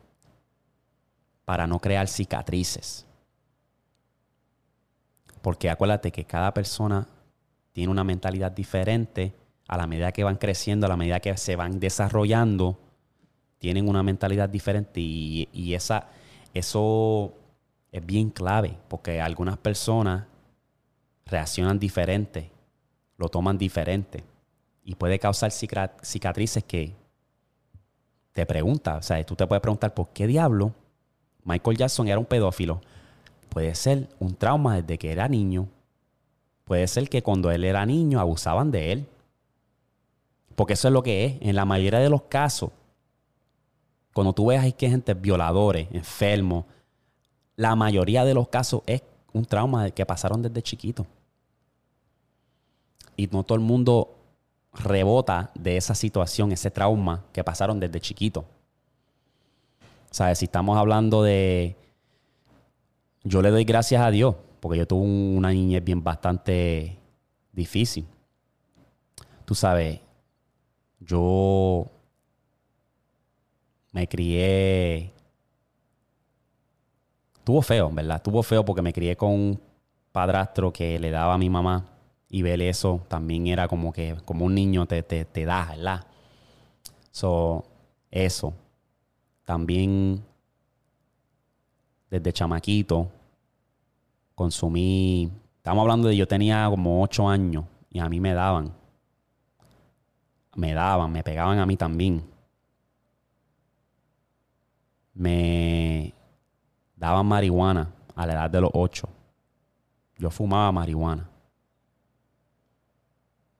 para 1.44 1.68
no 1.68 1.78
crear 1.78 2.08
cicatrices. 2.08 3.06
Porque 5.42 5.70
acuérdate 5.70 6.10
que 6.12 6.24
cada 6.24 6.52
persona 6.52 7.06
tiene 7.72 7.90
una 7.90 8.04
mentalidad 8.04 8.52
diferente 8.52 9.34
a 9.68 9.76
la 9.76 9.86
medida 9.86 10.12
que 10.12 10.24
van 10.24 10.36
creciendo, 10.36 10.86
a 10.86 10.88
la 10.88 10.96
medida 10.96 11.20
que 11.20 11.36
se 11.36 11.56
van 11.56 11.78
desarrollando, 11.78 12.78
tienen 13.58 13.88
una 13.88 14.02
mentalidad 14.02 14.48
diferente 14.48 15.00
y, 15.00 15.74
esa, 15.74 16.08
eso 16.54 17.34
es 17.92 18.04
bien 18.04 18.30
clave 18.30 18.76
porque 18.88 19.20
algunas 19.20 19.58
personas 19.58 20.24
reaccionan 21.26 21.78
diferente, 21.78 22.50
lo 23.16 23.28
toman 23.28 23.58
diferente 23.58 24.24
y 24.82 24.94
puede 24.94 25.18
causar 25.18 25.52
cicatrices 25.52 26.64
que 26.64 26.94
te 28.32 28.46
preguntas, 28.46 29.04
o 29.04 29.06
sea, 29.06 29.24
tú 29.24 29.36
te 29.36 29.46
puedes 29.46 29.60
preguntar 29.60 29.94
por 29.94 30.08
qué 30.08 30.26
diablo 30.26 30.74
Michael 31.44 31.76
Jackson 31.76 32.08
era 32.08 32.18
un 32.18 32.26
pedófilo. 32.26 32.80
Puede 33.50 33.74
ser 33.74 34.08
un 34.18 34.34
trauma 34.34 34.80
desde 34.80 34.96
que 34.96 35.12
era 35.12 35.28
niño. 35.28 35.68
Puede 36.64 36.86
ser 36.86 37.08
que 37.08 37.22
cuando 37.22 37.50
él 37.50 37.64
era 37.64 37.84
niño 37.84 38.20
abusaban 38.20 38.70
de 38.70 38.92
él. 38.92 39.06
Porque 40.54 40.74
eso 40.74 40.88
es 40.88 40.94
lo 40.94 41.02
que 41.02 41.24
es. 41.24 41.36
En 41.40 41.56
la 41.56 41.64
mayoría 41.64 41.98
de 41.98 42.08
los 42.08 42.22
casos, 42.22 42.70
cuando 44.14 44.32
tú 44.32 44.46
ves 44.46 44.60
que 44.74 44.86
hay 44.86 44.92
gente 44.92 45.14
violadores, 45.14 45.88
enfermos, 45.92 46.64
la 47.56 47.74
mayoría 47.74 48.24
de 48.24 48.34
los 48.34 48.48
casos 48.48 48.82
es 48.86 49.02
un 49.32 49.44
trauma 49.44 49.90
que 49.90 50.06
pasaron 50.06 50.42
desde 50.42 50.62
chiquito. 50.62 51.06
Y 53.16 53.26
no 53.26 53.42
todo 53.42 53.56
el 53.56 53.64
mundo 53.64 54.16
rebota 54.72 55.50
de 55.54 55.76
esa 55.76 55.94
situación, 55.94 56.52
ese 56.52 56.70
trauma 56.70 57.24
que 57.32 57.42
pasaron 57.42 57.80
desde 57.80 58.00
chiquito. 58.00 58.44
¿Sabes? 60.10 60.38
Si 60.38 60.44
estamos 60.46 60.78
hablando 60.78 61.22
de 61.22 61.76
yo 63.22 63.42
le 63.42 63.50
doy 63.50 63.64
gracias 63.64 64.02
a 64.02 64.10
Dios, 64.10 64.34
porque 64.60 64.78
yo 64.78 64.86
tuve 64.86 65.06
una 65.06 65.50
niñez 65.50 65.84
bien 65.84 66.02
bastante 66.02 66.98
difícil. 67.52 68.06
Tú 69.44 69.54
sabes, 69.54 70.00
yo 71.00 71.90
me 73.92 74.06
crié. 74.06 75.12
Tuvo 77.44 77.62
feo, 77.62 77.90
¿verdad? 77.90 78.22
Tuvo 78.22 78.42
feo 78.42 78.64
porque 78.64 78.82
me 78.82 78.92
crié 78.92 79.16
con 79.16 79.30
un 79.30 79.60
padrastro 80.12 80.72
que 80.72 80.98
le 80.98 81.10
daba 81.10 81.34
a 81.34 81.38
mi 81.38 81.50
mamá 81.50 81.86
y 82.28 82.42
ver 82.42 82.60
eso 82.62 83.00
también 83.08 83.46
era 83.48 83.66
como 83.66 83.92
que, 83.92 84.16
como 84.24 84.44
un 84.44 84.54
niño 84.54 84.86
te, 84.86 85.02
te, 85.02 85.24
te 85.24 85.44
da, 85.44 85.66
¿verdad? 85.70 86.06
So, 87.10 87.64
eso. 88.10 88.54
También 89.44 90.24
desde 92.10 92.32
chamaquito, 92.32 93.08
consumí, 94.34 95.30
estamos 95.56 95.82
hablando 95.82 96.08
de 96.08 96.16
yo 96.16 96.26
tenía 96.26 96.66
como 96.68 97.02
ocho 97.02 97.28
años 97.28 97.64
y 97.90 98.00
a 98.00 98.08
mí 98.08 98.20
me 98.20 98.34
daban, 98.34 98.72
me 100.56 100.74
daban, 100.74 101.12
me 101.12 101.22
pegaban 101.22 101.58
a 101.58 101.66
mí 101.66 101.76
también. 101.76 102.22
Me 105.14 106.14
daban 106.96 107.26
marihuana 107.26 107.92
a 108.14 108.26
la 108.26 108.32
edad 108.32 108.50
de 108.50 108.60
los 108.60 108.70
ocho. 108.72 109.08
Yo 110.18 110.30
fumaba 110.30 110.72
marihuana. 110.72 111.28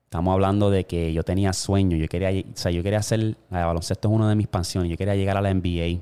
Estamos 0.05 0.33
hablando 0.33 0.69
de 0.69 0.85
que 0.85 1.13
yo 1.13 1.23
tenía 1.23 1.53
sueño. 1.53 1.95
Yo 1.97 2.07
quería, 2.07 2.29
o 2.29 2.57
sea, 2.57 2.71
yo 2.71 2.83
quería 2.83 2.99
hacer. 2.99 3.19
El 3.19 3.37
baloncesto 3.49 4.09
es 4.09 4.13
una 4.13 4.29
de 4.29 4.35
mis 4.35 4.47
pasiones. 4.47 4.91
Yo 4.91 4.97
quería 4.97 5.15
llegar 5.15 5.37
a 5.37 5.41
la 5.41 5.53
NBA. 5.53 6.01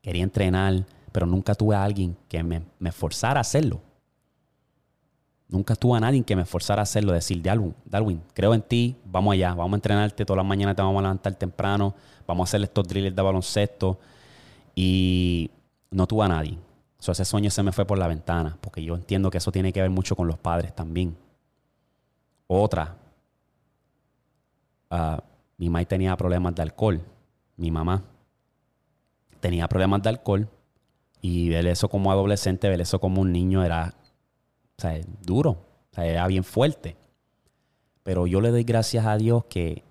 Quería 0.00 0.22
entrenar 0.22 0.86
pero 1.18 1.26
nunca 1.26 1.52
tuve 1.56 1.74
a 1.74 1.82
alguien 1.82 2.16
que 2.28 2.44
me, 2.44 2.92
forzara 2.92 3.40
a 3.40 3.40
hacerlo. 3.40 3.80
Nunca 5.48 5.74
tuve 5.74 5.96
a 5.96 6.00
nadie 6.00 6.22
que 6.22 6.36
me 6.36 6.44
forzara 6.44 6.82
a 6.82 6.84
hacerlo. 6.84 7.12
Decir, 7.12 7.42
Darwin, 7.42 7.74
Darwin, 7.84 8.22
creo 8.32 8.54
en 8.54 8.62
ti, 8.62 8.94
vamos 9.04 9.32
allá, 9.32 9.52
vamos 9.52 9.72
a 9.72 9.76
entrenarte 9.78 10.24
todas 10.24 10.36
las 10.36 10.46
mañanas, 10.46 10.76
te 10.76 10.82
vamos 10.82 11.00
a 11.00 11.02
levantar 11.02 11.34
temprano, 11.34 11.92
vamos 12.24 12.46
a 12.46 12.46
hacer 12.48 12.62
estos 12.62 12.86
drills 12.86 13.16
de 13.16 13.20
baloncesto. 13.20 13.98
Y 14.76 15.50
no 15.90 16.06
tuve 16.06 16.24
a 16.26 16.28
nadie. 16.28 16.56
ese 17.00 17.24
sueño 17.24 17.50
se 17.50 17.64
me 17.64 17.72
fue 17.72 17.84
por 17.84 17.98
la 17.98 18.06
ventana, 18.06 18.56
porque 18.60 18.80
yo 18.80 18.94
entiendo 18.94 19.28
que 19.28 19.38
eso 19.38 19.50
tiene 19.50 19.72
que 19.72 19.80
ver 19.80 19.90
mucho 19.90 20.14
con 20.14 20.28
los 20.28 20.38
padres 20.38 20.72
también. 20.72 21.16
Otra, 22.46 22.94
ah, 24.88 25.20
mi 25.56 25.68
mamá 25.68 25.84
tenía 25.84 26.16
problemas 26.16 26.54
de 26.54 26.62
alcohol, 26.62 27.02
mi 27.56 27.72
mamá 27.72 28.04
tenía 29.40 29.66
problemas 29.66 30.00
de 30.00 30.10
alcohol 30.10 30.48
y 31.20 31.48
ver 31.48 31.66
eso 31.66 31.88
como 31.88 32.12
adolescente, 32.12 32.68
ver 32.68 32.80
eso 32.80 33.00
como 33.00 33.20
un 33.20 33.32
niño 33.32 33.64
era 33.64 33.94
duro, 35.22 35.58
era 35.96 36.26
bien 36.26 36.44
fuerte. 36.44 36.96
Pero 38.02 38.26
yo 38.26 38.40
le 38.40 38.50
doy 38.50 38.64
gracias 38.64 39.04
a 39.06 39.16
Dios 39.16 39.44
que 39.48 39.82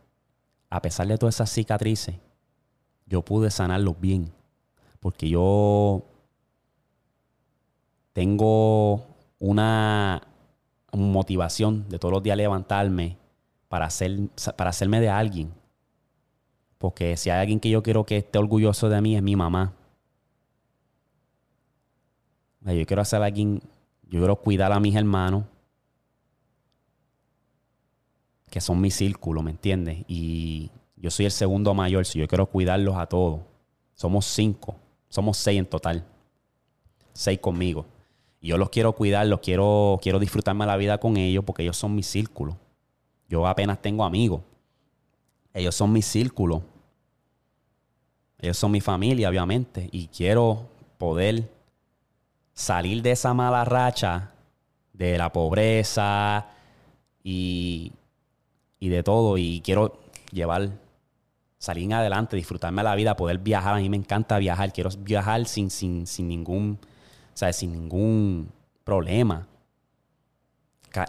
a 0.70 0.82
pesar 0.82 1.08
de 1.08 1.18
todas 1.18 1.36
esas 1.36 1.52
cicatrices, 1.52 2.16
yo 3.06 3.22
pude 3.24 3.52
sanarlos 3.52 4.00
bien. 4.00 4.32
Porque 5.00 5.30
yo 5.30 6.04
tengo 8.14 9.06
una 9.40 10.22
motivación 10.92 11.88
de 11.90 12.00
todos 12.00 12.14
los 12.14 12.24
días 12.24 12.38
levantarme 12.38 13.18
para, 13.68 13.86
hacer, 13.86 14.30
para 14.56 14.72
hacerme 14.72 15.00
de 15.00 15.10
alguien. 15.10 15.54
Porque 16.78 17.18
si 17.18 17.30
hay 17.30 17.42
alguien 17.42 17.60
que 17.60 17.70
yo 17.70 17.84
quiero 17.84 18.06
que 18.06 18.18
esté 18.18 18.40
orgulloso 18.40 18.90
de 18.90 19.02
mí 19.02 19.16
es 19.16 19.24
mi 19.24 19.36
mamá. 19.36 19.74
Yo 22.76 22.86
quiero 22.86 23.02
hacer 23.02 23.22
alguien, 23.22 23.62
yo 24.04 24.20
quiero 24.20 24.36
cuidar 24.36 24.72
a 24.74 24.80
mis 24.80 24.96
hermanos, 24.96 25.46
que 28.50 28.60
son 28.60 28.82
mi 28.82 28.92
círculo, 28.92 29.42
¿me 29.42 29.52
entiendes? 29.52 30.04
Y 30.08 30.70
yo 30.96 31.12
soy 31.12 31.26
el 31.26 31.32
segundo 31.32 31.74
mayor, 31.74 32.06
si 32.06 32.20
yo 32.20 32.28
quiero 32.28 32.46
cuidarlos 32.46 32.96
a 32.98 33.06
todos. 33.06 33.42
Somos 33.94 34.26
cinco, 34.26 34.76
somos 35.10 35.38
seis 35.38 35.60
en 35.60 35.66
total. 35.66 36.06
Seis 37.14 37.40
conmigo. 37.40 37.86
Y 38.42 38.50
yo 38.50 38.58
los 38.58 38.70
quiero 38.70 38.94
cuidar, 38.94 39.26
los 39.28 39.40
quiero, 39.40 40.00
quiero 40.02 40.20
disfrutarme 40.20 40.66
la 40.66 40.78
vida 40.78 41.00
con 41.00 41.18
ellos 41.18 41.44
porque 41.44 41.64
ellos 41.64 41.78
son 41.78 41.96
mi 41.96 42.04
círculo. 42.04 42.58
Yo 43.28 43.48
apenas 43.48 43.82
tengo 43.82 44.04
amigos. 44.04 44.42
Ellos 45.54 45.76
son 45.76 45.92
mi 45.92 46.02
círculo. 46.02 46.64
Ellos 48.40 48.58
son 48.58 48.72
mi 48.72 48.82
familia, 48.82 49.30
obviamente. 49.30 49.90
Y 49.92 50.08
quiero 50.08 50.70
poder 50.98 51.50
salir 52.58 53.04
de 53.04 53.12
esa 53.12 53.36
mala 53.36 53.64
racha 53.66 54.32
de 54.92 55.16
la 55.20 55.32
pobreza 55.32 56.48
y, 57.24 57.94
y 58.80 58.90
de 58.90 59.04
todo. 59.04 59.38
Y 59.38 59.62
quiero 59.62 60.00
llevar, 60.32 60.72
salir 61.60 61.94
adelante, 61.94 62.36
disfrutarme 62.36 62.82
la 62.82 62.96
vida, 62.96 63.16
poder 63.16 63.38
viajar. 63.38 63.76
A 63.76 63.78
mí 63.78 63.90
me 63.90 63.98
encanta 63.98 64.40
viajar. 64.40 64.74
Quiero 64.74 64.90
viajar 64.98 65.46
sin, 65.46 65.70
sin, 65.70 66.08
sin 66.08 66.28
ningún, 66.28 66.80
o 67.32 67.54
sin 67.54 67.72
ningún 67.74 68.52
problema. 68.84 69.48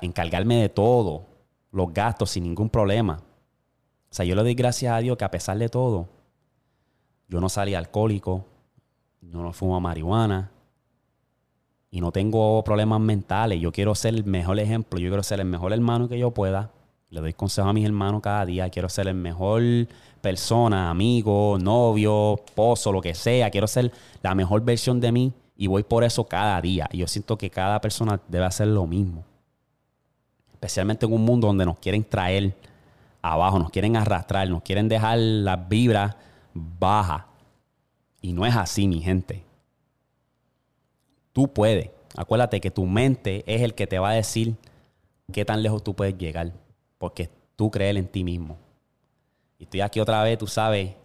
Encargarme 0.03 0.57
de 0.57 0.69
todo, 0.69 1.25
los 1.73 1.95
gastos 1.95 2.31
sin 2.31 2.45
ningún 2.45 2.69
problema. 2.69 3.23
O 4.11 4.15
sea, 4.15 4.27
yo 4.27 4.35
le 4.35 4.43
doy 4.43 4.55
gracias 4.55 4.93
a 4.93 4.99
Dios 4.99 5.17
que 5.17 5.25
a 5.25 5.31
pesar 5.31 5.57
de 5.57 5.71
todo, 5.71 6.11
yo 7.27 7.41
no 7.41 7.49
salí 7.49 7.75
alcohólico, 7.75 8.45
yo 9.23 9.43
no 9.43 9.55
fumo 9.55 9.81
marihuana, 9.81 10.51
y 11.91 12.01
no 12.01 12.13
tengo 12.13 12.63
problemas 12.65 13.01
mentales. 13.01 13.61
Yo 13.61 13.73
quiero 13.73 13.95
ser 13.95 14.15
el 14.15 14.25
mejor 14.25 14.59
ejemplo. 14.59 14.99
Yo 14.99 15.09
quiero 15.09 15.23
ser 15.23 15.41
el 15.41 15.47
mejor 15.47 15.73
hermano 15.73 16.09
que 16.09 16.19
yo 16.19 16.31
pueda. 16.33 16.71
Le 17.11 17.21
doy 17.21 17.33
consejo 17.33 17.69
a 17.69 17.73
mis 17.73 17.87
hermanos 17.87 18.21
cada 18.21 18.45
día. 18.45 18.69
Quiero 18.69 18.89
ser 18.89 19.09
el 19.09 19.15
mejor 19.15 19.63
persona, 20.21 20.91
amigo, 20.91 21.59
novio, 21.59 22.35
esposo, 22.45 22.93
lo 22.93 23.01
que 23.01 23.15
sea. 23.15 23.51
Quiero 23.51 23.67
ser 23.67 23.91
la 24.23 24.35
mejor 24.35 24.63
versión 24.63 25.01
de 25.01 25.13
mí 25.13 25.33
y 25.57 25.67
voy 25.67 25.83
por 25.83 26.05
eso 26.05 26.25
cada 26.25 26.61
día. 26.61 26.89
Y 26.93 26.99
yo 26.99 27.07
siento 27.07 27.39
que 27.39 27.49
cada 27.49 27.81
persona 27.81 28.21
debe 28.29 28.45
hacer 28.45 28.69
lo 28.69 28.87
mismo. 28.87 29.25
Especialmente 30.53 31.07
en 31.07 31.13
un 31.13 31.25
mundo 31.25 31.47
donde 31.47 31.65
nos 31.65 31.79
quieren 31.79 32.05
traer 32.05 32.55
abajo, 33.23 33.59
nos 33.59 33.71
quieren 33.71 33.97
arrastrar, 33.97 34.49
nos 34.51 34.63
quieren 34.63 34.89
dejar 34.89 35.19
las 35.19 35.69
vibras 35.69 36.17
bajas. 36.53 37.23
Y 38.21 38.33
no 38.33 38.45
es 38.45 38.55
así, 38.55 38.87
mi 38.87 39.01
gente. 39.01 39.48
Tú 41.39 41.47
puedes. 41.47 41.91
Acuérdate 42.17 42.61
que 42.61 42.73
tu 42.73 42.85
mente 42.85 43.45
es 43.47 43.63
el 43.63 43.77
que 43.77 43.87
te 43.87 44.01
va 44.01 44.11
a 44.11 44.15
decir 44.15 44.57
qué 45.33 45.45
tan 45.45 45.63
lejos 45.63 45.85
tú 45.85 45.95
puedes 45.95 46.19
llegar. 46.19 46.53
Porque 46.99 47.31
tú 47.55 47.71
crees 47.71 47.95
en 47.95 48.09
ti 48.09 48.25
mismo. 48.25 48.57
Y 49.57 49.63
estoy 49.63 49.83
aquí 49.83 50.01
otra 50.01 50.21
vez, 50.25 50.37
tú 50.37 50.49
sabes, 50.49 50.97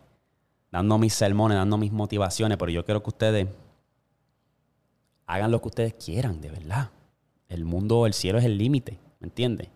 dando 0.72 0.98
mis 0.98 1.14
sermones, 1.14 1.56
dando 1.56 1.78
mis 1.78 1.92
motivaciones, 1.92 2.58
pero 2.58 2.72
yo 2.72 2.84
quiero 2.84 3.04
que 3.04 3.12
ustedes 3.12 3.48
hagan 5.28 5.52
lo 5.52 5.62
que 5.62 5.68
ustedes 5.68 5.94
quieran, 5.94 6.42
de 6.42 6.50
verdad. 6.50 6.90
El 7.48 7.64
mundo, 7.64 8.08
el 8.08 8.16
cielo 8.16 8.40
es 8.40 8.46
el 8.46 8.58
límite, 8.58 8.98
¿me 9.20 9.28
entiendes? 9.28 9.70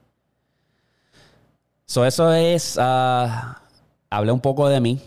So, 1.86 2.04
eso 2.04 2.34
es, 2.34 2.80
ah, 2.82 3.62
hablé 4.10 4.32
un 4.32 4.42
poco 4.42 4.68
de 4.70 4.82
mí, 4.82 5.00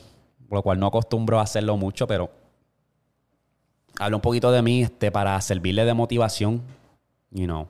por 0.49 0.59
lo 0.59 0.63
cual 0.63 0.79
no 0.79 0.87
acostumbro 0.87 1.41
a 1.41 1.43
hacerlo 1.43 1.77
mucho, 1.77 2.07
pero 2.07 2.31
Hablo 4.01 4.17
un 4.17 4.23
poquito 4.23 4.51
de 4.51 4.63
mí 4.63 4.83
este, 4.83 5.13
para 5.13 5.39
servirle 5.43 5.85
de 5.85 5.93
motivación. 5.93 6.63
You 7.31 7.45
know, 7.45 7.69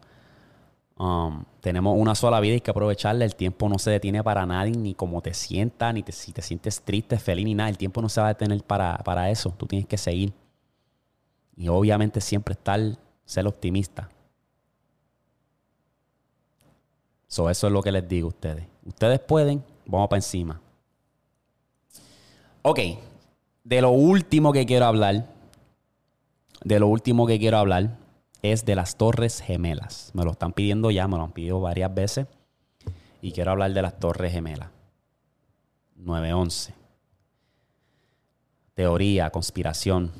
um, 0.97 1.43
tenemos 1.61 1.99
una 1.99 2.15
sola 2.15 2.39
vida 2.39 2.53
y 2.53 2.55
hay 2.55 2.61
que 2.61 2.71
aprovecharla. 2.71 3.25
El 3.25 3.35
tiempo 3.35 3.69
no 3.69 3.81
se 3.81 3.91
detiene 3.91 4.23
para 4.23 4.47
nadie, 4.47 4.71
ni 4.71 4.95
como 4.95 5.23
te 5.23 5.35
sientas, 5.35 5.93
ni 5.93 6.05
si 6.09 6.33
te 6.33 6.41
sientes 6.41 6.83
triste, 6.83 7.19
feliz, 7.19 7.45
ni 7.45 7.55
nada. 7.55 7.69
El 7.69 7.77
tiempo 7.77 8.01
no 8.01 8.09
se 8.09 8.21
va 8.21 8.29
a 8.29 8.35
detener 8.35 8.63
para, 8.63 8.99
para 8.99 9.29
eso. 9.29 9.53
Tú 9.59 9.67
tienes 9.67 9.89
que 9.89 9.99
seguir. 9.99 10.33
Y 11.57 11.67
obviamente 11.67 12.21
siempre 12.21 12.53
estar, 12.53 12.79
ser 13.25 13.49
optimista. 13.49 14.09
So, 17.27 17.51
eso 17.51 17.67
es 17.67 17.73
lo 17.73 17.83
que 17.83 17.91
les 17.91 18.09
digo 18.09 18.29
a 18.29 18.29
ustedes. 18.29 18.65
Ustedes 18.87 19.19
pueden, 19.19 19.65
vamos 19.85 20.09
para 20.09 20.19
encima. 20.19 20.61
Ok, 22.63 22.79
de 23.65 23.83
lo 23.83 23.91
último 23.91 24.53
que 24.53 24.65
quiero 24.65 24.87
hablar 24.87 25.40
de 26.63 26.79
lo 26.79 26.89
último 26.89 27.27
que 27.27 27.39
quiero 27.39 27.59
hablar 27.59 27.99
es 28.43 28.65
de 28.65 28.75
las 28.75 28.97
Torres 28.97 29.41
Gemelas. 29.41 30.11
Me 30.15 30.25
lo 30.25 30.33
están 30.33 30.53
pidiendo 30.53 30.91
ya, 30.91 31.09
me 31.09 31.17
lo 31.17 31.25
han 31.25 31.33
pedido 31.33 31.61
varias 31.61 31.93
veces. 31.95 32.27
Y 33.23 33.33
quiero 33.33 33.51
hablar 33.51 33.73
de 33.73 33.83
las 33.83 33.99
Torres 33.99 34.33
Gemelas. 34.33 34.71
911. 35.97 36.75
Teoría, 38.75 39.31
conspiración. 39.31 40.11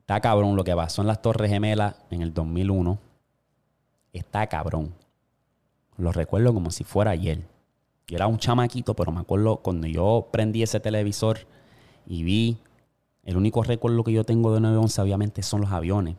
Está 0.00 0.20
cabrón 0.20 0.54
lo 0.54 0.64
que 0.64 0.76
pasó 0.76 1.00
en 1.00 1.08
las 1.08 1.22
Torres 1.22 1.50
Gemelas 1.50 1.96
en 2.10 2.22
el 2.22 2.34
2001. 2.34 2.98
Está 4.12 4.46
cabrón. 4.46 4.94
Lo 5.96 6.12
recuerdo 6.12 6.52
como 6.52 6.70
si 6.70 6.84
fuera 6.84 7.12
ayer. 7.12 7.42
Yo 8.06 8.16
era 8.16 8.26
un 8.26 8.38
chamaquito, 8.38 8.94
pero 8.94 9.10
me 9.10 9.20
acuerdo 9.20 9.56
cuando 9.56 9.86
yo 9.86 10.28
prendí 10.30 10.62
ese 10.62 10.78
televisor 10.78 11.38
y 12.06 12.22
vi 12.22 12.58
el 13.26 13.36
único 13.36 13.64
recuerdo 13.64 14.04
que 14.04 14.12
yo 14.12 14.22
tengo 14.22 14.54
de 14.54 14.60
911 14.60 15.02
obviamente 15.02 15.42
son 15.42 15.60
los 15.60 15.72
aviones 15.72 16.14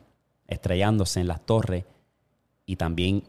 estrellándose 0.46 1.20
en 1.20 1.26
las 1.26 1.40
torres 1.40 1.86
y 2.66 2.76
también 2.76 3.24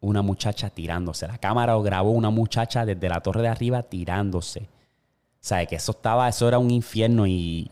una 0.00 0.20
muchacha 0.20 0.68
tirándose. 0.68 1.26
La 1.26 1.38
cámara 1.38 1.74
grabó 1.78 2.10
una 2.10 2.28
muchacha 2.28 2.84
desde 2.84 3.08
la 3.08 3.22
torre 3.22 3.40
de 3.40 3.48
arriba 3.48 3.82
tirándose. 3.82 4.60
O 4.60 5.46
sea, 5.46 5.64
que 5.64 5.76
eso 5.76 5.92
estaba, 5.92 6.28
eso 6.28 6.46
era 6.46 6.58
un 6.58 6.70
infierno 6.70 7.26
y 7.26 7.70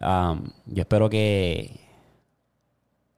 um, 0.00 0.42
yo 0.64 0.80
espero 0.80 1.10
que 1.10 1.78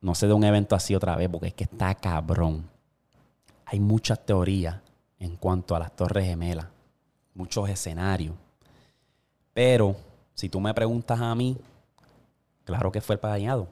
no 0.01 0.17
se 0.17 0.27
dé 0.27 0.33
un 0.33 0.43
evento 0.43 0.75
así 0.75 0.97
otra 0.97 1.15
vez 1.15 1.29
porque 1.29 1.49
es 1.49 1.55
que 1.55 1.65
está 1.65 1.95
cabrón. 1.95 2.69
Hay 3.67 3.79
muchas 3.79 4.27
teorías 4.27 4.81
en 5.21 5.37
cuanto 5.37 5.77
a 5.77 5.79
las 5.79 5.95
torres 5.95 6.27
gemelas, 6.27 6.67
muchos 7.35 7.69
escenarios. 7.69 8.35
Pero 9.55 9.95
si 10.35 10.49
tú 10.49 10.61
me 10.61 10.75
preguntas 10.75 11.21
a 11.21 11.35
mí, 11.35 11.57
claro 12.65 12.93
que 12.93 13.01
fue 13.01 13.19
planeado. 13.19 13.69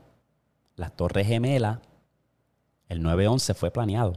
Las 0.76 0.94
Torres 0.96 1.26
Gemelas, 1.26 1.78
el 2.88 3.02
911 3.02 3.54
fue 3.54 3.70
planeado. 3.70 4.14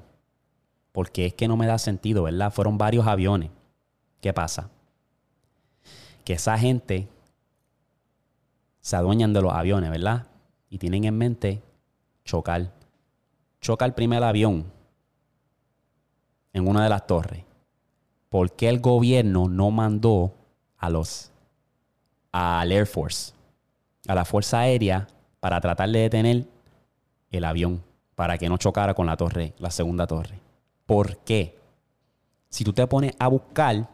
Porque 0.92 1.26
es 1.28 1.34
que 1.34 1.48
no 1.48 1.58
me 1.58 1.68
da 1.68 1.78
sentido, 1.78 2.24
¿verdad? 2.24 2.52
Fueron 2.52 2.78
varios 2.78 3.08
aviones. 3.08 3.50
¿Qué 4.20 4.34
pasa? 4.34 4.70
Que 6.26 6.34
esa 6.34 6.58
gente 6.58 7.08
se 8.82 8.96
adueñan 8.96 9.34
de 9.34 9.42
los 9.42 9.54
aviones, 9.54 9.90
¿verdad? 9.90 10.28
Y 10.70 10.78
tienen 10.78 11.06
en 11.06 11.18
mente 11.18 11.62
chocar. 12.26 12.72
Choca 13.62 13.86
el 13.86 13.94
primer 13.94 14.24
avión 14.24 14.66
en 16.54 16.68
una 16.68 16.84
de 16.84 16.90
las 16.90 17.08
torres. 17.08 17.44
¿Por 18.30 18.54
qué 18.54 18.70
el 18.70 18.80
gobierno 18.80 19.48
no 19.48 19.72
mandó 19.72 20.34
a 20.78 20.90
los 20.90 21.31
al 22.32 22.72
Air 22.72 22.86
Force, 22.86 23.34
a 24.08 24.16
la 24.16 24.26
Fuerza 24.26 24.60
Aérea, 24.60 25.08
para 25.40 25.60
tratar 25.60 25.90
de 25.90 26.00
detener 26.00 26.46
el 27.32 27.46
avión, 27.46 27.84
para 28.16 28.38
que 28.38 28.50
no 28.50 28.58
chocara 28.58 28.94
con 28.94 29.08
la 29.08 29.18
torre, 29.18 29.54
la 29.58 29.72
segunda 29.72 30.08
torre. 30.08 30.40
¿Por 30.86 31.18
qué? 31.18 31.58
Si 32.50 32.64
tú 32.64 32.74
te 32.74 32.86
pones 32.88 33.14
a 33.18 33.28
buscar, 33.28 33.88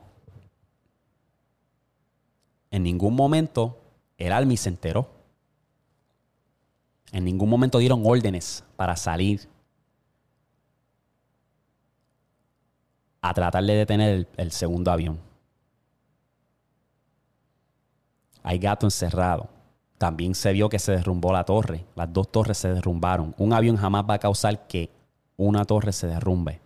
en 2.71 2.83
ningún 2.83 3.15
momento 3.15 3.77
el 4.17 4.31
Army 4.31 4.57
se 4.57 4.69
enteró. 4.69 5.09
En 7.11 7.23
ningún 7.23 7.49
momento 7.49 7.77
dieron 7.77 8.03
órdenes 8.05 8.63
para 8.75 8.95
salir 8.95 9.47
a 13.21 13.33
tratar 13.33 13.63
de 13.63 13.73
detener 13.73 14.27
el 14.37 14.51
segundo 14.51 14.91
avión. 14.91 15.26
Hay 18.47 18.59
gato 18.59 18.87
encerrado. 18.87 19.49
También 19.97 20.33
se 20.33 20.53
vio 20.53 20.69
que 20.69 20.79
se 20.79 20.93
derrumbó 20.93 21.33
la 21.33 21.43
torre. 21.43 21.85
Las 21.95 22.13
dos 22.13 22.31
torres 22.31 22.57
se 22.57 22.73
derrumbaron. 22.73 23.35
Un 23.37 23.51
avión 23.51 23.75
jamás 23.75 24.05
va 24.09 24.13
a 24.13 24.19
causar 24.19 24.67
que 24.67 24.89
una 25.35 25.65
torre 25.65 25.91
se 25.91 26.07
derrumbe 26.07 26.61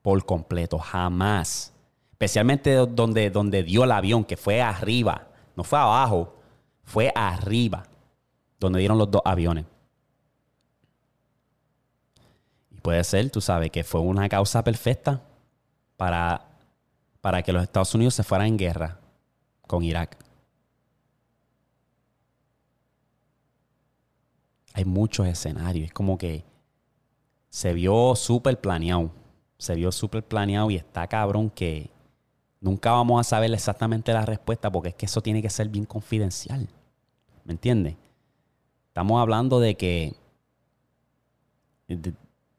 por 0.00 0.24
completo. 0.24 0.78
Jamás. 0.78 1.74
Especialmente 2.12 2.74
donde, 2.74 3.28
donde 3.28 3.62
dio 3.62 3.84
el 3.84 3.92
avión, 3.92 4.24
que 4.24 4.38
fue 4.38 4.62
arriba. 4.62 5.26
No 5.54 5.64
fue 5.64 5.78
abajo, 5.78 6.34
fue 6.82 7.12
arriba. 7.14 7.82
Donde 8.58 8.78
dieron 8.78 8.96
los 8.96 9.10
dos 9.10 9.20
aviones. 9.22 9.66
Y 12.70 12.80
puede 12.80 13.04
ser, 13.04 13.28
tú 13.28 13.42
sabes, 13.42 13.70
que 13.70 13.84
fue 13.84 14.00
una 14.00 14.30
causa 14.30 14.64
perfecta 14.64 15.20
para, 15.98 16.46
para 17.20 17.42
que 17.42 17.52
los 17.52 17.62
Estados 17.62 17.94
Unidos 17.94 18.14
se 18.14 18.22
fueran 18.22 18.46
en 18.46 18.56
guerra 18.56 18.98
con 19.66 19.82
Irak. 19.82 20.25
Hay 24.76 24.84
muchos 24.84 25.26
escenarios. 25.26 25.86
Es 25.86 25.92
como 25.92 26.18
que 26.18 26.44
se 27.48 27.72
vio 27.72 28.14
súper 28.14 28.60
planeado. 28.60 29.10
Se 29.56 29.74
vio 29.74 29.90
súper 29.90 30.22
planeado 30.22 30.70
y 30.70 30.76
está 30.76 31.06
cabrón 31.06 31.48
que 31.48 31.90
nunca 32.60 32.92
vamos 32.92 33.18
a 33.18 33.24
saber 33.24 33.50
exactamente 33.54 34.12
la 34.12 34.26
respuesta 34.26 34.70
porque 34.70 34.90
es 34.90 34.94
que 34.94 35.06
eso 35.06 35.22
tiene 35.22 35.40
que 35.40 35.48
ser 35.48 35.70
bien 35.70 35.86
confidencial. 35.86 36.68
¿Me 37.44 37.52
entiendes? 37.54 37.96
Estamos 38.88 39.18
hablando 39.18 39.60
de 39.60 39.76
que 39.76 40.14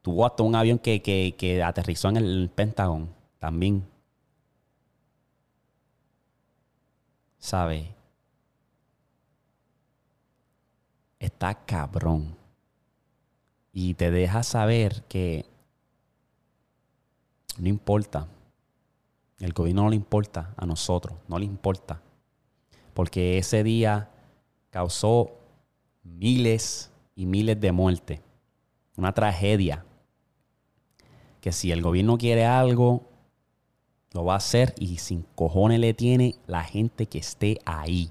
tuvo 0.02 0.26
hasta 0.26 0.42
un 0.42 0.56
avión 0.56 0.80
que, 0.80 1.00
que 1.00 1.62
aterrizó 1.62 2.08
en 2.08 2.16
el 2.16 2.50
Pentágono 2.52 3.10
también. 3.38 3.86
¿Sabes? 7.38 7.97
Está 11.18 11.54
cabrón. 11.64 12.36
Y 13.72 13.94
te 13.94 14.10
deja 14.10 14.42
saber 14.42 15.04
que 15.08 15.46
no 17.58 17.68
importa. 17.68 18.28
El 19.38 19.52
gobierno 19.52 19.84
no 19.84 19.90
le 19.90 19.96
importa 19.96 20.52
a 20.56 20.66
nosotros, 20.66 21.16
no 21.28 21.38
le 21.38 21.44
importa. 21.44 22.00
Porque 22.94 23.38
ese 23.38 23.62
día 23.62 24.10
causó 24.70 25.30
miles 26.02 26.90
y 27.14 27.26
miles 27.26 27.60
de 27.60 27.72
muertes. 27.72 28.20
Una 28.96 29.12
tragedia. 29.12 29.84
Que 31.40 31.52
si 31.52 31.70
el 31.70 31.82
gobierno 31.82 32.18
quiere 32.18 32.44
algo, 32.44 33.08
lo 34.12 34.24
va 34.24 34.34
a 34.34 34.38
hacer 34.38 34.74
y 34.78 34.98
sin 34.98 35.22
cojones 35.34 35.78
le 35.78 35.94
tiene 35.94 36.34
la 36.46 36.64
gente 36.64 37.06
que 37.06 37.18
esté 37.18 37.58
ahí. 37.64 38.10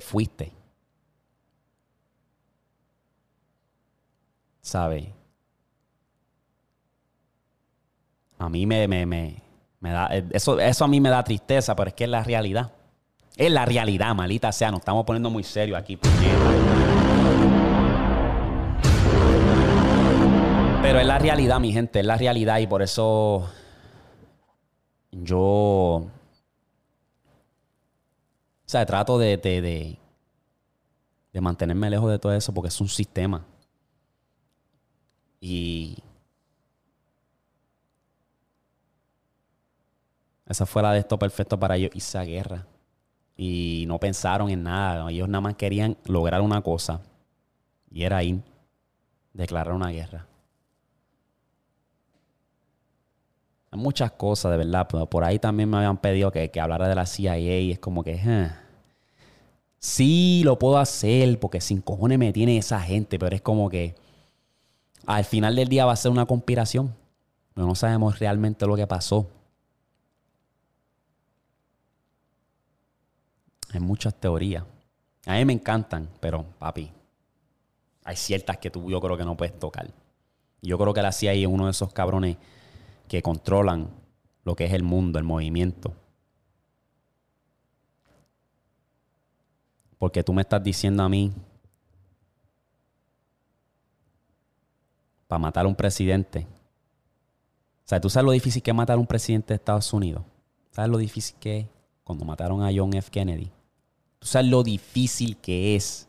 fuiste. 0.00 0.52
¿Sabes? 4.60 5.06
A 8.38 8.48
mí 8.48 8.66
me, 8.66 8.86
me, 8.88 9.06
me, 9.06 9.42
me, 9.80 9.90
da. 9.90 10.08
Eso, 10.30 10.58
eso 10.58 10.84
a 10.84 10.88
mí 10.88 11.00
me 11.00 11.08
da 11.08 11.22
tristeza, 11.24 11.74
pero 11.76 11.88
es 11.88 11.94
que 11.94 12.04
es 12.04 12.10
la 12.10 12.22
realidad. 12.22 12.72
Es 13.36 13.50
la 13.50 13.64
realidad, 13.64 14.14
malita 14.14 14.50
sea. 14.52 14.70
Nos 14.70 14.80
estamos 14.80 15.04
poniendo 15.04 15.30
muy 15.30 15.42
serios 15.42 15.78
aquí. 15.78 15.98
Pero 20.82 21.00
es 21.00 21.06
la 21.06 21.18
realidad, 21.18 21.60
mi 21.60 21.72
gente. 21.72 22.00
Es 22.00 22.06
la 22.06 22.16
realidad 22.16 22.58
y 22.58 22.66
por 22.66 22.82
eso 22.82 23.48
yo 25.12 26.06
o 28.66 28.68
sea, 28.68 28.84
trato 28.84 29.16
de, 29.18 29.36
de, 29.36 29.96
de, 31.32 31.40
mantenerme 31.40 31.88
lejos 31.88 32.10
de 32.10 32.18
todo 32.18 32.32
eso 32.34 32.52
porque 32.52 32.68
es 32.68 32.80
un 32.80 32.88
sistema. 32.88 33.44
Y 35.40 35.98
esa 40.46 40.66
fue 40.66 40.82
la 40.82 40.92
de 40.92 40.98
esto 40.98 41.16
perfecto 41.16 41.58
para 41.60 41.76
ellos, 41.76 41.92
esa 41.94 42.22
guerra. 42.22 42.66
Y 43.36 43.84
no 43.86 44.00
pensaron 44.00 44.50
en 44.50 44.64
nada. 44.64 45.08
Ellos 45.10 45.28
nada 45.28 45.42
más 45.42 45.54
querían 45.54 45.96
lograr 46.06 46.40
una 46.40 46.60
cosa. 46.60 47.00
Y 47.88 48.02
era 48.02 48.24
ir, 48.24 48.42
declarar 49.32 49.74
una 49.74 49.90
guerra. 49.90 50.26
Hay 53.46 53.55
muchas 53.72 54.12
cosas, 54.12 54.52
de 54.52 54.58
verdad. 54.58 54.86
Por 54.88 55.24
ahí 55.24 55.38
también 55.38 55.68
me 55.68 55.78
habían 55.78 55.98
pedido 55.98 56.30
que, 56.30 56.50
que 56.50 56.60
hablara 56.60 56.88
de 56.88 56.94
la 56.94 57.06
CIA. 57.06 57.38
Y 57.38 57.72
es 57.72 57.78
como 57.78 58.02
que... 58.02 58.20
Eh, 58.24 58.50
sí, 59.78 60.42
lo 60.44 60.58
puedo 60.58 60.78
hacer 60.78 61.38
porque 61.38 61.60
sin 61.60 61.80
cojones 61.80 62.18
me 62.18 62.32
tiene 62.32 62.56
esa 62.58 62.80
gente. 62.80 63.18
Pero 63.18 63.34
es 63.34 63.42
como 63.42 63.68
que... 63.68 63.94
Al 65.06 65.24
final 65.24 65.54
del 65.54 65.68
día 65.68 65.86
va 65.86 65.92
a 65.92 65.96
ser 65.96 66.10
una 66.10 66.26
conspiración. 66.26 66.94
No 67.54 67.74
sabemos 67.74 68.18
realmente 68.18 68.66
lo 68.66 68.76
que 68.76 68.86
pasó. 68.86 69.28
Hay 73.72 73.80
muchas 73.80 74.14
teorías. 74.14 74.64
A 75.26 75.34
mí 75.34 75.44
me 75.44 75.52
encantan, 75.52 76.08
pero 76.20 76.44
papi, 76.58 76.92
hay 78.04 78.16
ciertas 78.16 78.58
que 78.58 78.70
tú 78.70 78.88
yo 78.88 79.00
creo 79.00 79.16
que 79.16 79.24
no 79.24 79.36
puedes 79.36 79.58
tocar. 79.58 79.90
Yo 80.62 80.78
creo 80.78 80.94
que 80.94 81.02
la 81.02 81.12
CIA 81.12 81.32
es 81.32 81.46
uno 81.46 81.64
de 81.64 81.72
esos 81.72 81.92
cabrones 81.92 82.36
que 83.08 83.22
controlan 83.22 83.90
lo 84.44 84.54
que 84.54 84.64
es 84.64 84.72
el 84.72 84.82
mundo, 84.82 85.18
el 85.18 85.24
movimiento. 85.24 85.92
Porque 89.98 90.22
tú 90.22 90.32
me 90.32 90.42
estás 90.42 90.62
diciendo 90.62 91.02
a 91.02 91.08
mí, 91.08 91.32
para 95.26 95.38
matar 95.38 95.64
a 95.64 95.68
un 95.68 95.74
presidente. 95.74 96.46
O 97.84 97.88
sea, 97.88 98.00
tú 98.00 98.10
sabes 98.10 98.26
lo 98.26 98.32
difícil 98.32 98.62
que 98.62 98.70
es 98.70 98.76
matar 98.76 98.96
a 98.96 99.00
un 99.00 99.06
presidente 99.06 99.48
de 99.48 99.56
Estados 99.56 99.92
Unidos. 99.92 100.22
¿Sabes 100.70 100.90
lo 100.90 100.98
difícil 100.98 101.36
que 101.38 101.58
es 101.58 101.66
cuando 102.04 102.24
mataron 102.24 102.62
a 102.62 102.70
John 102.74 102.94
F. 102.94 103.10
Kennedy? 103.10 103.50
Tú 104.18 104.26
sabes 104.26 104.50
lo 104.50 104.62
difícil 104.62 105.36
que 105.36 105.76
es. 105.76 106.08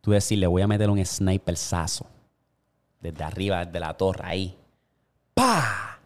Tú 0.00 0.12
decir, 0.12 0.38
le 0.38 0.46
voy 0.46 0.62
a 0.62 0.66
meter 0.66 0.88
un 0.88 1.04
sniper 1.04 1.56
sazo. 1.56 2.06
Desde 3.00 3.24
arriba, 3.24 3.64
desde 3.64 3.80
la 3.80 3.94
torre, 3.94 4.20
ahí. 4.24 4.56
¡Pah! 5.34 5.98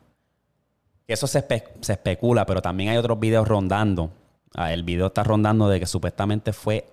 Eso 1.07 1.27
se, 1.27 1.45
se 1.81 1.93
especula, 1.93 2.47
pero 2.47 2.63
también 2.63 2.91
hay 2.91 2.97
otros 2.97 3.19
videos 3.21 3.47
rondando. 3.47 4.11
Ah, 4.55 4.73
el 4.73 4.85
video 4.85 5.09
está 5.09 5.25
rondando 5.25 5.69
de 5.69 5.81
que 5.81 5.87
supuestamente 5.87 6.53
fue, 6.53 6.87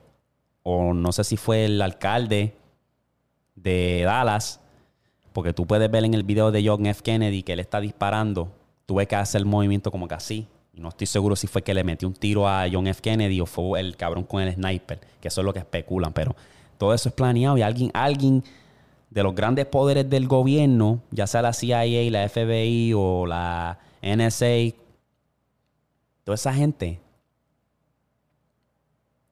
o 0.63 0.93
no 0.93 1.11
sé 1.11 1.23
si 1.23 1.37
fue 1.37 1.65
el 1.65 1.81
alcalde 1.81 2.55
de 3.55 4.01
Dallas, 4.03 4.59
porque 5.33 5.53
tú 5.53 5.65
puedes 5.65 5.89
ver 5.89 6.03
en 6.03 6.13
el 6.13 6.23
video 6.23 6.51
de 6.51 6.67
John 6.67 6.85
F. 6.87 7.01
Kennedy 7.03 7.43
que 7.43 7.53
él 7.53 7.59
está 7.59 7.79
disparando. 7.79 8.51
Tuve 8.85 9.07
que 9.07 9.15
hacer 9.15 9.39
el 9.39 9.45
movimiento 9.45 9.91
como 9.91 10.07
que 10.07 10.15
así. 10.15 10.47
No 10.73 10.89
estoy 10.89 11.07
seguro 11.07 11.35
si 11.35 11.47
fue 11.47 11.61
que 11.61 11.73
le 11.73 11.83
metió 11.83 12.07
un 12.07 12.13
tiro 12.13 12.47
a 12.47 12.65
John 12.71 12.87
F. 12.87 13.01
Kennedy 13.01 13.39
o 13.39 13.45
fue 13.45 13.79
el 13.79 13.95
cabrón 13.95 14.23
con 14.23 14.41
el 14.41 14.53
sniper, 14.53 14.99
que 15.21 15.27
eso 15.27 15.41
es 15.41 15.45
lo 15.45 15.53
que 15.53 15.59
especulan. 15.59 16.11
Pero 16.11 16.35
todo 16.77 16.93
eso 16.93 17.09
es 17.09 17.15
planeado 17.15 17.57
y 17.57 17.61
alguien, 17.61 17.91
alguien 17.93 18.43
de 19.11 19.23
los 19.23 19.35
grandes 19.35 19.65
poderes 19.67 20.09
del 20.09 20.27
gobierno, 20.27 21.03
ya 21.11 21.27
sea 21.27 21.41
la 21.41 21.53
CIA, 21.53 22.09
la 22.09 22.27
FBI 22.27 22.93
o 22.95 23.27
la 23.27 23.77
NSA, 24.01 24.73
toda 26.23 26.35
esa 26.35 26.53
gente 26.53 26.99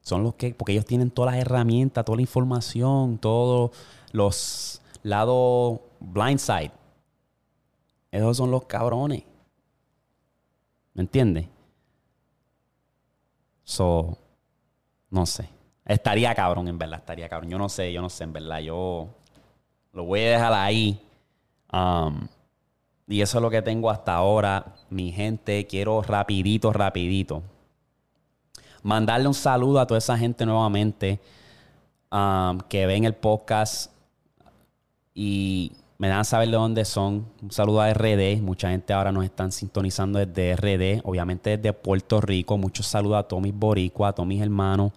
son 0.01 0.23
los 0.23 0.35
que, 0.35 0.53
porque 0.53 0.73
ellos 0.73 0.85
tienen 0.85 1.11
todas 1.11 1.33
las 1.33 1.41
herramientas, 1.41 2.03
toda 2.03 2.17
la 2.17 2.23
información, 2.23 3.17
todos 3.19 3.71
los 4.11 4.81
lados 5.03 5.79
blindside. 5.99 6.71
Esos 8.11 8.35
son 8.37 8.51
los 8.51 8.65
cabrones. 8.65 9.23
¿Me 10.93 11.03
entiendes? 11.03 11.47
So, 13.63 14.17
no 15.09 15.25
sé. 15.25 15.47
Estaría 15.85 16.33
cabrón, 16.35 16.67
en 16.67 16.77
verdad, 16.77 16.99
estaría 16.99 17.29
cabrón. 17.29 17.49
Yo 17.51 17.57
no 17.57 17.69
sé, 17.69 17.93
yo 17.93 18.01
no 18.01 18.09
sé, 18.09 18.23
en 18.23 18.33
verdad. 18.33 18.59
Yo 18.59 19.09
lo 19.99 20.05
voy 20.05 20.21
a 20.21 20.29
dejar 20.29 20.53
ahí. 20.53 20.97
Um, 21.73 22.29
y 23.05 23.19
eso 23.19 23.37
es 23.37 23.41
lo 23.41 23.49
que 23.49 23.61
tengo 23.61 23.89
hasta 23.89 24.13
ahora. 24.15 24.75
Mi 24.89 25.11
gente, 25.11 25.67
quiero 25.67 26.01
rapidito, 26.01 26.71
rapidito. 26.71 27.43
Mandarle 28.81 29.27
un 29.27 29.33
saludo 29.33 29.77
a 29.81 29.85
toda 29.85 29.97
esa 29.97 30.17
gente 30.17 30.45
nuevamente 30.45 31.19
um, 32.13 32.59
que 32.69 32.85
ven 32.85 33.03
el 33.03 33.13
podcast 33.13 33.91
y 35.13 35.73
me 35.97 36.07
dan 36.07 36.19
a 36.19 36.23
saber 36.23 36.47
de 36.47 36.55
dónde 36.55 36.85
son. 36.85 37.25
Un 37.41 37.51
saludo 37.51 37.81
a 37.81 37.93
RD. 37.93 38.41
Mucha 38.41 38.69
gente 38.69 38.93
ahora 38.93 39.11
nos 39.11 39.25
están 39.25 39.51
sintonizando 39.51 40.17
desde 40.19 40.55
RD, 40.55 41.01
obviamente 41.03 41.57
desde 41.57 41.73
Puerto 41.73 42.21
Rico. 42.21 42.57
Muchos 42.57 42.87
saludos 42.87 43.17
a 43.17 43.23
todos 43.23 43.43
mis 43.43 43.53
a 43.53 44.13
todos 44.13 44.25
mis 44.25 44.41
hermanos. 44.41 44.93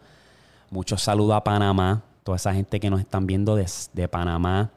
Muchos 0.70 1.02
saludos 1.02 1.34
a 1.34 1.42
Panamá, 1.42 2.04
toda 2.22 2.36
esa 2.36 2.54
gente 2.54 2.78
que 2.78 2.88
nos 2.88 3.00
están 3.00 3.26
viendo 3.26 3.56
desde 3.56 4.06
Panamá. 4.06 4.70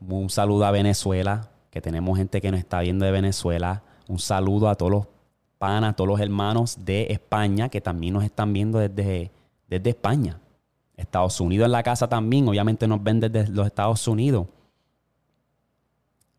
Un 0.00 0.30
saludo 0.30 0.66
a 0.66 0.70
Venezuela, 0.70 1.50
que 1.70 1.80
tenemos 1.80 2.18
gente 2.18 2.40
que 2.40 2.50
nos 2.50 2.60
está 2.60 2.80
viendo 2.80 3.04
de 3.04 3.12
Venezuela. 3.12 3.82
Un 4.08 4.18
saludo 4.18 4.68
a 4.68 4.74
todos 4.74 4.92
los 4.92 5.06
panas, 5.58 5.90
a 5.90 5.92
todos 5.96 6.08
los 6.08 6.20
hermanos 6.20 6.78
de 6.84 7.06
España 7.10 7.68
que 7.68 7.80
también 7.80 8.14
nos 8.14 8.24
están 8.24 8.52
viendo 8.52 8.78
desde, 8.78 9.30
desde 9.68 9.90
España. 9.90 10.38
Estados 10.96 11.40
Unidos 11.40 11.66
en 11.66 11.72
la 11.72 11.82
casa 11.82 12.08
también, 12.08 12.48
obviamente 12.48 12.86
nos 12.86 13.02
ven 13.02 13.20
desde 13.20 13.48
los 13.48 13.66
Estados 13.66 14.06
Unidos. 14.08 14.46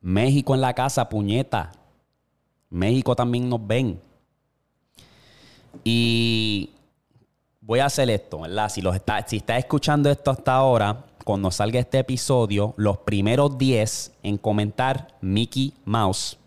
México 0.01 0.55
en 0.55 0.61
la 0.61 0.73
casa, 0.73 1.09
puñeta. 1.09 1.71
México 2.69 3.15
también 3.15 3.49
nos 3.49 3.65
ven. 3.65 3.99
Y 5.83 6.71
voy 7.61 7.79
a 7.79 7.85
hacer 7.85 8.09
esto, 8.09 8.41
¿verdad? 8.41 8.69
Si, 8.69 8.81
los 8.81 8.95
está, 8.95 9.25
si 9.27 9.37
estás 9.37 9.59
escuchando 9.59 10.09
esto 10.09 10.31
hasta 10.31 10.55
ahora, 10.55 11.05
cuando 11.27 11.51
salga 11.51 11.77
este 11.77 11.99
episodio, 11.99 12.73
los 12.77 12.99
primeros 12.99 13.57
10 13.57 14.13
en 14.23 14.37
comentar 14.37 15.09
Mickey 15.19 15.73
Mouse, 15.83 16.37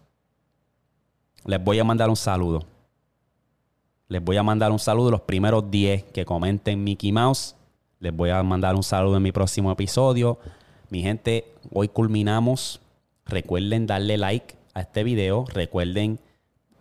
les 1.45 1.63
voy 1.63 1.79
a 1.79 1.85
mandar 1.85 2.09
un 2.09 2.17
saludo. 2.17 2.65
Les 4.09 4.25
voy 4.25 4.39
a 4.39 4.43
mandar 4.43 4.73
un 4.73 4.79
saludo. 4.79 5.11
Los 5.11 5.21
primeros 5.21 5.71
10 5.71 6.05
que 6.05 6.25
comenten 6.25 6.83
Mickey 6.83 7.13
Mouse, 7.13 7.57
les 7.99 8.17
voy 8.17 8.31
a 8.31 8.43
mandar 8.43 8.75
un 8.75 8.83
saludo 8.83 9.19
en 9.19 9.23
mi 9.23 9.33
próximo 9.33 9.71
episodio. 9.71 10.39
Mi 10.89 11.03
gente, 11.03 11.53
hoy 11.75 11.89
culminamos 11.89 12.81
Recuerden 13.27 13.87
darle 13.87 14.17
like 14.17 14.55
a 14.73 14.81
este 14.81 15.05
video. 15.05 15.45
Recuerden 15.53 16.21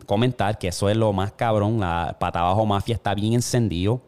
comentar 0.05 0.57
que 0.57 0.69
eso 0.69 0.87
es 0.87 0.95
lo 0.95 1.11
más 1.11 1.33
cabrón. 1.33 1.81
La 1.81 2.15
pata 2.17 2.39
abajo 2.39 2.65
mafia 2.65 2.95
está 2.95 3.13
bien 3.13 3.33
encendido. 3.33 3.99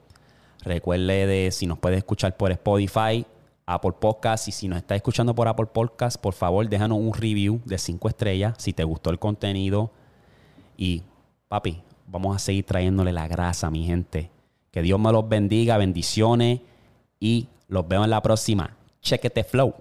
Recuerde 0.64 1.28
de 1.28 1.52
si 1.52 1.66
nos 1.66 1.78
puede 1.78 1.98
escuchar 1.98 2.38
por 2.38 2.54
Spotify, 2.54 3.26
Apple 3.74 3.94
Podcast. 4.00 4.48
Y 4.48 4.52
si 4.52 4.68
nos 4.68 4.78
está 4.78 4.96
escuchando 4.96 5.36
por 5.36 5.48
Apple 5.48 5.68
Podcast, 5.68 6.20
por 6.20 6.34
favor, 6.34 6.68
déjanos 6.68 6.98
un 7.00 7.14
review 7.14 7.62
de 7.66 7.78
5 7.78 8.10
estrellas 8.10 8.56
si 8.58 8.74
te 8.74 8.84
gustó 8.84 9.10
el 9.10 9.20
contenido. 9.20 9.92
Y, 10.78 11.04
papi, 11.48 11.82
vamos 12.08 12.36
a 12.36 12.40
seguir 12.40 12.66
trayéndole 12.66 13.12
la 13.12 13.28
grasa, 13.28 13.70
mi 13.70 13.86
gente. 13.86 14.32
Que 14.72 14.82
Dios 14.82 15.00
me 15.00 15.12
los 15.12 15.28
bendiga, 15.28 15.78
bendiciones. 15.78 16.62
Y 17.20 17.48
los 17.68 17.88
veo 17.88 18.04
en 18.04 18.10
la 18.10 18.22
próxima. 18.22 18.76
Chequete 19.02 19.44
flow. 19.44 19.74